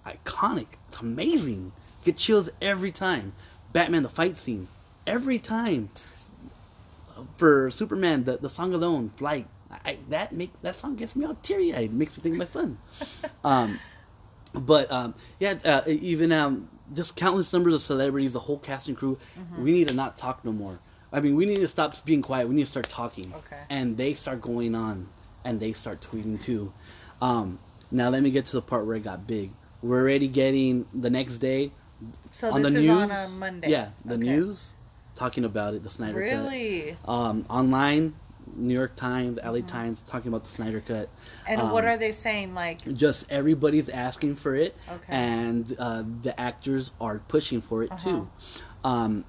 iconic. 0.05 0.67
It's 0.89 0.99
amazing. 0.99 1.71
Get 2.03 2.17
chills 2.17 2.49
every 2.61 2.91
time. 2.91 3.33
Batman, 3.73 4.03
the 4.03 4.09
fight 4.09 4.37
scene, 4.37 4.67
every 5.07 5.39
time. 5.39 5.89
For 7.37 7.71
Superman, 7.71 8.23
the, 8.23 8.37
the 8.37 8.49
song 8.49 8.73
alone, 8.73 9.09
Flight, 9.09 9.47
I, 9.85 9.97
that 10.09 10.33
make 10.33 10.51
that 10.61 10.75
song 10.75 10.95
gets 10.95 11.15
me 11.15 11.25
all 11.25 11.35
teary 11.35 11.73
eyed. 11.73 11.93
Makes 11.93 12.17
me 12.17 12.23
think 12.23 12.33
of 12.35 12.39
my 12.39 12.45
son. 12.45 12.77
um, 13.43 13.79
but 14.53 14.91
um, 14.91 15.15
yeah, 15.39 15.55
uh, 15.63 15.81
even 15.87 16.31
um, 16.31 16.69
just 16.93 17.15
countless 17.15 17.51
numbers 17.53 17.73
of 17.73 17.81
celebrities, 17.81 18.33
the 18.33 18.39
whole 18.39 18.57
cast 18.59 18.87
and 18.87 18.97
crew. 18.97 19.17
Mm-hmm. 19.39 19.63
We 19.63 19.71
need 19.71 19.87
to 19.89 19.93
not 19.93 20.17
talk 20.17 20.43
no 20.43 20.51
more. 20.51 20.79
I 21.13 21.19
mean, 21.19 21.35
we 21.35 21.45
need 21.45 21.57
to 21.57 21.67
stop 21.67 22.03
being 22.05 22.21
quiet. 22.21 22.47
We 22.47 22.55
need 22.55 22.63
to 22.65 22.69
start 22.71 22.89
talking. 22.89 23.33
Okay. 23.33 23.59
And 23.69 23.97
they 23.97 24.13
start 24.13 24.41
going 24.41 24.75
on, 24.75 25.07
and 25.43 25.59
they 25.59 25.73
start 25.73 26.01
tweeting 26.01 26.41
too. 26.41 26.71
Um, 27.21 27.59
now 27.91 28.09
let 28.09 28.23
me 28.23 28.31
get 28.31 28.45
to 28.47 28.53
the 28.53 28.61
part 28.61 28.85
where 28.85 28.95
it 28.95 29.03
got 29.03 29.27
big. 29.27 29.51
We're 29.81 30.01
already 30.01 30.27
getting 30.27 30.85
the 30.93 31.09
next 31.09 31.37
day 31.39 31.71
So 32.31 32.51
on 32.51 32.61
this 32.61 32.73
the 32.73 32.79
is 32.79 32.85
news. 32.85 33.01
on 33.01 33.11
a 33.11 33.27
Monday. 33.39 33.69
Yeah, 33.69 33.89
the 34.05 34.13
Okay. 34.15 34.23
news 34.23 34.73
talking 35.21 35.45
about 35.45 35.75
it. 35.75 35.83
The 35.83 35.89
Snyder 35.89 36.13
Cut 36.13 36.19
Really? 36.19 36.97
um, 37.05 37.45
online, 37.47 38.13
New 38.55 38.73
York 38.73 38.95
Times, 38.95 39.37
LA 39.43 39.59
Times, 39.61 40.01
talking 40.07 40.29
about 40.29 40.43
the 40.45 40.49
Snyder 40.49 40.81
Cut. 40.81 41.09
And 41.47 41.61
Um, 41.61 41.71
what 41.71 41.85
are 41.85 41.95
they 41.95 42.11
saying? 42.11 42.55
Like, 42.55 42.79
Just 43.05 43.31
everybody's 43.31 43.87
asking 43.87 44.35
for 44.37 44.55
it, 44.55 44.75
Okay. 44.89 45.13
and 45.13 45.75
uh, 45.77 46.03
the 46.23 46.33
actors 46.39 46.89
are 46.99 47.19
pushing 47.27 47.61
for 47.61 47.83
it 47.83 47.91
Uh-huh. 47.91 48.09
too. 48.09 48.27
Um, 48.83 49.25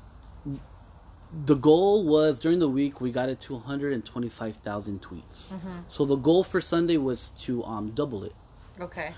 the 1.45 1.55
goal 1.57 2.05
was 2.05 2.41
during 2.41 2.59
the 2.59 2.69
week 2.69 3.01
we 3.03 3.11
got 3.11 3.29
it 3.29 3.41
to 3.43 3.55
125,000 3.55 5.01
tweets. 5.03 5.53
Mm-hmm. 5.53 5.69
So 5.91 6.05
the 6.07 6.17
goal 6.17 6.43
for 6.43 6.61
Sunday 6.63 6.97
was 6.97 7.33
to 7.45 7.63
um, 7.65 7.91
double 7.91 8.25
it. 8.25 8.35
okay, 8.81 9.13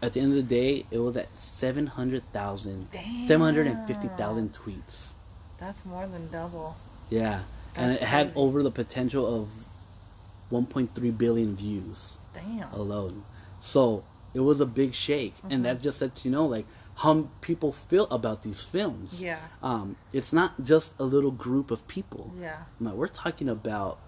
At 0.00 0.12
the 0.14 0.20
end 0.20 0.30
of 0.32 0.36
the 0.36 0.42
day, 0.60 0.86
it 0.90 0.98
was 0.98 1.16
at 1.18 1.28
700,000, 1.36 2.88
750,000 3.26 4.52
tweets. 4.52 5.12
That's 5.60 5.84
more 5.84 6.06
than 6.06 6.28
double. 6.30 6.76
Yeah, 7.10 7.40
and 7.76 7.92
That's 7.92 8.02
it 8.02 8.06
had 8.06 8.32
over 8.36 8.62
the 8.62 8.70
potential 8.70 9.26
of 9.42 9.48
1.3 10.52 11.16
billion 11.18 11.56
views 11.56 12.16
Damn. 12.34 12.70
alone. 12.72 13.24
So 13.58 14.04
it 14.34 14.40
was 14.40 14.60
a 14.60 14.66
big 14.66 14.94
shake, 14.94 15.36
Mm-hmm. 15.38 15.52
and 15.52 15.64
that 15.64 15.82
just 15.82 16.00
lets 16.00 16.24
you 16.24 16.30
know 16.30 16.46
like 16.46 16.66
how 16.96 17.28
people 17.40 17.72
feel 17.72 18.04
about 18.10 18.42
these 18.42 18.60
films. 18.60 19.22
Yeah. 19.22 19.38
Um, 19.62 19.96
it's 20.12 20.32
not 20.32 20.62
just 20.64 20.92
a 20.98 21.04
little 21.04 21.30
group 21.30 21.70
of 21.70 21.86
people. 21.88 22.32
Yeah. 22.40 22.56
Man, 22.80 22.96
we're 22.96 23.08
talking 23.08 23.48
about. 23.48 23.98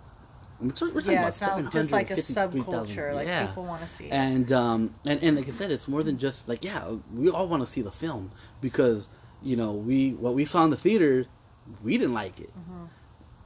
We're 0.61 0.73
talking, 0.73 0.95
we're 0.95 1.01
talking 1.01 1.13
Yeah, 1.15 1.19
about 1.21 1.29
it's 1.29 1.41
not 1.41 1.73
just 1.73 1.91
like 1.91 2.11
a 2.11 2.21
753,000. 2.21 2.97
subculture. 2.97 3.15
Like 3.15 3.27
Yeah. 3.29 3.47
people 3.47 3.65
want 3.65 3.81
to 3.83 3.89
see. 3.89 4.05
it. 4.07 4.11
And 4.13 4.53
um 4.53 4.95
and, 5.07 5.23
and 5.23 5.37
like 5.37 5.49
I 5.49 5.53
said, 5.53 5.71
it's 5.71 5.89
more 5.89 6.03
than 6.03 6.19
just 6.19 6.49
like 6.49 6.65
yeah, 6.65 6.85
we 7.15 7.31
all 7.31 7.49
want 7.49 7.63
to 7.65 7.67
see 7.67 7.81
the 7.83 7.91
film 7.91 8.31
because 8.61 9.09
you 9.43 9.57
know 9.57 9.73
we 9.73 10.13
what 10.13 10.35
we 10.35 10.45
saw 10.45 10.65
in 10.65 10.71
the 10.71 10.77
theater, 10.77 11.25
we 11.83 11.99
didn't 11.99 12.15
like 12.15 12.41
it. 12.41 12.51
Mm-hmm. 12.59 12.85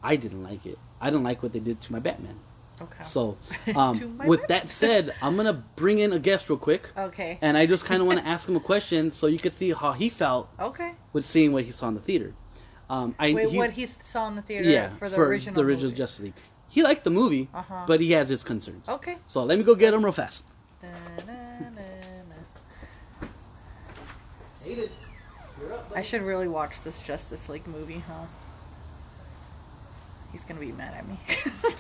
I 0.02 0.16
didn't 0.16 0.42
like 0.42 0.66
it. 0.66 0.78
I 1.00 1.10
didn't 1.10 1.24
like 1.24 1.42
what 1.42 1.52
they 1.52 1.60
did 1.60 1.80
to 1.82 1.92
my 1.92 1.98
Batman. 1.98 2.36
okay. 2.80 3.02
So, 3.04 3.36
um, 3.76 4.18
with 4.26 4.40
Batman. 4.40 4.46
that 4.48 4.70
said, 4.70 5.14
I'm 5.22 5.36
gonna 5.36 5.62
bring 5.76 5.98
in 6.00 6.12
a 6.12 6.18
guest 6.18 6.48
real 6.50 6.58
quick, 6.58 6.90
okay. 6.96 7.38
and 7.40 7.56
I 7.56 7.66
just 7.66 7.84
kind 7.84 8.00
of 8.00 8.06
want 8.06 8.20
to 8.20 8.26
ask 8.34 8.48
him 8.48 8.56
a 8.56 8.60
question 8.60 9.10
so 9.10 9.26
you 9.28 9.38
could 9.38 9.52
see 9.52 9.72
how 9.72 9.92
he 9.92 10.08
felt 10.10 10.48
Okay. 10.58 10.92
with 11.12 11.24
seeing 11.24 11.52
what 11.52 11.64
he 11.64 11.70
saw 11.70 11.88
in 11.88 11.94
the 11.94 12.00
theater. 12.00 12.34
Um, 12.90 13.14
I 13.18 13.32
Wait, 13.32 13.48
he, 13.50 13.56
what 13.58 13.70
he 13.70 13.88
saw 14.04 14.28
in 14.28 14.36
the 14.36 14.42
theater 14.42 14.68
yeah 14.68 14.90
for 14.96 15.08
the 15.08 15.16
original 15.16 15.54
the 15.54 15.62
original 15.62 15.86
movie. 15.90 15.96
Justice 15.96 16.20
League. 16.24 16.34
He 16.68 16.82
liked 16.82 17.04
the 17.04 17.10
movie, 17.10 17.48
Uh-huh. 17.54 17.84
but 17.86 18.00
he 18.00 18.10
has 18.12 18.28
his 18.28 18.42
concerns. 18.44 18.88
Okay. 18.88 19.16
So 19.26 19.44
let 19.44 19.56
me 19.58 19.64
go 19.64 19.74
get 19.74 19.94
him 19.94 20.02
real 20.04 20.12
fast. 20.12 20.44
Da-na-na-na. 20.82 21.82
I 25.94 26.02
should 26.02 26.22
really 26.22 26.48
watch 26.48 26.82
this 26.82 27.00
Justice 27.00 27.48
League 27.48 27.66
movie, 27.66 28.02
huh? 28.06 28.24
He's 30.32 30.42
gonna 30.42 30.60
be 30.60 30.72
mad 30.72 30.94
at 30.94 31.06
me. 31.06 31.18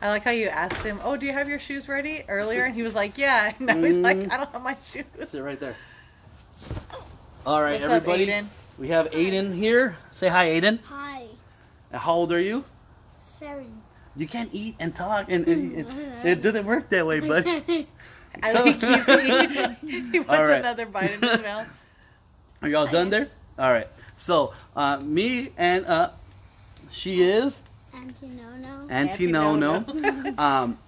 I 0.00 0.10
like 0.10 0.22
how 0.22 0.30
you 0.30 0.46
asked 0.48 0.82
him, 0.84 1.00
"Oh, 1.02 1.16
do 1.16 1.26
you 1.26 1.32
have 1.32 1.48
your 1.48 1.58
shoes 1.58 1.88
ready?" 1.88 2.24
earlier, 2.28 2.64
and 2.64 2.74
he 2.74 2.82
was 2.82 2.94
like, 2.94 3.18
"Yeah." 3.18 3.52
And 3.58 3.66
now 3.66 3.76
he's 3.82 3.96
like, 3.96 4.16
Mm. 4.16 4.30
"I 4.32 4.36
don't 4.36 4.52
have 4.52 4.62
my 4.62 4.76
shoes." 4.92 5.04
Sit 5.28 5.42
right 5.42 5.58
there. 5.58 5.74
All 7.44 7.60
right, 7.60 7.80
What's 7.80 7.92
everybody. 7.92 8.32
up, 8.32 8.44
Aiden? 8.44 8.46
We 8.78 8.88
have 8.88 9.10
Aiden 9.10 9.54
here. 9.54 9.96
Say 10.12 10.28
hi, 10.28 10.46
Aiden. 10.50 10.78
Hi, 10.84 11.24
And 11.90 12.00
how 12.00 12.12
old 12.14 12.32
are 12.32 12.40
you? 12.40 12.64
Sharon. 13.40 13.77
You 14.18 14.26
can't 14.26 14.50
eat 14.52 14.74
and 14.80 14.94
talk, 14.94 15.26
and, 15.30 15.46
and- 15.48 15.74
and 15.86 16.28
it 16.28 16.42
doesn't 16.42 16.66
work 16.66 16.88
that 16.90 17.06
way, 17.06 17.20
buddy. 17.20 17.86
I 18.42 18.52
know 18.52 18.64
he 18.70 18.74
keeps 18.74 19.08
eating. 19.08 19.76
He 20.12 20.18
wants 20.20 20.30
All 20.30 20.44
right. 20.44 20.58
another 20.60 20.86
bite 20.86 21.12
in 21.12 21.22
his 21.22 21.40
mouth. 21.40 21.68
Are 22.62 22.68
y'all 22.68 22.86
done 22.86 23.10
there? 23.10 23.28
All 23.58 23.70
right. 23.72 23.86
So, 24.14 24.52
uh, 24.76 25.00
me 25.04 25.50
and 25.56 25.86
uh, 25.86 26.10
she 26.90 27.22
is 27.22 27.62
Auntie 27.94 28.26
Nono. 28.28 28.88
Auntie 28.88 28.94
Auntie 28.94 29.26
No 29.32 29.56
No 29.56 29.78
No. 29.80 30.34
Um, 30.38 30.78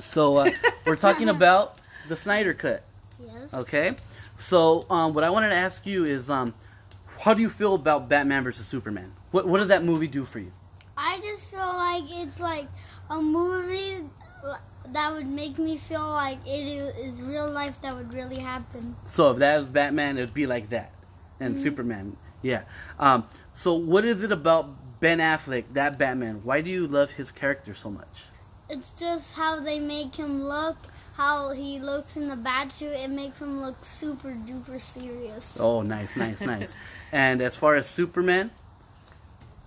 so 0.00 0.38
uh, 0.38 0.50
we're 0.86 0.96
talking 0.96 1.28
about 1.28 1.78
the 2.08 2.16
Snyder 2.16 2.54
Cut. 2.54 2.82
Yes. 3.24 3.54
Okay. 3.54 3.94
So 4.36 4.86
um, 4.90 5.12
what 5.14 5.24
I 5.24 5.30
wanted 5.30 5.50
to 5.50 5.54
ask 5.54 5.86
you 5.86 6.04
is, 6.04 6.28
um, 6.30 6.52
how 7.20 7.34
do 7.34 7.42
you 7.42 7.48
feel 7.50 7.74
about 7.74 8.08
Batman 8.08 8.42
versus 8.44 8.66
Superman? 8.66 9.12
What 9.30 9.46
What 9.46 9.58
does 9.58 9.68
that 9.68 9.84
movie 9.84 10.08
do 10.08 10.24
for 10.24 10.38
you? 10.38 10.52
I 10.96 11.18
just 11.20 11.50
feel 11.50 11.60
like 11.60 12.04
it's 12.08 12.40
like 12.40 12.66
a 13.10 13.20
movie 13.20 14.04
that 14.88 15.12
would 15.12 15.26
make 15.26 15.58
me 15.58 15.76
feel 15.76 16.06
like 16.06 16.38
it 16.46 16.66
is 16.98 17.22
real 17.22 17.50
life 17.50 17.80
that 17.82 17.94
would 17.96 18.12
really 18.12 18.38
happen. 18.38 18.96
So 19.06 19.30
if 19.30 19.38
that 19.38 19.58
was 19.58 19.70
Batman, 19.70 20.18
it 20.18 20.22
would 20.22 20.34
be 20.34 20.46
like 20.46 20.68
that, 20.70 20.92
and 21.40 21.58
Superman, 21.58 22.16
yeah. 22.42 22.62
Um, 22.98 23.24
so 23.56 23.74
what 23.74 24.04
is 24.04 24.22
it 24.22 24.32
about 24.32 25.00
Ben 25.00 25.18
Affleck, 25.18 25.64
that 25.74 25.98
Batman? 25.98 26.40
Why 26.42 26.60
do 26.60 26.70
you 26.70 26.86
love 26.86 27.10
his 27.10 27.30
character 27.30 27.74
so 27.74 27.90
much? 27.90 28.24
It's 28.68 28.90
just 28.98 29.36
how 29.36 29.60
they 29.60 29.78
make 29.78 30.14
him 30.14 30.44
look, 30.44 30.76
how 31.14 31.52
he 31.52 31.78
looks 31.78 32.16
in 32.16 32.28
the 32.28 32.36
bat 32.36 32.72
suit. 32.72 32.92
It 32.92 33.10
makes 33.10 33.40
him 33.40 33.60
look 33.60 33.84
super 33.84 34.30
duper 34.30 34.80
serious. 34.80 35.60
Oh, 35.60 35.82
nice, 35.82 36.16
nice, 36.16 36.40
nice. 36.40 36.74
And 37.12 37.42
as 37.42 37.54
far 37.56 37.76
as 37.76 37.86
Superman, 37.86 38.50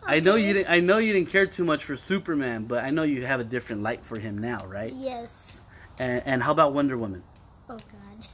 I 0.05 0.19
know 0.19 0.35
you 0.35 0.53
didn't. 0.53 0.69
I 0.71 0.79
know 0.79 0.97
you 0.97 1.13
didn't 1.13 1.29
care 1.31 1.45
too 1.45 1.63
much 1.65 1.83
for 1.83 1.95
Superman, 1.97 2.65
but 2.65 2.83
I 2.83 2.89
know 2.91 3.03
you 3.03 3.25
have 3.25 3.39
a 3.39 3.43
different 3.43 3.81
light 3.83 4.03
for 4.05 4.19
him 4.19 4.37
now, 4.37 4.65
right? 4.65 4.93
Yes. 4.93 5.61
And, 5.99 6.21
and 6.25 6.43
how 6.43 6.51
about 6.51 6.73
Wonder 6.73 6.97
Woman? 6.97 7.23
Oh 7.69 7.77
God. 7.77 8.27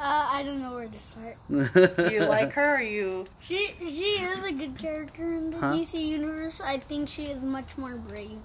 Uh, 0.00 0.28
I 0.32 0.42
don't 0.44 0.60
know 0.60 0.74
where 0.74 0.88
to 0.88 0.98
start. 0.98 1.36
You 2.12 2.20
like 2.26 2.52
her? 2.52 2.76
Or 2.76 2.80
you? 2.82 3.24
She 3.40 3.70
she 3.78 4.20
is 4.22 4.44
a 4.44 4.52
good 4.52 4.76
character 4.78 5.22
in 5.22 5.50
the 5.50 5.58
Huh? 5.58 5.72
DC 5.72 5.94
universe. 5.94 6.60
I 6.60 6.78
think 6.78 7.08
she 7.08 7.24
is 7.24 7.42
much 7.42 7.76
more 7.76 7.96
brave. 7.96 8.38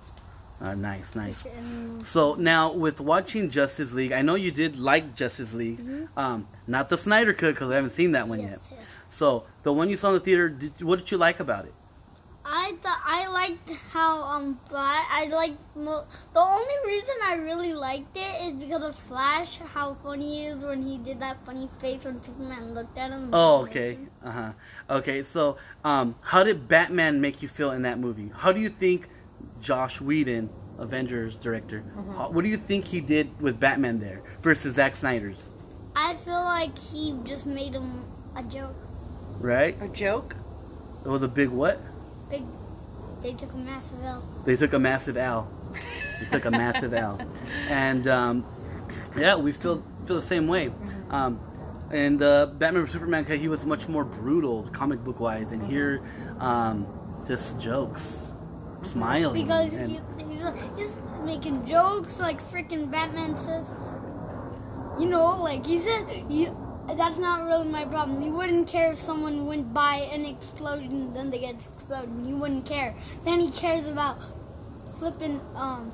Uh, 0.62 0.74
nice, 0.76 1.13
nice. 1.16 1.46
So 2.06 2.36
now 2.36 2.72
with 2.72 3.02
watching 3.02 3.50
Justice 3.50 3.92
League, 3.92 4.13
I 4.13 4.22
know 4.22 4.36
you 4.36 4.50
did 4.52 4.80
like 4.80 5.13
Justice 5.13 5.54
League, 5.54 5.80
um, 6.16 6.48
not 6.68 6.88
the 6.89 6.96
Snyder 6.98 7.34
Cut 7.34 7.56
because 7.56 7.70
I 7.70 7.76
haven't 7.76 7.89
seen 7.89 8.13
that 8.13 8.28
one 8.30 8.39
yet. 8.39 8.52
yes, 8.52 8.72
yes. 8.72 8.82
So 9.10 9.46
the 9.63 9.74
one 9.74 9.89
you 9.89 9.98
saw 9.98 10.10
in 10.10 10.13
the 10.16 10.20
theater, 10.22 10.48
did, 10.50 10.82
what 10.82 11.00
did 11.00 11.12
you 11.12 11.18
like 11.18 11.42
about 11.42 11.66
it? 11.66 11.74
I 12.45 12.73
thought 12.82 12.99
I 13.06 13.27
liked 13.27 13.69
how 13.93 14.21
um 14.23 14.60
Flash. 14.67 15.06
I 15.10 15.25
like 15.27 15.53
mo- 15.76 16.05
the 16.34 16.39
only 16.39 16.74
reason 16.86 17.15
I 17.24 17.36
really 17.38 17.74
liked 17.74 18.18
it 18.18 18.47
is 18.47 18.53
because 18.55 18.84
of 18.84 18.95
Flash. 18.95 19.57
How 19.57 19.93
funny 19.93 20.41
he 20.41 20.45
is 20.47 20.63
when 20.63 20.82
he 20.82 20.97
did 20.97 21.20
that 21.22 21.38
funny 21.45 21.70
face 21.80 22.03
when 22.03 22.22
Superman 22.22 22.74
looked 22.74 22.97
at 22.97 23.11
him. 23.11 23.30
Oh, 23.32 23.61
okay, 23.63 23.97
uh 24.24 24.32
huh. 24.32 24.51
Okay, 24.89 25.24
so 25.24 25.57
um, 25.86 26.15
how 26.22 26.43
did 26.43 26.68
Batman 26.68 27.22
make 27.22 27.41
you 27.41 27.47
feel 27.47 27.72
in 27.72 27.84
that 27.84 27.99
movie? 27.99 28.32
How 28.36 28.51
do 28.51 28.59
you 28.59 28.70
think 28.70 29.07
Joss 29.61 30.01
Whedon, 30.01 30.49
Avengers 30.80 31.36
director, 31.36 31.84
how, 32.18 32.30
what 32.30 32.43
do 32.43 32.49
you 32.49 32.57
think 32.57 32.86
he 32.86 32.99
did 32.99 33.41
with 33.41 33.57
Batman 33.59 33.99
there 33.99 34.22
versus 34.41 34.76
Zack 34.76 34.97
Snyder's? 34.97 35.49
I 35.95 36.15
feel 36.15 36.41
like 36.43 36.78
he 36.78 37.15
just 37.24 37.45
made 37.45 37.74
him 37.74 38.03
a 38.36 38.43
joke. 38.43 38.76
Right? 39.39 39.82
A 39.82 39.88
joke? 39.88 40.36
It 41.05 41.09
was 41.09 41.24
a 41.24 41.28
big 41.28 41.49
what? 41.49 41.80
Big. 42.34 42.43
They 43.21 43.34
took 43.34 43.53
a 43.53 43.57
massive 43.57 44.03
L. 44.03 44.23
They 44.43 44.55
took 44.55 44.73
a 44.73 44.79
massive 44.79 45.17
L. 45.17 45.47
They 46.19 46.25
took 46.25 46.45
a 46.45 46.51
massive 46.51 46.91
L, 46.91 47.21
and 47.69 48.07
um, 48.07 48.45
yeah, 49.15 49.36
we 49.36 49.51
feel 49.51 49.84
feel 50.07 50.15
the 50.15 50.21
same 50.21 50.47
way. 50.47 50.71
Um, 51.11 51.39
and 51.91 52.23
uh, 52.23 52.47
Batman 52.47 52.88
Superman, 52.88 53.23
he 53.25 53.47
was 53.47 53.67
much 53.67 53.88
more 53.88 54.03
brutal, 54.03 54.63
comic 54.73 55.03
book 55.03 55.19
wise, 55.19 55.51
and 55.51 55.61
here, 55.61 56.01
um, 56.39 56.88
just 57.27 57.61
jokes, 57.61 58.31
smiling. 58.81 59.43
Because 59.43 59.71
and- 59.71 59.91
he, 59.91 59.99
he's, 60.17 60.47
he's 60.75 60.97
making 61.23 61.67
jokes 61.67 62.19
like 62.19 62.41
freaking 62.51 62.89
Batman 62.89 63.36
says. 63.36 63.75
You 64.99 65.05
know, 65.07 65.38
like 65.38 65.67
he 65.67 65.77
said, 65.77 66.25
you, 66.29 66.57
that's 66.88 67.17
not 67.17 67.45
really 67.45 67.67
my 67.69 67.86
problem. 67.86 68.21
He 68.21 68.29
wouldn't 68.29 68.67
care 68.67 68.91
if 68.91 68.99
someone 68.99 69.45
went 69.45 69.73
by 69.73 70.07
an 70.13 70.25
explosion, 70.25 71.13
then 71.13 71.29
they 71.29 71.39
get 71.39 71.55
exploded. 71.55 72.09
He 72.25 72.34
wouldn't 72.34 72.65
care. 72.65 72.93
Then 73.23 73.39
he 73.39 73.51
cares 73.51 73.88
about 73.88 74.17
flipping 74.95 75.41
um 75.55 75.91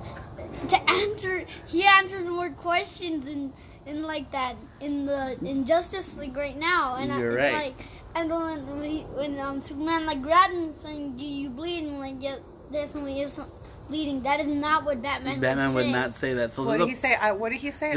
to 0.67 0.89
answer. 0.89 1.43
He 1.67 1.85
answers 1.85 2.25
more 2.27 2.49
questions 2.49 3.27
in 3.27 3.53
in 3.85 4.03
like 4.03 4.31
that 4.31 4.55
in 4.81 5.05
the 5.05 5.37
in 5.45 5.65
Justice 5.65 6.17
League 6.17 6.35
right 6.37 6.57
now, 6.57 6.95
and 6.95 7.11
I- 7.11 7.19
You're 7.19 7.27
it's 7.29 7.37
right. 7.37 7.53
like 7.53 7.75
and 8.15 8.29
when 8.29 8.79
we, 8.79 8.99
when 9.13 9.39
um 9.39 9.61
Superman 9.61 10.05
like 10.05 10.21
grabbed 10.21 10.53
him 10.53 10.73
saying, 10.73 11.15
"Do 11.17 11.23
you 11.25 11.49
bleed?" 11.49 11.83
and 11.83 11.99
like, 11.99 12.15
yeah, 12.19 12.37
definitely 12.71 13.21
isn't 13.21 13.47
bleeding. 13.87 14.21
That 14.23 14.39
is 14.39 14.47
not 14.47 14.85
what 14.85 15.01
Batman. 15.01 15.39
Batman 15.39 15.73
would 15.73 15.85
say. 15.85 15.91
not 15.91 16.15
say 16.15 16.33
that. 16.33 16.51
So 16.53 16.63
What 16.63 16.77
did 16.77 16.83
a, 16.83 16.87
he 16.87 16.95
say? 16.95 17.15
I, 17.15 17.31
what 17.31 17.49
did 17.51 17.61
he 17.61 17.71
say? 17.71 17.93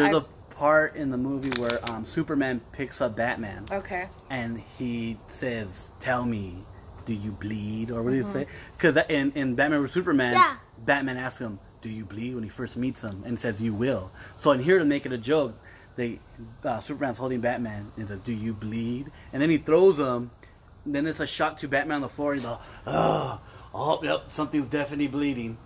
There's 0.53 0.63
I, 0.63 0.67
a 0.67 0.69
part 0.69 0.97
in 0.97 1.11
the 1.11 1.17
movie 1.17 1.51
where 1.61 1.79
um, 1.91 2.05
Superman 2.07 2.61
picks 2.73 3.01
up 3.01 3.17
Batman 3.17 3.67
okay. 3.71 4.07
and 4.31 4.59
he 4.79 5.17
says, 5.29 5.91
"Tell 6.01 6.25
me, 6.25 6.55
do 7.07 7.15
you 7.15 7.33
bleed?" 7.33 7.91
Or 7.91 8.03
what 8.03 8.11
do 8.11 8.17
you 8.17 8.25
Mm-hmm. 8.25 8.33
say? 8.33 8.47
Because 8.77 8.97
in 9.09 9.33
in 9.35 9.55
Batman 9.55 9.81
vs 9.81 9.93
Superman, 9.95 10.33
Yeah. 10.35 10.57
Batman 10.85 11.17
asks 11.17 11.41
him, 11.41 11.59
"Do 11.81 11.89
you 11.89 12.05
bleed?" 12.05 12.35
when 12.35 12.45
he 12.45 12.51
first 12.51 12.77
meets 12.77 13.03
him, 13.03 13.23
and 13.27 13.39
says, 13.39 13.61
"You 13.61 13.75
will." 13.75 14.11
So 14.37 14.51
in 14.53 14.61
here 14.63 14.79
to 14.79 14.85
make 14.85 15.07
it 15.07 15.13
a 15.13 15.19
joke, 15.19 15.55
they 15.97 16.19
uh, 16.65 16.81
Superman's 16.81 17.19
holding 17.19 17.41
Batman 17.41 17.87
and 17.97 18.09
says, 18.09 18.21
"Do 18.21 18.33
you 18.33 18.53
bleed?" 18.53 19.11
And 19.33 19.41
then 19.43 19.51
he 19.51 19.59
throws 19.59 19.99
him. 19.99 20.31
Then 20.85 21.07
it's 21.07 21.21
a 21.21 21.27
shot 21.27 21.59
to 21.59 21.69
Batman 21.69 21.97
on 21.97 22.01
the 22.03 22.09
floor. 22.09 22.35
He's 22.35 22.45
like, 22.45 22.59
"Oh, 22.87 23.41
oh, 23.75 24.01
yep, 24.03 24.33
something's 24.33 24.69
definitely 24.69 25.09
bleeding." 25.09 25.57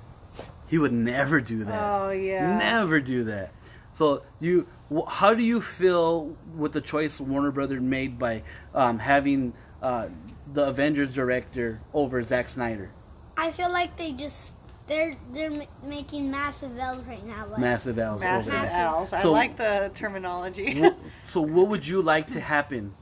He 0.68 0.78
would 0.78 0.92
never 0.92 1.40
do 1.40 1.64
that. 1.64 1.80
Oh, 2.00 2.10
yeah. 2.10 2.58
Never 2.58 3.00
do 3.00 3.24
that. 3.24 3.52
So 3.92 4.22
you, 4.40 4.62
wh- 4.62 4.75
how 5.08 5.34
do 5.34 5.42
you 5.42 5.60
feel 5.60 6.36
with 6.56 6.72
the 6.72 6.80
choice 6.80 7.18
Warner 7.20 7.50
Brothers 7.50 7.80
made 7.80 8.18
by 8.18 8.42
um, 8.74 8.98
having 8.98 9.52
uh, 9.82 10.08
the 10.52 10.66
Avengers 10.68 11.12
director 11.12 11.80
over 11.92 12.22
Zack 12.22 12.48
Snyder? 12.48 12.90
I 13.36 13.50
feel 13.50 13.70
like 13.72 13.96
they 13.96 14.12
just 14.12 14.54
they're 14.86 15.14
they're 15.32 15.50
ma- 15.50 15.64
making 15.82 16.30
massive 16.30 16.78
L's 16.78 17.04
right 17.04 17.24
now. 17.26 17.46
Like, 17.48 17.58
Massive 17.60 17.98
L's 17.98 18.20
Massive 18.20 18.52
over. 18.54 18.62
Massive. 18.62 18.76
L's. 18.78 19.12
I 19.12 19.22
So- 19.22 19.32
like 19.32 19.56
the 19.56 19.90
terminology. 19.94 20.80
Wh- 20.80 20.94
so 21.30 21.40
what 21.40 21.68
would 21.68 21.86
you 21.86 22.00
like 22.02 22.30
to 22.32 22.40
happen? 22.40 22.94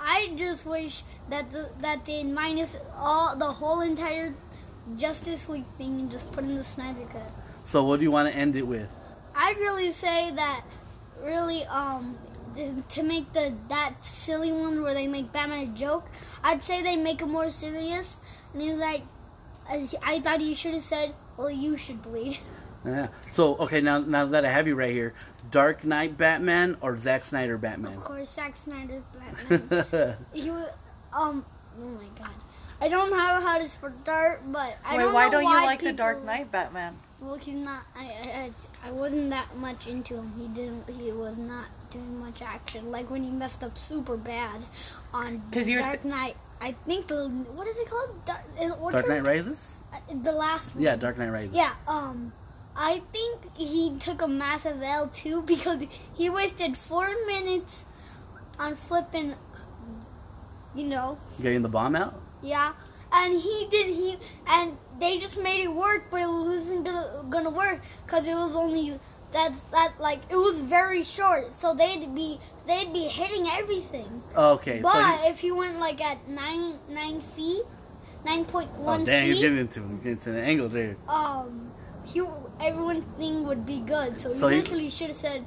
I 0.00 0.32
just 0.36 0.66
wish 0.66 1.02
that 1.30 1.50
the, 1.50 1.70
that 1.80 2.04
they 2.04 2.22
minus 2.24 2.76
all 2.96 3.34
the 3.36 3.46
whole 3.46 3.80
entire 3.80 4.32
Justice 4.96 5.48
League 5.48 5.64
thing 5.78 6.00
and 6.00 6.10
just 6.10 6.30
put 6.32 6.44
in 6.44 6.54
the 6.54 6.64
Snyder 6.64 7.04
cut. 7.12 7.30
So 7.64 7.82
what 7.84 7.98
do 7.98 8.04
you 8.04 8.10
want 8.10 8.28
to 8.30 8.34
end 8.38 8.56
it 8.56 8.66
with? 8.66 8.88
I'd 9.34 9.56
really 9.58 9.92
say 9.92 10.30
that 10.32 10.62
really 11.26 11.64
um 11.66 12.16
to, 12.56 12.82
to 12.88 13.02
make 13.02 13.32
the 13.32 13.54
that 13.68 13.94
silly 14.00 14.52
one 14.52 14.82
where 14.82 14.94
they 14.94 15.06
make 15.08 15.32
Batman 15.32 15.68
a 15.68 15.78
joke. 15.78 16.08
I'd 16.42 16.62
say 16.62 16.82
they 16.82 16.96
make 16.96 17.20
it 17.20 17.26
more 17.26 17.50
serious. 17.50 18.18
And 18.52 18.62
he's 18.62 18.74
like, 18.74 19.02
I, 19.68 19.88
I 20.02 20.20
thought 20.20 20.40
he 20.40 20.54
should 20.54 20.74
have 20.74 20.82
said, 20.82 21.14
"Well, 21.36 21.50
you 21.50 21.76
should 21.76 22.02
bleed." 22.02 22.38
Yeah. 22.84 23.08
So 23.32 23.56
okay, 23.56 23.80
now 23.80 23.98
now 23.98 24.24
that 24.26 24.44
I 24.44 24.50
have 24.50 24.66
you 24.66 24.76
right 24.76 24.94
here, 24.94 25.14
Dark 25.50 25.84
Knight 25.84 26.16
Batman 26.16 26.76
or 26.80 26.96
Zack 26.96 27.24
Snyder 27.24 27.58
Batman? 27.58 27.92
Of 27.92 28.00
course, 28.00 28.30
Zack 28.30 28.54
Snyder's 28.56 29.02
Batman. 29.12 30.16
he 30.32 30.50
um 31.12 31.44
oh 31.80 31.88
my 31.98 32.06
god. 32.18 32.30
I 32.80 32.88
don't 32.88 33.10
know 33.10 33.16
how 33.16 33.58
to 33.58 33.66
start, 33.66 34.42
but 34.52 34.76
I 34.84 34.96
Wait, 34.96 35.02
don't 35.02 35.14
why 35.14 35.24
know 35.26 35.30
don't 35.32 35.42
you 35.42 35.48
why 35.48 35.64
like 35.64 35.80
the 35.80 35.92
Dark 35.92 36.24
Knight 36.24 36.52
Batman? 36.52 36.94
Well, 37.20 37.36
he's 37.36 37.54
not. 37.54 37.82
I, 37.96 38.04
I 38.04 38.50
I 38.86 38.88
I 38.88 38.92
wasn't 38.92 39.30
that 39.30 39.48
much 39.56 39.86
into 39.88 40.14
him. 40.14 40.32
He 40.38 40.48
didn't. 40.48 40.88
He 40.88 41.12
was 41.12 41.36
not 41.36 41.66
doing 41.90 42.20
much 42.20 42.42
action. 42.42 42.90
Like 42.90 43.10
when 43.10 43.22
he 43.24 43.30
messed 43.30 43.64
up 43.64 43.76
super 43.76 44.16
bad 44.16 44.60
on 45.12 45.42
'Cause 45.52 45.68
you're 45.68 45.80
Dark 45.82 45.98
s- 46.00 46.04
Knight. 46.04 46.36
I 46.60 46.72
think 46.86 47.06
the 47.08 47.28
what 47.28 47.66
is 47.66 47.76
it 47.78 47.88
called? 47.90 48.24
Dark, 48.24 48.40
is- 48.60 48.72
what 48.72 48.92
Dark 48.92 49.08
Knight 49.08 49.16
was- 49.22 49.24
Rises? 49.26 49.80
uh, 49.92 49.98
The 50.22 50.32
last 50.32 50.74
one. 50.74 50.84
Yeah, 50.84 50.96
Dark 50.96 51.18
Knight 51.18 51.30
Rises. 51.30 51.54
Yeah. 51.54 51.72
Um, 51.86 52.32
I 52.76 53.02
think 53.12 53.56
he 53.56 53.96
took 53.98 54.22
a 54.22 54.28
massive 54.28 54.82
L 54.82 55.08
too 55.08 55.42
because 55.52 55.82
he 56.14 56.30
wasted 56.30 56.76
four 56.76 57.08
minutes 57.26 57.84
on 58.58 58.76
flipping. 58.76 59.34
You 60.74 60.84
know, 60.86 61.18
Getting 61.40 61.62
the 61.62 61.70
bomb 61.70 61.96
out? 61.96 62.14
yeah, 62.42 62.72
and 63.16 63.32
he 63.40 63.66
didn't. 63.70 63.94
he 63.94 64.16
and 64.48 64.76
they 65.00 65.18
just 65.18 65.38
made 65.40 65.62
it 65.62 65.72
work, 65.72 66.04
but 66.10 66.20
it 66.22 66.28
wasn't 66.28 66.84
gonna 66.84 67.24
gonna 67.30 67.50
work 67.50 67.80
because 68.04 68.26
it 68.26 68.34
was 68.34 68.54
only 68.54 68.98
that's 69.32 69.60
that 69.72 69.92
like 70.00 70.20
it 70.30 70.36
was 70.36 70.58
very 70.60 71.02
short, 71.02 71.54
so 71.54 71.74
they'd 71.74 72.14
be 72.14 72.38
they'd 72.66 72.92
be 72.92 73.04
hitting 73.20 73.46
everything. 73.60 74.22
Okay. 74.36 74.80
but 74.82 74.92
so 74.92 74.98
you, 75.24 75.30
if 75.32 75.44
you 75.44 75.56
went 75.56 75.78
like 75.80 76.00
at 76.04 76.18
nine 76.28 76.78
nine 76.88 77.20
feet, 77.20 77.64
nine 78.24 78.44
point 78.44 78.70
oh 78.78 78.82
one 78.84 79.04
dang, 79.04 79.26
you're 79.26 79.34
feet, 79.36 79.42
getting 79.42 79.58
into 79.58 79.80
into 80.08 80.30
an 80.30 80.38
angle 80.38 80.68
there. 80.68 80.96
um, 81.08 81.70
he 82.04 82.22
everyone 82.60 83.02
thing 83.18 83.44
would 83.46 83.66
be 83.66 83.80
good. 83.80 84.16
So, 84.18 84.30
So 84.30 84.48
he 84.48 84.54
he- 84.56 84.60
literally 84.62 84.88
should 84.90 85.08
have 85.08 85.16
said, 85.16 85.44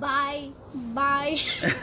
"Bye, 0.00 0.50
bye." 0.74 1.36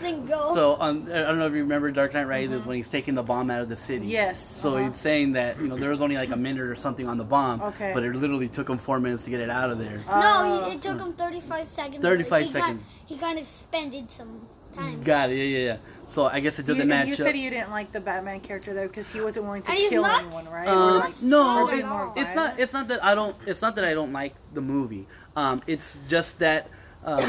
Then 0.00 0.26
go. 0.26 0.54
So 0.54 0.76
um, 0.80 1.08
I 1.10 1.22
don't 1.22 1.38
know 1.38 1.46
if 1.46 1.52
you 1.52 1.60
remember 1.60 1.90
Dark 1.90 2.14
Knight 2.14 2.26
Rises 2.26 2.64
when 2.66 2.76
he's 2.76 2.88
taking 2.88 3.14
the 3.14 3.22
bomb 3.22 3.50
out 3.50 3.60
of 3.60 3.68
the 3.68 3.76
city. 3.76 4.06
Yes. 4.06 4.56
So 4.56 4.76
uh-huh. 4.76 4.84
he's 4.86 4.96
saying 4.96 5.32
that 5.32 5.60
you 5.60 5.68
know 5.68 5.76
there 5.76 5.90
was 5.90 6.02
only 6.02 6.16
like 6.16 6.30
a 6.30 6.36
minute 6.36 6.62
or 6.62 6.74
something 6.76 7.08
on 7.08 7.16
the 7.18 7.24
bomb, 7.24 7.60
Okay. 7.60 7.92
but 7.94 8.02
it 8.04 8.14
literally 8.14 8.48
took 8.48 8.68
him 8.68 8.78
four 8.78 9.00
minutes 9.00 9.24
to 9.24 9.30
get 9.30 9.40
it 9.40 9.50
out 9.50 9.70
of 9.70 9.78
there. 9.78 9.98
no, 10.06 10.12
Uh, 10.12 10.68
he, 10.70 10.76
it 10.76 10.82
took 10.82 10.98
him 11.00 11.12
thirty-five 11.12 11.66
seconds. 11.66 12.02
35 12.02 12.42
he 12.42 12.48
seconds. 12.48 12.82
Got, 12.82 13.08
he 13.08 13.16
kind 13.16 13.38
of 13.38 13.46
spended 13.46 14.10
some 14.10 14.46
time. 14.72 15.02
Got 15.02 15.30
it. 15.30 15.36
Yeah, 15.36 15.42
yeah, 15.58 15.64
yeah. 15.66 15.76
So 16.06 16.26
I 16.26 16.40
guess 16.40 16.58
it 16.58 16.62
you, 16.62 16.74
doesn't 16.74 16.82
and 16.82 16.88
match 16.90 17.06
you 17.08 17.14
up. 17.14 17.18
said 17.18 17.36
you 17.36 17.50
didn't 17.50 17.70
like 17.70 17.90
the 17.92 18.00
Batman 18.00 18.40
character 18.40 18.74
though 18.74 18.86
because 18.86 19.08
he 19.12 19.20
wasn't 19.20 19.44
willing 19.46 19.62
to 19.62 19.70
And 19.70 19.78
kill 19.88 20.02
not- 20.02 20.22
anyone, 20.24 20.46
right? 20.48 20.68
Um, 20.68 20.98
like, 21.00 21.22
no, 21.22 21.68
it- 21.68 21.84
it's 22.20 22.34
not. 22.34 22.58
It's 22.60 22.72
not 22.72 22.88
that 22.88 23.04
I 23.04 23.14
don't. 23.14 23.34
It's 23.46 23.62
not 23.62 23.74
that 23.76 23.84
I 23.84 23.94
don't 23.94 24.12
like 24.12 24.34
the 24.54 24.60
movie. 24.60 25.06
Um, 25.34 25.62
it's 25.66 25.98
just 26.08 26.38
that 26.38 26.68
uh, 27.06 27.24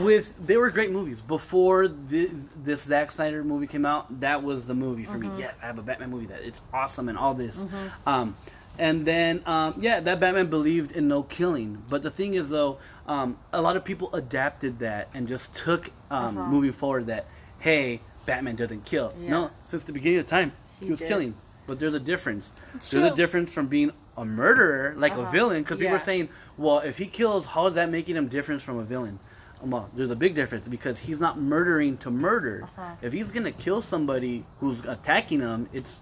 with 0.00 0.32
they 0.46 0.56
were 0.56 0.70
great 0.70 0.92
movies 0.92 1.20
before 1.20 1.88
thi- 1.88 2.30
this 2.62 2.82
Zack 2.82 3.10
Snyder 3.10 3.42
movie 3.44 3.66
came 3.66 3.84
out. 3.84 4.20
That 4.20 4.42
was 4.42 4.66
the 4.66 4.74
movie 4.74 5.04
for 5.04 5.18
Mm-hmm. 5.18 5.34
me. 5.36 5.40
Yes, 5.42 5.56
I 5.62 5.66
have 5.66 5.78
a 5.78 5.82
Batman 5.82 6.10
movie 6.10 6.26
that 6.26 6.40
it's 6.42 6.62
awesome 6.72 7.08
and 7.08 7.18
all 7.18 7.34
this. 7.34 7.64
Um, 8.06 8.36
and 8.78 9.04
then 9.04 9.42
um, 9.46 9.74
yeah, 9.80 9.98
that 10.00 10.20
Batman 10.20 10.46
believed 10.46 10.92
in 10.92 11.08
no 11.08 11.24
killing. 11.24 11.82
But 11.88 12.02
the 12.04 12.10
thing 12.10 12.34
is 12.34 12.48
though, 12.48 12.78
um, 13.08 13.36
a 13.52 13.60
lot 13.60 13.76
of 13.76 13.84
people 13.84 14.14
adapted 14.14 14.78
that 14.78 15.08
and 15.14 15.26
just 15.26 15.54
took 15.56 15.90
um, 16.10 16.38
Uh-huh. 16.38 16.48
moving 16.50 16.72
forward 16.72 17.06
that 17.06 17.26
hey, 17.58 18.00
Batman 18.24 18.54
doesn't 18.54 18.84
kill. 18.84 19.12
Yeah. 19.20 19.30
No, 19.30 19.50
since 19.64 19.82
the 19.82 19.92
beginning 19.92 20.20
of 20.20 20.28
time, 20.28 20.52
he, 20.78 20.86
He 20.86 20.90
was 20.92 21.00
did. 21.00 21.08
killing. 21.08 21.34
But 21.66 21.80
there's 21.80 21.92
a 21.94 22.00
difference. 22.00 22.50
It's 22.76 22.88
There's 22.88 23.04
a 23.12 23.14
difference 23.16 23.52
from 23.52 23.66
being 23.66 23.90
a 24.18 24.24
murderer, 24.24 24.94
like 24.96 25.12
a 25.14 25.20
Uh-huh. 25.22 25.30
villain, 25.30 25.62
because 25.62 25.78
people 25.78 25.92
Yeah. 25.92 26.00
are 26.00 26.04
saying, 26.04 26.28
well, 26.56 26.78
if 26.80 26.98
he 26.98 27.06
kills, 27.06 27.46
how 27.46 27.66
is 27.66 27.74
that 27.74 27.90
making 27.90 28.16
him 28.16 28.28
different 28.28 28.60
from 28.62 28.78
a 28.78 28.84
villain? 28.84 29.18
Um, 29.62 29.70
Well, 29.70 29.88
there's 29.94 30.10
a 30.10 30.16
big 30.16 30.34
difference 30.34 30.66
because 30.68 30.98
he's 30.98 31.20
not 31.20 31.38
murdering 31.40 31.96
to 31.98 32.10
murder. 32.10 32.64
Uh-huh. 32.76 32.90
If 33.02 33.12
he's 33.12 33.30
gonna 33.30 33.52
kill 33.52 33.80
somebody 33.80 34.44
who's 34.60 34.84
attacking 34.84 35.40
him, 35.40 35.68
it's 35.72 36.00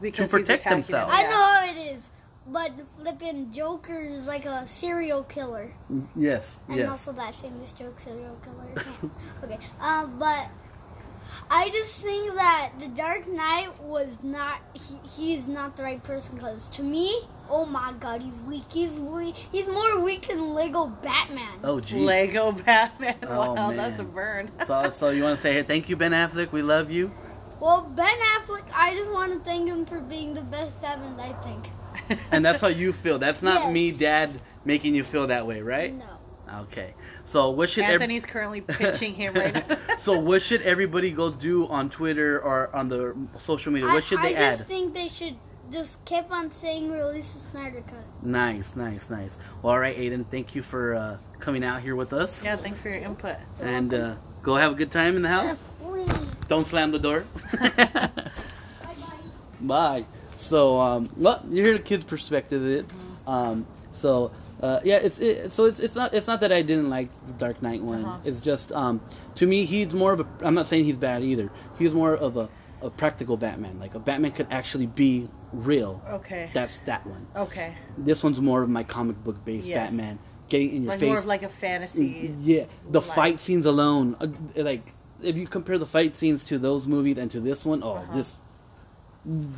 because 0.00 0.30
to 0.30 0.36
protect 0.38 0.62
attacking 0.62 0.82
himself. 0.84 1.10
him, 1.10 1.16
I 1.18 1.22
know 1.22 1.30
how 1.30 1.64
it 1.72 1.96
is. 1.96 2.08
but 2.50 2.74
the 2.78 2.84
flipping 2.96 3.52
Joker 3.52 4.00
is 4.00 4.24
like 4.26 4.46
a 4.46 4.66
serial 4.66 5.22
killer. 5.24 5.70
Yes, 6.16 6.58
And 6.68 6.78
yes. 6.78 6.88
also 6.88 7.12
that 7.12 7.34
famous 7.34 7.74
joke, 7.74 7.98
serial 8.00 8.36
killer. 8.42 8.86
okay, 9.44 9.58
um, 9.80 10.18
but 10.18 10.48
I 11.50 11.68
just 11.70 12.00
think 12.02 12.34
that 12.36 12.70
the 12.78 12.88
Dark 12.88 13.28
Knight 13.28 13.78
was 13.82 14.16
not. 14.22 14.60
He, 14.72 14.96
he's 15.06 15.46
not 15.46 15.76
the 15.76 15.82
right 15.82 16.02
person 16.02 16.36
because 16.36 16.68
to 16.70 16.82
me, 16.82 17.20
oh 17.50 17.66
my 17.66 17.94
God, 18.00 18.22
he's 18.22 18.40
weak. 18.42 18.64
He's 18.72 18.90
weak. 18.90 19.34
He's 19.34 19.66
more 19.66 20.00
weak 20.00 20.28
than 20.28 20.54
Lego 20.54 20.86
Batman. 20.86 21.58
Oh, 21.64 21.80
geez. 21.80 22.00
Lego 22.00 22.52
Batman. 22.52 23.16
Oh, 23.22 23.54
wow, 23.54 23.72
that's 23.72 23.98
a 24.00 24.04
burn. 24.04 24.50
So, 24.66 24.90
so 24.90 25.10
you 25.10 25.22
want 25.22 25.36
to 25.36 25.40
say, 25.40 25.52
hey, 25.52 25.62
thank 25.62 25.88
you, 25.88 25.96
Ben 25.96 26.12
Affleck. 26.12 26.52
We 26.52 26.62
love 26.62 26.90
you. 26.90 27.10
Well, 27.60 27.90
Ben 27.94 28.16
Affleck, 28.36 28.64
I 28.74 28.94
just 28.94 29.10
want 29.10 29.32
to 29.32 29.40
thank 29.40 29.68
him 29.68 29.84
for 29.84 30.00
being 30.00 30.34
the 30.34 30.42
best 30.42 30.80
Batman. 30.80 31.18
I 31.18 31.32
think. 31.42 32.18
And 32.30 32.44
that's 32.44 32.60
how 32.60 32.68
you 32.68 32.92
feel. 32.92 33.18
That's 33.18 33.42
not 33.42 33.70
me, 33.72 33.90
Dad, 33.90 34.30
making 34.64 34.94
you 34.94 35.04
feel 35.04 35.26
that 35.26 35.46
way, 35.46 35.60
right? 35.60 35.94
No. 35.94 36.18
Okay. 36.62 36.94
So 37.24 37.50
what 37.50 37.68
should 37.68 37.84
ev- 37.84 37.94
Anthony's 37.94 38.24
currently 38.24 38.60
pitching 38.62 39.14
him 39.14 39.34
right 39.34 39.68
now. 39.68 39.76
so 39.98 40.18
what 40.18 40.40
should 40.40 40.62
everybody 40.62 41.10
go 41.10 41.30
do 41.30 41.66
on 41.68 41.90
Twitter 41.90 42.40
or 42.40 42.74
on 42.74 42.88
the 42.88 43.14
social 43.38 43.72
media? 43.72 43.88
What 43.88 44.04
should 44.04 44.20
they 44.22 44.34
add? 44.34 44.44
I 44.44 44.50
just 44.50 44.62
add? 44.62 44.66
think 44.66 44.94
they 44.94 45.08
should 45.08 45.36
just 45.70 46.04
keep 46.04 46.30
on 46.30 46.50
saying 46.50 46.90
release 46.90 47.32
the 47.32 47.50
Snyder 47.50 47.80
Cut. 47.82 48.04
Nice, 48.22 48.76
nice, 48.76 49.10
nice. 49.10 49.36
Well, 49.62 49.72
all 49.72 49.78
right, 49.78 49.96
Aiden, 49.96 50.26
thank 50.30 50.54
you 50.54 50.62
for 50.62 50.94
uh, 50.94 51.16
coming 51.38 51.64
out 51.64 51.82
here 51.82 51.96
with 51.96 52.12
us. 52.12 52.42
yeah, 52.44 52.56
thanks 52.56 52.78
for 52.80 52.88
your 52.88 52.98
input. 52.98 53.36
And 53.60 53.92
uh, 53.92 54.14
go 54.42 54.56
have 54.56 54.72
a 54.72 54.74
good 54.74 54.90
time 54.90 55.16
in 55.16 55.22
the 55.22 55.28
house. 55.28 55.62
Don't 56.48 56.66
slam 56.66 56.92
the 56.92 56.98
door. 56.98 57.24
Bye. 59.60 60.04
So, 60.34 60.80
um, 60.80 61.10
well, 61.16 61.44
you 61.50 61.64
hear 61.64 61.72
the 61.74 61.78
kid's 61.80 62.04
perspective 62.04 62.62
of 62.62 62.68
it. 62.68 62.86
Um, 63.26 63.66
so, 63.90 64.30
uh, 64.62 64.80
yeah, 64.82 64.96
it's 64.96 65.20
it, 65.20 65.52
so 65.52 65.66
it's 65.66 65.78
it's 65.80 65.94
not 65.94 66.14
it's 66.14 66.26
not 66.26 66.40
that 66.40 66.52
I 66.52 66.62
didn't 66.62 66.88
like 66.88 67.08
the 67.26 67.32
Dark 67.34 67.62
Knight 67.62 67.82
one. 67.82 68.04
Uh-huh. 68.04 68.18
It's 68.24 68.40
just 68.40 68.72
um, 68.72 69.00
to 69.36 69.46
me 69.46 69.64
he's 69.64 69.94
more 69.94 70.12
of 70.12 70.20
a. 70.20 70.26
I'm 70.40 70.54
not 70.54 70.66
saying 70.66 70.84
he's 70.84 70.96
bad 70.96 71.22
either. 71.22 71.50
He's 71.78 71.94
more 71.94 72.14
of 72.14 72.36
a, 72.36 72.48
a 72.82 72.90
practical 72.90 73.36
Batman. 73.36 73.78
Like 73.78 73.94
a 73.94 74.00
Batman 74.00 74.32
could 74.32 74.48
actually 74.50 74.86
be 74.86 75.28
real. 75.52 76.00
Okay. 76.10 76.50
That's 76.54 76.78
that 76.80 77.06
one. 77.06 77.26
Okay. 77.36 77.74
This 77.96 78.22
one's 78.24 78.40
more 78.40 78.62
of 78.62 78.68
my 78.68 78.82
comic 78.82 79.22
book 79.24 79.44
based 79.44 79.68
Yes. 79.68 79.88
Batman, 79.90 80.18
getting 80.48 80.74
in 80.74 80.82
your 80.82 80.90
Like 80.92 81.00
face. 81.00 81.08
more 81.08 81.18
of 81.18 81.26
like 81.26 81.42
a 81.42 81.48
fantasy. 81.48 82.34
Yeah, 82.40 82.64
the 82.90 83.00
like- 83.00 83.14
fight 83.14 83.40
scenes 83.40 83.66
alone, 83.66 84.16
uh, 84.20 84.26
like 84.62 84.92
if 85.22 85.36
you 85.36 85.46
compare 85.46 85.78
the 85.78 85.86
fight 85.86 86.14
scenes 86.16 86.44
to 86.44 86.58
those 86.58 86.86
movies 86.86 87.18
and 87.18 87.30
to 87.32 87.40
this 87.40 87.64
one, 87.64 87.82
oh, 87.82 87.94
Uh-huh. 87.94 88.14
this 88.14 88.36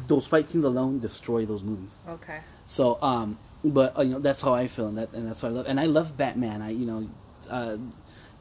those 0.08 0.26
fight 0.26 0.50
scenes 0.50 0.64
alone 0.64 0.98
destroy 0.98 1.44
those 1.44 1.62
movies. 1.62 1.98
Okay. 2.08 2.38
So, 2.66 2.98
um, 3.02 3.38
but 3.64 3.96
uh, 3.98 4.02
you 4.02 4.12
know 4.12 4.18
that's 4.18 4.40
how 4.40 4.54
I 4.54 4.66
feel, 4.66 4.88
and 4.88 4.98
that 4.98 5.12
and 5.12 5.28
that's 5.28 5.42
what 5.42 5.50
I 5.50 5.52
love, 5.52 5.66
and 5.68 5.78
I 5.78 5.86
love 5.86 6.16
Batman. 6.16 6.62
I 6.62 6.70
you 6.70 6.86
know, 6.86 7.08
uh, 7.50 7.76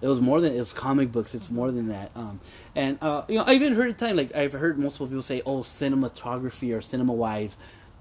it 0.02 0.08
was 0.08 0.22
more 0.22 0.40
than 0.42 0.56
it's 0.58 0.74
comic 0.74 1.12
books. 1.12 1.36
It's 1.36 1.50
more 1.52 1.72
than 1.72 1.90
that. 1.90 2.12
Um, 2.16 2.40
and 2.76 2.98
uh, 3.02 3.24
you 3.28 3.38
know, 3.38 3.44
I 3.46 3.54
even 3.54 3.74
heard 3.74 3.90
a 3.90 3.94
time 3.94 4.16
like 4.16 4.36
I've 4.36 4.54
heard 4.54 4.78
multiple 4.80 5.08
people 5.08 5.24
say, 5.24 5.42
"Oh, 5.46 5.60
cinematography 5.60 6.76
or 6.76 6.82
cinema 6.82 7.14
wise." 7.14 7.58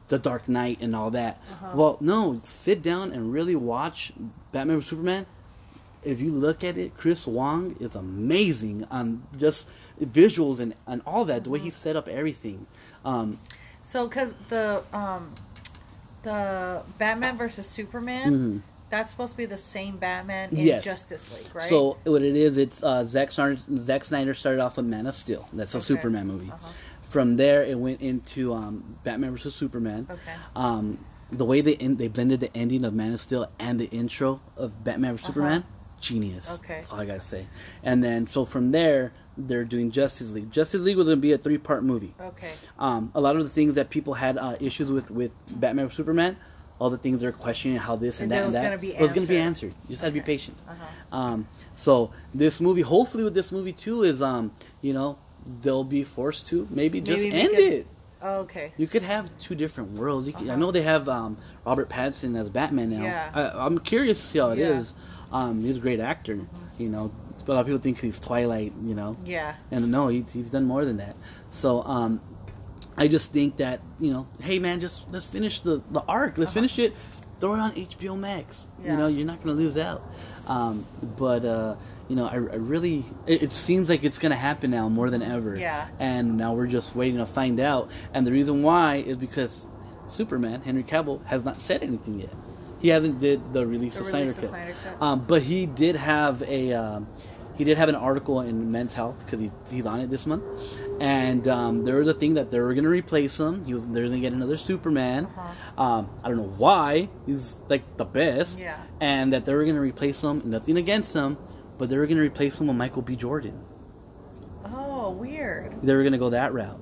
The 0.08 0.18
Dark 0.18 0.48
Knight 0.48 0.78
and 0.80 0.96
all 0.96 1.10
that. 1.10 1.38
Uh-huh. 1.52 1.72
Well, 1.74 1.98
no, 2.00 2.38
sit 2.42 2.80
down 2.80 3.12
and 3.12 3.30
really 3.30 3.54
watch 3.56 4.10
Batman 4.52 4.76
vs 4.78 4.88
Superman 4.88 5.26
if 6.02 6.20
you 6.22 6.30
look 6.32 6.64
at 6.64 6.78
it, 6.78 6.96
Chris 6.96 7.26
Wong 7.26 7.76
is 7.80 7.94
amazing 7.94 8.84
on 8.90 9.22
just 9.36 9.66
visuals 10.00 10.60
and, 10.60 10.72
and 10.86 11.02
all 11.04 11.26
that. 11.26 11.44
The 11.44 11.50
way 11.50 11.58
Mm-hmm. 11.58 11.64
he 11.66 11.70
set 11.70 11.96
up 11.96 12.08
everything. 12.08 12.66
Um, 13.04 13.36
So, 13.82 14.06
because 14.08 14.32
the 14.48 14.82
um, 14.94 15.34
the 16.22 16.82
Batman 16.98 17.36
versus 17.36 17.66
Superman, 17.66 18.32
mhm. 18.32 18.60
That's 18.90 19.10
supposed 19.10 19.32
to 19.32 19.36
be 19.36 19.46
the 19.46 19.58
same 19.58 19.96
Batman 19.96 20.50
in 20.50 20.58
Yes. 20.66 20.84
Justice 20.84 21.32
League, 21.36 21.54
right? 21.54 21.68
So 21.68 21.96
what 22.04 22.22
it 22.22 22.36
is, 22.36 22.56
it's 22.58 22.82
uh, 22.82 23.04
Zack 23.04 23.30
Snyder. 23.32 23.56
Zack 23.78 24.04
Snyder 24.04 24.34
started 24.34 24.60
off 24.60 24.76
with 24.76 24.86
Man 24.86 25.06
of 25.06 25.14
Steel. 25.14 25.48
That's 25.52 25.74
a 25.74 25.78
Okay. 25.78 25.84
Superman 25.84 26.26
movie. 26.26 26.50
Uh-huh. 26.50 26.68
From 27.10 27.36
there, 27.36 27.64
it 27.64 27.78
went 27.78 28.00
into 28.02 28.52
um, 28.52 28.98
Batman 29.04 29.30
vs 29.32 29.54
Superman. 29.54 30.06
Okay. 30.10 30.20
Um, 30.54 30.98
the 31.32 31.44
way 31.44 31.60
they 31.60 31.76
en- 31.76 31.96
they 31.96 32.08
blended 32.08 32.40
the 32.40 32.54
ending 32.56 32.84
of 32.84 32.92
Man 32.94 33.12
of 33.12 33.20
Steel 33.20 33.50
and 33.58 33.78
the 33.80 33.86
intro 33.90 34.40
of 34.56 34.84
Batman 34.84 35.12
vs 35.12 35.24
Uh-huh. 35.24 35.32
Superman, 35.34 35.64
genius. 36.00 36.58
Okay. 36.60 36.74
That's 36.74 36.92
all 36.92 37.00
I 37.00 37.06
gotta 37.06 37.20
say. 37.20 37.46
And 37.82 38.02
then 38.04 38.26
so 38.26 38.44
from 38.44 38.70
there, 38.72 39.12
they're 39.36 39.64
doing 39.64 39.90
Justice 39.90 40.32
League. 40.32 40.50
Justice 40.50 40.82
League 40.82 40.96
was 40.96 41.06
gonna 41.06 41.16
be 41.16 41.32
a 41.32 41.38
three 41.38 41.58
part 41.58 41.84
movie. 41.84 42.14
Okay. 42.20 42.50
Um, 42.78 43.10
a 43.14 43.20
lot 43.20 43.36
of 43.36 43.44
the 43.44 43.50
things 43.50 43.74
that 43.76 43.88
people 43.90 44.14
had 44.14 44.36
uh, 44.36 44.56
issues 44.60 44.90
with 44.92 45.10
with 45.10 45.30
Batman 45.50 45.86
vs 45.86 45.96
Superman, 45.96 46.36
all 46.78 46.90
the 46.90 46.98
things 46.98 47.20
they're 47.20 47.32
questioning 47.32 47.76
how 47.78 47.96
this 47.96 48.20
and, 48.20 48.30
And 48.32 48.32
that 48.32 48.44
and 48.46 48.54
that. 48.54 48.80
Gonna 48.80 48.92
it 48.94 49.00
was 49.00 49.12
going 49.12 49.26
to 49.26 49.32
be 49.32 49.38
answered. 49.38 49.72
You 49.84 49.90
just 49.90 50.02
had 50.02 50.08
to 50.08 50.14
be 50.14 50.20
patient. 50.20 50.56
Uh-huh. 50.68 51.16
Um, 51.16 51.48
so 51.74 52.10
this 52.34 52.60
movie, 52.60 52.82
hopefully, 52.82 53.24
with 53.24 53.34
this 53.34 53.50
movie 53.52 53.72
too, 53.72 54.02
is 54.04 54.22
um, 54.22 54.52
you 54.80 54.92
know, 54.92 55.18
they'll 55.62 55.84
be 55.84 56.04
forced 56.04 56.48
to 56.48 56.66
maybe 56.70 57.00
just 57.00 57.22
Maybe 57.22 57.34
we 57.34 57.40
end 57.40 57.50
could- 57.56 57.58
it. 57.72 57.86
Oh, 58.20 58.40
okay. 58.40 58.72
You 58.76 58.88
could 58.88 59.02
have 59.02 59.30
two 59.38 59.54
different 59.54 59.92
worlds. 59.92 60.26
You 60.26 60.32
could, 60.34 60.48
I 60.48 60.50
Uh-huh. 60.50 60.58
know 60.58 60.70
they 60.72 60.82
have 60.82 61.08
um, 61.08 61.36
Robert 61.64 61.88
Pattinson 61.88 62.36
as 62.36 62.50
Batman 62.50 62.90
now. 62.90 63.02
Yeah. 63.04 63.30
I, 63.32 63.64
I'm 63.66 63.78
curious 63.78 64.20
to 64.20 64.26
see 64.26 64.38
how 64.40 64.50
it 64.50 64.58
is. 64.58 64.92
Yeah. 65.32 65.38
Um, 65.38 65.60
he's 65.62 65.76
a 65.76 65.80
great 65.80 66.00
actor, 66.00 66.40
you 66.78 66.88
know. 66.88 67.12
But 67.46 67.52
a 67.52 67.54
lot 67.54 67.60
of 67.60 67.66
people 67.66 67.80
think 67.80 68.00
he's 68.00 68.18
Twilight, 68.18 68.72
you 68.82 68.96
know. 68.96 69.16
Yeah. 69.24 69.54
And 69.70 69.92
no, 69.92 70.08
he's, 70.08 70.32
he's 70.32 70.50
done 70.50 70.64
more 70.64 70.84
than 70.84 70.96
that. 70.96 71.14
So 71.48 71.82
um, 71.84 72.20
I 72.98 73.08
just 73.08 73.32
think 73.32 73.56
that 73.58 73.80
you 73.98 74.12
know, 74.12 74.26
hey 74.40 74.58
man, 74.58 74.80
just 74.80 75.10
let's 75.12 75.26
finish 75.26 75.60
the 75.60 75.82
the 75.90 76.00
arc. 76.02 76.36
Let's 76.38 76.50
Uh-huh. 76.50 76.54
finish 76.54 76.78
it. 76.78 76.94
Throw 77.40 77.54
it 77.54 77.60
on 77.60 77.70
HBO 77.72 78.18
Max. 78.18 78.66
Yeah. 78.82 78.90
You 78.92 78.96
know, 78.98 79.06
you're 79.06 79.26
not 79.26 79.40
gonna 79.40 79.56
lose 79.56 79.76
out. 79.76 80.02
Um, 80.48 80.84
but 81.16 81.44
uh, 81.44 81.76
you 82.08 82.16
know, 82.16 82.26
I, 82.26 82.34
I 82.34 82.56
really 82.56 83.04
it, 83.26 83.42
it 83.44 83.52
seems 83.52 83.88
like 83.88 84.02
it's 84.02 84.18
gonna 84.18 84.34
happen 84.34 84.70
now 84.72 84.88
more 84.88 85.08
than 85.10 85.22
ever. 85.22 85.56
Yeah. 85.56 85.86
And 86.00 86.36
now 86.36 86.54
we're 86.54 86.66
just 86.66 86.96
waiting 86.96 87.18
to 87.18 87.26
find 87.26 87.60
out. 87.60 87.90
And 88.12 88.26
the 88.26 88.32
reason 88.32 88.62
why 88.62 88.96
is 88.96 89.16
because 89.16 89.66
Superman 90.06 90.62
Henry 90.62 90.82
Cavill 90.82 91.24
has 91.26 91.44
not 91.44 91.60
said 91.60 91.82
anything 91.82 92.20
yet. 92.20 92.32
He 92.80 92.88
hasn't 92.88 93.18
did 93.20 93.52
the 93.52 93.66
release 93.66 93.94
The 93.94 94.00
of 94.00 94.06
Snyder 94.06 94.32
release 94.32 94.44
of 94.44 94.50
Cut. 94.52 94.68
Cut. 94.84 95.02
Um, 95.02 95.24
but 95.26 95.42
he 95.42 95.66
did 95.66 95.96
have 95.96 96.42
a 96.42 96.72
um, 96.72 97.06
he 97.58 97.64
did 97.64 97.76
have 97.76 97.88
an 97.90 97.94
article 97.96 98.40
in 98.40 98.70
Men's 98.72 98.94
Health 98.94 99.18
because 99.24 99.40
he, 99.40 99.50
he's 99.70 99.84
on 99.84 100.00
it 100.00 100.08
this 100.08 100.24
month, 100.26 100.44
and 101.00 101.46
um, 101.48 101.84
there 101.84 101.96
was 101.96 102.08
a 102.08 102.14
thing 102.14 102.34
that 102.34 102.50
they 102.50 102.60
were 102.60 102.72
gonna 102.72 102.88
replace 102.88 103.38
him. 103.38 103.64
He 103.64 103.74
was 103.74 103.86
they're 103.88 104.04
gonna 104.04 104.20
get 104.20 104.32
another 104.32 104.56
Superman. 104.56 105.26
Uh-huh. 105.26 105.82
Um, 105.82 106.10
I 106.24 106.28
don't 106.28 106.38
know 106.38 106.54
why 106.56 107.08
he's 107.26 107.58
like 107.68 107.82
the 107.98 108.04
best, 108.06 108.58
Yeah. 108.58 108.80
and 109.00 109.32
that 109.32 109.44
they 109.44 109.54
were 109.54 109.64
gonna 109.64 109.80
replace 109.80 110.22
him. 110.22 110.40
Nothing 110.46 110.76
against 110.78 111.12
him, 111.14 111.36
but 111.76 111.90
they 111.90 111.98
were 111.98 112.06
gonna 112.06 112.22
replace 112.22 112.58
him 112.60 112.68
with 112.68 112.76
Michael 112.76 113.02
B. 113.02 113.16
Jordan. 113.16 113.60
Oh, 114.64 115.10
weird. 115.10 115.80
They 115.82 115.94
were 115.96 116.04
gonna 116.04 116.18
go 116.18 116.30
that 116.30 116.52
route. 116.52 116.78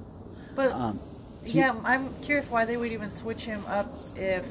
But 0.55 0.73
Um, 0.73 1.01
he- 1.45 1.59
yeah, 1.59 1.75
I'm 1.85 2.09
curious 2.23 2.51
why 2.51 2.65
they 2.65 2.77
would 2.77 2.93
even 2.93 3.11
switch 3.13 3.45
him 3.45 3.61
up 3.69 3.93
if. 4.17 4.45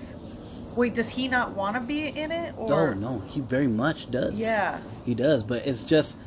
Wait, 0.76 0.94
does 0.96 1.10
he 1.10 1.28
not 1.28 1.52
want 1.52 1.76
to 1.76 1.82
be 1.82 2.08
in 2.08 2.32
it? 2.32 2.56
no, 2.58 2.64
Or 2.76 2.96
no, 2.96 3.20
he 3.28 3.40
very 3.42 3.68
much 3.68 4.10
does. 4.12 4.34
Yeah. 4.34 4.80
he 5.06 5.16
does. 5.16 5.44
But 5.44 5.66
it's 5.66 5.84
just 5.84 6.18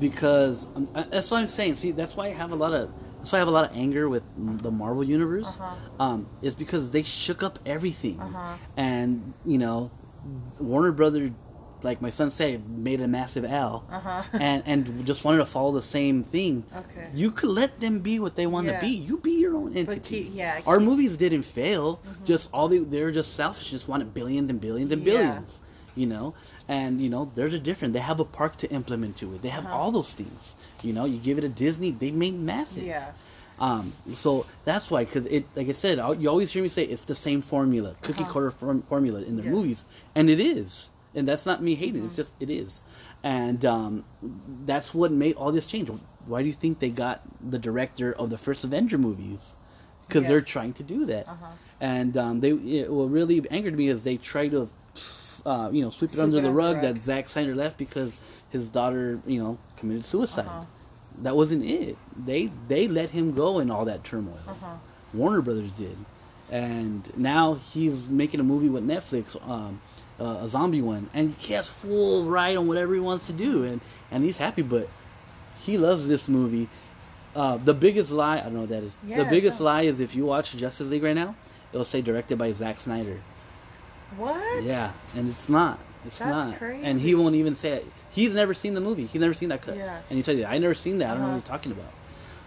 because 0.00 0.66
um, 0.76 0.88
uh, 0.94 1.04
that's 1.10 1.30
what 1.30 1.38
I'm 1.38 1.48
saying. 1.48 1.74
See, 1.74 1.90
that's 1.92 2.16
why 2.16 2.26
I 2.26 2.30
have 2.30 2.52
a 2.52 2.56
lot 2.56 2.72
of 2.72 2.90
that's 3.18 3.32
why 3.32 3.38
I 3.38 3.40
have 3.40 3.48
a 3.48 3.52
lot 3.52 3.68
of 3.70 3.76
anger 3.76 4.08
with 4.08 4.22
the 4.62 4.70
Marvel 4.70 5.02
universe. 5.04 5.46
Uh-huh. 5.46 5.74
Um, 6.02 6.26
is 6.40 6.54
because 6.54 6.90
they 6.90 7.02
shook 7.02 7.42
up 7.42 7.58
everything, 7.66 8.20
Uh-huh. 8.20 8.54
and 8.76 9.34
you 9.44 9.58
know, 9.58 9.90
Warner 10.60 10.92
Brothers, 10.92 11.30
like 11.82 12.00
my 12.02 12.10
son 12.10 12.30
said, 12.30 12.68
made 12.68 13.00
a 13.00 13.08
massive 13.08 13.44
L, 13.44 13.84
Uh-huh. 13.90 14.22
and 14.32 14.62
and 14.66 15.06
just 15.06 15.24
wanted 15.24 15.38
to 15.38 15.46
follow 15.46 15.72
the 15.72 15.82
same 15.82 16.24
thing. 16.24 16.64
Okay. 16.76 17.08
You 17.14 17.30
could 17.30 17.50
let 17.50 17.80
them 17.80 18.00
be 18.00 18.18
what 18.20 18.34
they 18.36 18.46
want 18.46 18.66
Yeah. 18.66 18.78
to 18.80 18.86
be. 18.86 18.92
You 18.92 19.18
be 19.18 19.40
your 19.40 19.54
own 19.56 19.76
entity. 19.76 20.24
keep- 20.24 20.34
yeah, 20.34 20.60
Our 20.66 20.80
movies 20.80 21.16
didn't 21.16 21.42
fail. 21.44 22.00
Just 22.24 22.48
all 22.52 22.68
they 22.68 22.78
they're 22.78 23.10
just 23.12 23.34
selfish. 23.34 23.70
Just 23.70 23.88
wanted 23.88 24.12
billions 24.14 24.50
and 24.50 24.60
billions 24.60 24.92
and 24.92 25.04
billions. 25.04 25.60
Yeah. 25.60 25.64
You 26.02 26.06
know, 26.06 26.34
and 26.68 27.00
you 27.00 27.10
know 27.10 27.30
there's 27.34 27.54
a 27.54 27.58
difference. 27.58 27.92
They 27.92 27.98
have 28.00 28.20
a 28.20 28.24
park 28.24 28.56
to 28.58 28.70
implement 28.70 29.16
to 29.18 29.34
it. 29.34 29.42
They 29.42 29.48
have 29.48 29.64
Uh-huh. 29.66 29.76
all 29.76 29.90
those 29.90 30.14
things. 30.14 30.54
You 30.82 30.92
know, 30.92 31.04
you 31.06 31.18
give 31.18 31.38
it 31.38 31.44
a 31.44 31.48
Disney, 31.48 31.90
they 31.90 32.10
made 32.12 32.38
massive. 32.38 32.84
Yeah. 32.84 33.10
Um, 33.60 33.92
so 34.14 34.46
that's 34.64 34.88
why, 34.88 35.04
because 35.04 35.26
it, 35.26 35.44
like 35.56 35.68
I 35.68 35.72
said, 35.72 35.98
you 36.20 36.28
always 36.28 36.52
hear 36.52 36.62
me 36.62 36.68
say 36.68 36.84
it's 36.84 37.02
the 37.02 37.16
same 37.16 37.42
formula, 37.42 37.96
cookie 38.02 38.22
Uh-huh. 38.22 38.32
cutter 38.32 38.50
form, 38.52 38.82
formula 38.82 39.22
in 39.22 39.34
their 39.34 39.46
Yes. 39.46 39.54
movies, 39.54 39.84
and 40.14 40.30
it 40.30 40.38
is, 40.38 40.88
and 41.18 41.28
that's 41.28 41.44
not 41.46 41.62
me 41.62 41.74
hating. 41.74 42.04
It's 42.04 42.14
Mm-hmm. 42.14 42.22
just 42.22 42.34
it 42.40 42.50
is, 42.50 42.80
and 43.22 43.64
um, 43.64 44.04
that's 44.64 44.94
what 44.94 45.10
made 45.12 45.34
all 45.36 45.52
this 45.52 45.66
change. 45.66 45.90
Why 46.26 46.42
do 46.42 46.48
you 46.48 46.54
think 46.54 46.78
they 46.78 46.90
got 46.90 47.22
the 47.50 47.58
director 47.58 48.12
of 48.14 48.30
the 48.30 48.38
first 48.38 48.64
Avenger 48.64 48.98
movies? 48.98 49.54
Because 50.06 50.26
they're 50.26 50.40
trying 50.56 50.72
to 50.74 50.82
do 50.82 51.04
that, 51.06 51.28
Uh-huh. 51.28 51.46
and 51.80 52.16
um, 52.16 52.40
they 52.40 52.52
it, 52.52 52.90
what 52.90 53.10
really 53.10 53.42
angered 53.50 53.76
me 53.76 53.88
is 53.88 54.02
they 54.02 54.16
try 54.16 54.48
to, 54.48 54.68
uh, 55.44 55.68
you 55.72 55.82
know, 55.82 55.90
sweep 55.90 56.10
it 56.10 56.14
Sweep 56.14 56.24
under 56.24 56.38
it 56.38 56.42
the 56.42 56.48
under 56.48 56.50
the 56.50 56.54
rug 56.54 56.76
rug. 56.76 56.82
that 56.94 57.00
Zack 57.02 57.28
Snyder 57.28 57.54
left 57.54 57.76
because 57.76 58.18
his 58.50 58.70
daughter, 58.70 59.20
you 59.26 59.38
know, 59.42 59.58
committed 59.76 60.04
suicide. 60.04 60.46
Uh-huh. 60.46 60.64
That 61.22 61.36
wasn't 61.36 61.64
it. 61.64 61.96
They 62.30 62.50
they 62.68 62.88
let 62.88 63.10
him 63.10 63.34
go 63.34 63.58
in 63.58 63.70
all 63.70 63.84
that 63.84 64.02
turmoil. 64.04 64.38
Uh-huh. 64.48 64.76
Warner 65.12 65.42
Brothers 65.42 65.72
did, 65.72 65.96
and 66.50 67.02
now 67.16 67.54
he's 67.72 68.08
making 68.08 68.40
a 68.40 68.44
movie 68.44 68.68
with 68.70 68.86
Netflix, 68.86 69.36
um, 69.48 69.80
uh, 70.20 70.38
a 70.42 70.48
zombie 70.48 70.82
one, 70.82 71.08
and 71.14 71.32
he 71.34 71.54
has 71.54 71.68
full 71.68 72.24
right 72.24 72.56
on 72.56 72.66
whatever 72.66 72.94
he 72.94 73.00
wants 73.00 73.26
to 73.28 73.32
do, 73.32 73.64
and 73.64 73.80
and 74.10 74.24
he's 74.24 74.36
happy. 74.36 74.62
But 74.62 74.88
he 75.62 75.78
loves 75.78 76.08
this 76.08 76.28
movie. 76.28 76.68
Uh, 77.36 77.56
the 77.56 77.74
biggest 77.74 78.10
lie, 78.10 78.38
I 78.38 78.42
don't 78.42 78.54
know 78.54 78.60
what 78.60 78.70
that 78.70 78.82
is. 78.82 78.96
Yeah, 79.06 79.18
the 79.18 79.30
biggest 79.30 79.58
so- 79.58 79.64
lie 79.64 79.82
is 79.82 80.00
if 80.00 80.14
you 80.16 80.24
watch 80.24 80.56
Justice 80.56 80.88
League 80.88 81.02
right 81.04 81.14
now, 81.14 81.34
it'll 81.72 81.84
say 81.84 82.00
directed 82.02 82.36
by 82.38 82.50
Zack 82.52 82.80
Snyder. 82.80 83.20
What? 84.16 84.62
Yeah, 84.64 84.92
and 85.14 85.28
it's 85.28 85.48
not. 85.48 85.78
It's 86.06 86.18
That's 86.18 86.30
not. 86.30 86.58
crazy. 86.58 86.82
And 86.84 86.98
he 87.00 87.14
won't 87.14 87.34
even 87.34 87.54
say 87.54 87.72
it. 87.72 87.86
He's 88.10 88.32
never 88.32 88.54
seen 88.54 88.74
the 88.74 88.80
movie. 88.80 89.04
He's 89.04 89.20
never 89.20 89.34
seen 89.34 89.50
that 89.50 89.60
cut. 89.62 89.76
Yes. 89.76 90.04
And 90.08 90.16
he 90.16 90.22
tell 90.22 90.34
you, 90.34 90.46
I 90.46 90.58
never 90.58 90.74
seen 90.74 90.98
that. 90.98 91.10
I 91.10 91.12
don't 91.12 91.18
know 91.20 91.24
what 91.24 91.28
Uh-huh. 91.30 91.36
you're 91.46 91.58
talking 91.58 91.72
about. 91.72 91.92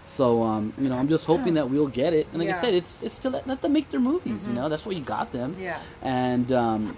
So, 0.08 0.42
um, 0.44 0.74
you 0.80 0.90
know, 0.90 0.98
I'm 0.98 1.08
just 1.08 1.26
hoping 1.26 1.54
that 1.54 1.70
we'll 1.70 1.88
get 1.88 2.14
it. 2.14 2.28
And 2.34 2.40
like 2.42 2.50
I 2.50 2.60
said, 2.60 2.74
it's 2.74 3.02
it's 3.02 3.20
to 3.20 3.30
let, 3.30 3.48
let 3.48 3.62
them 3.62 3.72
make 3.74 3.90
their 3.90 4.00
movies. 4.00 4.44
Mhm. 4.44 4.48
You 4.48 4.54
know, 4.54 4.70
that's 4.70 4.86
what 4.86 4.96
you 4.96 5.02
got 5.04 5.32
them. 5.32 5.56
Yeah. 5.60 5.80
And 6.02 6.52
um, 6.52 6.98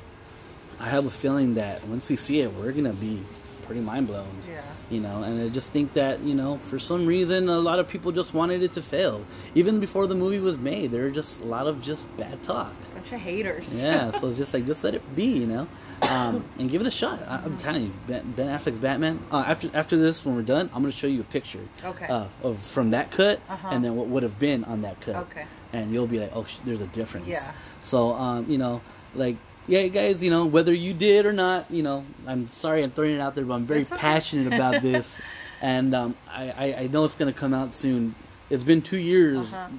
I 0.83 0.87
have 0.89 1.05
a 1.05 1.09
feeling 1.09 1.53
that 1.55 1.81
once 1.87 2.09
we 2.09 2.17
see 2.17 2.41
it, 2.41 2.51
we're 2.53 2.73
gonna 2.73 2.91
be 2.93 3.21
pretty 3.65 3.79
mind 3.79 4.07
blown. 4.07 4.27
Yeah. 4.51 4.61
You 4.89 4.99
know, 4.99 5.23
and 5.23 5.41
I 5.41 5.47
just 5.47 5.71
think 5.71 5.93
that 5.93 6.19
you 6.19 6.35
know, 6.35 6.57
for 6.57 6.77
some 6.77 7.05
reason, 7.05 7.47
a 7.47 7.57
lot 7.57 7.79
of 7.79 7.87
people 7.87 8.11
just 8.11 8.33
wanted 8.33 8.61
it 8.61 8.73
to 8.73 8.81
fail. 8.81 9.25
Even 9.55 9.79
before 9.79 10.07
the 10.07 10.13
movie 10.15 10.41
was 10.41 10.57
made, 10.57 10.91
there 10.91 11.03
were 11.03 11.09
just 11.09 11.39
a 11.41 11.45
lot 11.45 11.67
of 11.67 11.81
just 11.81 12.05
bad 12.17 12.43
talk. 12.43 12.73
Bunch 12.93 13.13
of 13.13 13.19
haters. 13.21 13.73
Yeah, 13.73 14.11
so 14.11 14.27
it's 14.29 14.37
just 14.37 14.53
like 14.53 14.65
just 14.65 14.83
let 14.83 14.93
it 14.93 15.15
be, 15.15 15.23
you 15.25 15.47
know, 15.47 15.67
um, 16.01 16.43
and 16.59 16.69
give 16.69 16.81
it 16.81 16.87
a 16.87 16.91
shot. 16.91 17.21
I, 17.29 17.37
I'm 17.45 17.57
telling 17.57 17.83
you, 17.83 17.93
Ben, 18.07 18.33
ben 18.35 18.47
Affleck's 18.47 18.79
Batman. 18.79 19.19
Uh, 19.31 19.45
after 19.47 19.69
after 19.73 19.95
this, 19.95 20.25
when 20.25 20.35
we're 20.35 20.41
done, 20.41 20.69
I'm 20.73 20.81
gonna 20.81 20.91
show 20.91 21.07
you 21.07 21.21
a 21.21 21.29
picture 21.37 21.61
Okay. 21.85 22.07
uh, 22.07 22.25
of 22.43 22.59
from 22.59 22.91
that 22.91 23.09
cut, 23.09 23.39
Uh-huh. 23.49 23.69
and 23.71 23.85
then 23.85 23.95
what 23.95 24.07
would 24.07 24.23
have 24.23 24.37
been 24.37 24.65
on 24.65 24.81
that 24.81 24.99
cut. 24.99 25.15
Okay. 25.15 25.45
And 25.71 25.91
you'll 25.91 26.07
be 26.07 26.19
like, 26.19 26.31
oh, 26.35 26.43
sh- 26.43 26.57
there's 26.65 26.81
a 26.81 26.87
difference. 26.87 27.27
Yeah. 27.27 27.53
So, 27.79 28.11
um, 28.15 28.45
you 28.49 28.57
know, 28.57 28.81
like. 29.15 29.37
Yeah, 29.67 29.87
guys, 29.87 30.21
you 30.23 30.29
know, 30.29 30.45
whether 30.45 30.73
you 30.73 30.93
did 30.93 31.25
or 31.25 31.31
not, 31.33 31.69
you 31.71 31.83
know, 31.83 32.03
I'm 32.27 32.49
sorry 32.49 32.83
I'm 32.83 32.91
throwing 32.91 33.15
it 33.15 33.19
out 33.21 33.33
there, 33.35 33.45
but 33.45 33.53
I'm 33.53 33.65
very 33.65 33.81
okay. 33.83 33.95
passionate 33.95 34.47
about 34.53 34.81
this. 34.81 35.21
and 35.61 35.95
um, 35.95 36.15
I, 36.29 36.51
I, 36.57 36.75
I 36.83 36.87
know 36.87 37.05
it's 37.05 37.15
going 37.15 37.31
to 37.33 37.37
come 37.39 37.53
out 37.53 37.71
soon. 37.73 38.13
It's 38.49 38.63
been 38.65 38.81
two 38.81 38.97
years 38.97 39.53
Uh-huh. 39.53 39.69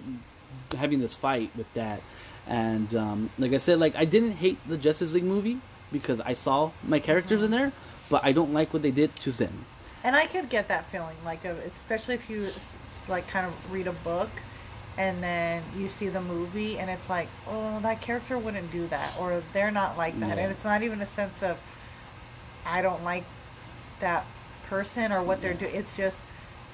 having 0.78 1.00
this 1.00 1.14
fight 1.14 1.50
with 1.56 1.72
that. 1.74 2.00
And 2.46 2.94
um, 2.94 3.30
like 3.38 3.52
I 3.52 3.58
said, 3.58 3.78
like 3.78 3.94
I 3.96 4.04
didn't 4.06 4.32
hate 4.32 4.58
the 4.68 4.76
Justice 4.78 5.12
League 5.14 5.24
movie 5.24 5.58
because 5.92 6.20
I 6.20 6.34
saw 6.34 6.70
my 6.82 6.98
characters 6.98 7.42
in 7.42 7.50
there, 7.50 7.72
but 8.10 8.24
I 8.24 8.32
don't 8.32 8.52
like 8.54 8.72
what 8.72 8.82
they 8.82 8.90
did 8.90 9.14
to 9.16 9.32
them. 9.32 9.66
And 10.02 10.14
I 10.16 10.26
could 10.26 10.48
get 10.50 10.68
that 10.68 10.84
feeling, 10.86 11.16
like, 11.24 11.44
especially 11.44 12.14
if 12.14 12.28
you 12.28 12.48
like 13.08 13.26
kind 13.28 13.46
of 13.46 13.72
read 13.72 13.86
a 13.86 13.92
book, 13.92 14.28
and 14.96 15.22
then 15.22 15.62
you 15.76 15.88
see 15.88 16.08
the 16.08 16.20
movie, 16.20 16.78
and 16.78 16.88
it's 16.90 17.08
like, 17.10 17.28
oh, 17.48 17.80
that 17.80 18.00
character 18.00 18.38
wouldn't 18.38 18.70
do 18.70 18.86
that, 18.88 19.14
or 19.18 19.42
they're 19.52 19.70
not 19.70 19.96
like 19.98 20.18
that, 20.20 20.36
Yeah. 20.36 20.44
and 20.44 20.52
it's 20.52 20.64
not 20.64 20.82
even 20.82 21.00
a 21.00 21.06
sense 21.06 21.42
of 21.42 21.58
I 22.66 22.80
don't 22.82 23.04
like 23.04 23.24
that 24.00 24.24
person 24.68 25.12
or 25.12 25.22
what 25.22 25.40
they're 25.42 25.54
doing. 25.54 25.74
It's 25.74 25.96
just 25.96 26.18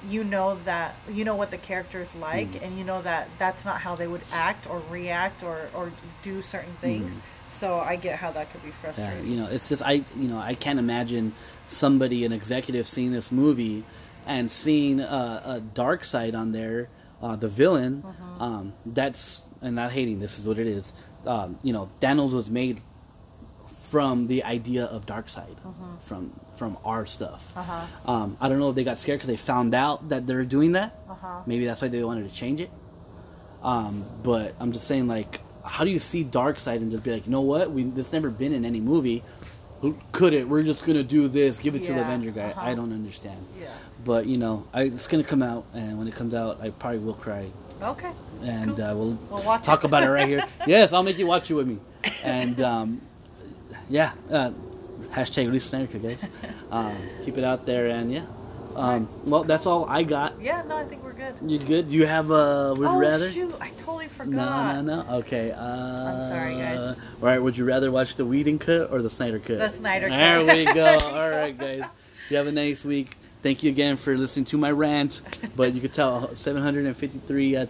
you 0.09 0.23
know 0.23 0.57
that 0.65 0.95
you 1.11 1.23
know 1.25 1.35
what 1.35 1.51
the 1.51 1.57
character 1.57 2.01
is 2.01 2.13
like, 2.15 2.47
Mm. 2.53 2.63
and 2.63 2.77
you 2.77 2.83
know 2.83 3.01
that 3.03 3.27
that's 3.37 3.65
not 3.65 3.81
how 3.81 3.95
they 3.95 4.07
would 4.07 4.21
act 4.31 4.67
or 4.69 4.81
react 4.89 5.43
or 5.43 5.69
or 5.73 5.91
do 6.23 6.41
certain 6.41 6.73
things. 6.81 7.11
So 7.59 7.79
I 7.79 7.95
get 7.95 8.17
how 8.17 8.31
that 8.31 8.51
could 8.51 8.63
be 8.63 8.69
Mm. 8.69 8.73
Yeah, 8.83 8.91
frustrating. 8.93 9.27
you 9.31 9.37
know, 9.37 9.47
it's 9.47 9.69
just 9.69 9.83
I, 9.83 10.03
you 10.15 10.27
know, 10.27 10.39
I 10.39 10.55
can't 10.55 10.79
imagine 10.79 11.33
somebody, 11.67 12.25
an 12.25 12.31
executive, 12.31 12.87
seeing 12.87 13.11
this 13.11 13.31
movie 13.31 13.83
and 14.25 14.51
seeing 14.51 14.99
uh, 15.01 15.41
a 15.45 15.59
Darkseid 15.79 16.33
on 16.35 16.51
there, 16.53 16.87
uh, 17.21 17.35
the 17.35 17.47
villain. 17.47 18.03
Uh-huh. 18.05 18.43
Um, 18.43 18.73
that's 18.85 19.41
and 19.61 19.75
not 19.75 19.91
hating. 19.91 20.19
This 20.19 20.39
is 20.39 20.47
what 20.47 20.57
it 20.57 20.67
is. 20.67 20.91
Um, 21.25 21.59
you 21.63 21.73
know, 21.73 21.89
Thanos 22.01 22.33
was 22.33 22.49
made 22.49 22.81
from 23.91 24.27
the 24.27 24.43
idea 24.45 24.85
of 24.85 25.05
Darkseid, 25.05 25.57
from 25.99 26.31
from 26.55 26.77
our 26.85 27.05
stuff. 27.05 27.53
Uh-huh. 27.55 28.11
Um, 28.11 28.37
I 28.39 28.47
don't 28.49 28.57
know 28.57 28.69
if 28.69 28.75
they 28.75 28.83
got 28.85 28.97
scared 28.97 29.19
because 29.19 29.27
they 29.27 29.35
found 29.35 29.75
out 29.75 30.09
that 30.09 30.25
they're 30.25 30.45
doing 30.45 30.71
that. 30.71 30.97
Uh-huh. 31.09 31.41
Maybe 31.45 31.65
that's 31.65 31.81
why 31.81 31.89
they 31.89 32.03
wanted 32.03 32.27
to 32.27 32.33
change 32.33 32.61
it. 32.61 32.71
Um, 33.61 34.05
but 34.23 34.55
I'm 34.59 34.71
just 34.71 34.87
saying, 34.87 35.07
like, 35.07 35.39
how 35.63 35.83
do 35.83 35.91
you 35.91 35.99
see 35.99 36.23
Darkseid 36.23 36.77
and 36.77 36.89
just 36.89 37.03
be 37.03 37.11
like, 37.11 37.25
you 37.25 37.31
know 37.31 37.41
what? 37.41 37.71
We 37.71 37.83
this 37.83 38.11
never 38.13 38.29
been 38.29 38.53
in 38.53 38.65
any 38.65 38.79
movie. 38.79 39.23
Who 39.81 39.97
could 40.11 40.33
it? 40.33 40.47
We're 40.47 40.63
just 40.63 40.85
gonna 40.85 41.03
do 41.03 41.27
this. 41.27 41.59
Give 41.59 41.75
it 41.75 41.83
to 41.85 41.93
the 41.93 42.01
Avenger 42.01 42.31
guy. 42.31 42.51
uh-huh. 42.51 42.61
I 42.69 42.75
don't 42.75 42.93
understand. 42.93 43.43
Yeah. 43.59 43.67
But 44.05 44.25
you 44.27 44.37
know, 44.37 44.65
I, 44.73 44.83
it's 44.83 45.07
gonna 45.07 45.23
come 45.23 45.41
out, 45.43 45.65
and 45.73 45.97
when 45.97 46.07
it 46.07 46.15
comes 46.15 46.33
out, 46.33 46.59
I 46.61 46.69
probably 46.69 46.99
will 46.99 47.13
cry, 47.15 47.47
Okay. 47.81 48.11
and 48.43 48.75
Cool. 48.75 48.85
uh, 48.85 48.95
we'll 48.95 49.19
We'll 49.31 49.59
talk 49.59 49.83
it. 49.83 49.85
about 49.85 50.03
it 50.03 50.09
right 50.09 50.27
here. 50.27 50.43
yes, 50.67 50.93
I'll 50.93 51.03
make 51.03 51.17
you 51.17 51.27
watch 51.27 51.49
it 51.51 51.55
with 51.55 51.67
me. 51.67 51.77
And 52.23 52.61
um, 52.61 53.01
yeah, 53.89 54.11
uh, 54.31 54.51
hashtag 55.11 55.45
release 55.47 55.65
Snyder 55.65 55.97
guys. 55.99 56.29
Um, 56.71 56.95
keep 57.25 57.37
it 57.37 57.43
out 57.43 57.65
there, 57.65 57.87
and 57.87 58.11
yeah. 58.13 58.25
Um, 58.75 59.09
well, 59.25 59.43
that's 59.43 59.65
all 59.65 59.85
I 59.85 60.03
got. 60.03 60.39
Yeah, 60.41 60.63
no, 60.67 60.77
I 60.77 60.85
think 60.85 61.03
we're 61.03 61.13
good. 61.13 61.35
You 61.45 61.59
good? 61.59 61.89
Do 61.89 61.95
you 61.95 62.05
have 62.05 62.31
a 62.31 62.73
would 62.77 62.87
oh 62.87 62.95
you 62.95 63.01
rather? 63.01 63.29
shoot, 63.29 63.53
I 63.59 63.69
totally 63.71 64.07
forgot. 64.07 64.75
no, 64.75 64.81
no. 64.81 65.03
No. 65.03 65.15
Okay. 65.17 65.51
Uh, 65.51 65.63
I'm 65.63 66.29
sorry, 66.29 66.55
guys. 66.55 66.79
All 66.79 66.95
right. 67.19 67.41
Would 67.41 67.57
you 67.57 67.65
rather 67.65 67.91
watch 67.91 68.15
the 68.15 68.25
Whedon 68.25 68.59
cut 68.59 68.91
or 68.91 69.01
the 69.01 69.09
Snyder 69.09 69.39
cut? 69.39 69.59
The 69.59 69.69
Snyder 69.69 70.09
cut. 70.09 70.15
There 70.15 70.45
we 70.45 70.65
go. 70.65 70.97
All 71.03 71.29
right, 71.29 71.57
guys. 71.57 71.83
You 72.29 72.37
have 72.37 72.47
a 72.47 72.51
nice 72.51 72.85
week. 72.85 73.15
Thank 73.43 73.63
you 73.63 73.71
again 73.71 73.97
for 73.97 74.15
listening 74.17 74.45
to 74.45 74.57
my 74.57 74.71
rant. 74.71 75.21
But 75.55 75.73
you 75.73 75.81
could 75.81 75.93
tell 75.93 76.33
753 76.35 77.55
uh, 77.55 77.65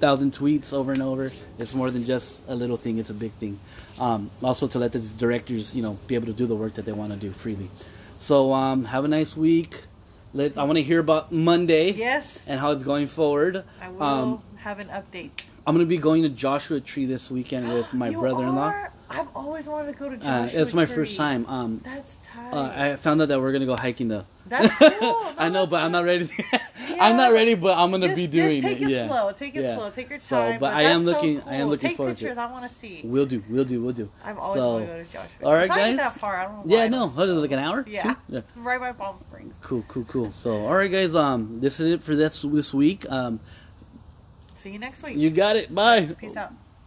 thousand 0.00 0.32
tweets 0.32 0.72
over 0.72 0.92
and 0.92 1.02
over. 1.02 1.30
It's 1.58 1.74
more 1.74 1.90
than 1.90 2.04
just 2.04 2.42
a 2.48 2.54
little 2.54 2.76
thing. 2.76 2.98
It's 2.98 3.10
a 3.10 3.14
big 3.14 3.32
thing. 3.32 3.58
Um, 3.98 4.30
also 4.42 4.66
to 4.68 4.78
let 4.78 4.92
the 4.92 5.00
directors, 5.18 5.74
you 5.74 5.82
know, 5.82 5.98
be 6.06 6.14
able 6.14 6.26
to 6.26 6.32
do 6.32 6.46
the 6.46 6.54
work 6.54 6.74
that 6.74 6.84
they 6.84 6.92
want 6.92 7.12
to 7.12 7.18
do 7.18 7.32
freely. 7.32 7.68
So 8.18 8.52
um, 8.52 8.84
have 8.84 9.04
a 9.04 9.08
nice 9.08 9.36
week. 9.36 9.84
Let 10.34 10.56
I 10.56 10.64
want 10.64 10.76
to 10.78 10.82
hear 10.82 11.00
about 11.00 11.30
Monday 11.32 11.92
Yes, 11.92 12.38
and 12.46 12.58
how 12.58 12.70
it's 12.70 12.82
going 12.84 13.06
forward. 13.06 13.64
I 13.80 13.88
will 13.88 14.02
Um, 14.02 14.42
have 14.56 14.78
an 14.80 14.88
update. 14.88 15.30
I'm 15.66 15.74
gonna 15.74 15.86
be 15.86 15.98
going 15.98 16.22
to 16.22 16.28
Joshua 16.28 16.80
Tree 16.80 17.04
this 17.06 17.30
weekend 17.30 17.68
with 17.68 17.92
my 17.94 18.10
brother-in-law. 18.10 18.72
I've 19.10 19.28
always 19.36 19.68
wanted 19.68 19.92
to 19.92 19.98
go 19.98 20.08
to 20.08 20.14
Uh, 20.16 20.46
Joshua 20.46 20.60
it's 20.60 20.74
my 20.74 20.86
Tree. 20.86 20.94
first 20.94 21.16
time. 21.16 21.44
Um, 21.48 21.80
That's 21.84 22.16
tight. 22.24 22.52
uh, 22.52 22.72
I 22.74 22.96
found 22.96 23.20
out 23.20 23.28
that 23.28 23.40
we're 23.40 23.52
gonna 23.52 23.66
go 23.66 23.76
hiking 23.76 24.08
though. 24.08 24.24
That's 24.52 24.76
cool. 25.00 25.32
I 25.38 25.48
know, 25.48 25.66
but 25.66 25.82
I'm 25.82 25.92
not 25.92 26.04
ready. 26.04 26.28
Yeah. 26.52 26.58
I'm 27.00 27.16
not 27.16 27.32
ready, 27.32 27.54
but 27.54 27.76
I'm 27.78 27.90
gonna 27.90 28.06
Just- 28.06 28.16
be 28.16 28.26
doing 28.26 28.62
take 28.62 28.80
it. 28.80 28.84
it. 28.84 28.90
Yeah, 28.90 29.08
slow. 29.08 29.32
Take 29.32 29.56
it 29.56 29.62
Yeah. 29.62 29.76
slow. 29.76 29.90
Take 29.90 30.10
your 30.10 30.18
So, 30.18 30.36
time. 30.36 30.60
but 30.60 30.72
I 30.74 30.82
am 30.82 31.04
that's 31.04 31.18
so 31.20 31.26
looking- 31.26 31.48
I 31.48 31.54
am 31.56 31.68
looking 31.68 31.88
Take 31.88 31.96
forward 31.96 32.16
to 32.18 32.24
it. 32.24 32.28
pictures. 32.28 32.38
I 32.38 32.46
want 32.52 32.70
to 32.70 32.74
see. 32.78 33.00
we'll 33.04 33.26
do. 33.26 33.42
We'll 33.48 33.64
do. 33.64 33.82
We'll 33.82 33.92
do. 33.92 34.10
I've 34.24 34.38
always 34.38 34.54
so, 34.60 34.72
wanted 34.74 34.86
to 34.86 34.92
go 34.92 35.02
to 35.02 35.12
Joshua. 35.12 35.46
all 35.46 35.52
right, 35.54 35.60
it's 35.64 35.68
not 35.70 35.76
guys. 35.78 35.96
that 35.96 36.12
far. 36.20 36.36
I 36.36 36.44
don't 36.44 36.66
know. 36.66 36.76
Yeah, 36.76 36.88
no. 36.88 37.06
it, 37.06 37.16
like 37.16 37.50
an 37.52 37.58
hour? 37.58 37.84
Yeah. 37.88 38.14
Yeah. 38.28 38.38
It's 38.40 38.56
right 38.58 38.78
by 38.78 38.92
Palm 38.92 39.16
Springs. 39.18 39.54
Cool, 39.62 39.84
cool, 39.88 40.04
cool. 40.04 40.32
So, 40.32 40.64
all 40.66 40.74
right, 40.74 40.90
guys. 40.90 41.16
Um, 41.16 41.60
this 41.60 41.80
is 41.80 41.92
it 41.92 42.02
for 42.02 42.14
this 42.14 42.42
this 42.42 42.72
week. 42.74 43.04
Um, 43.10 43.40
See 44.56 44.70
you 44.70 44.78
next 44.78 45.02
week. 45.02 45.16
you 45.16 45.30
got 45.30 45.56
it. 45.56 45.74
Bye. 45.74 46.06
Peace 46.20 46.36
out. 46.36 46.52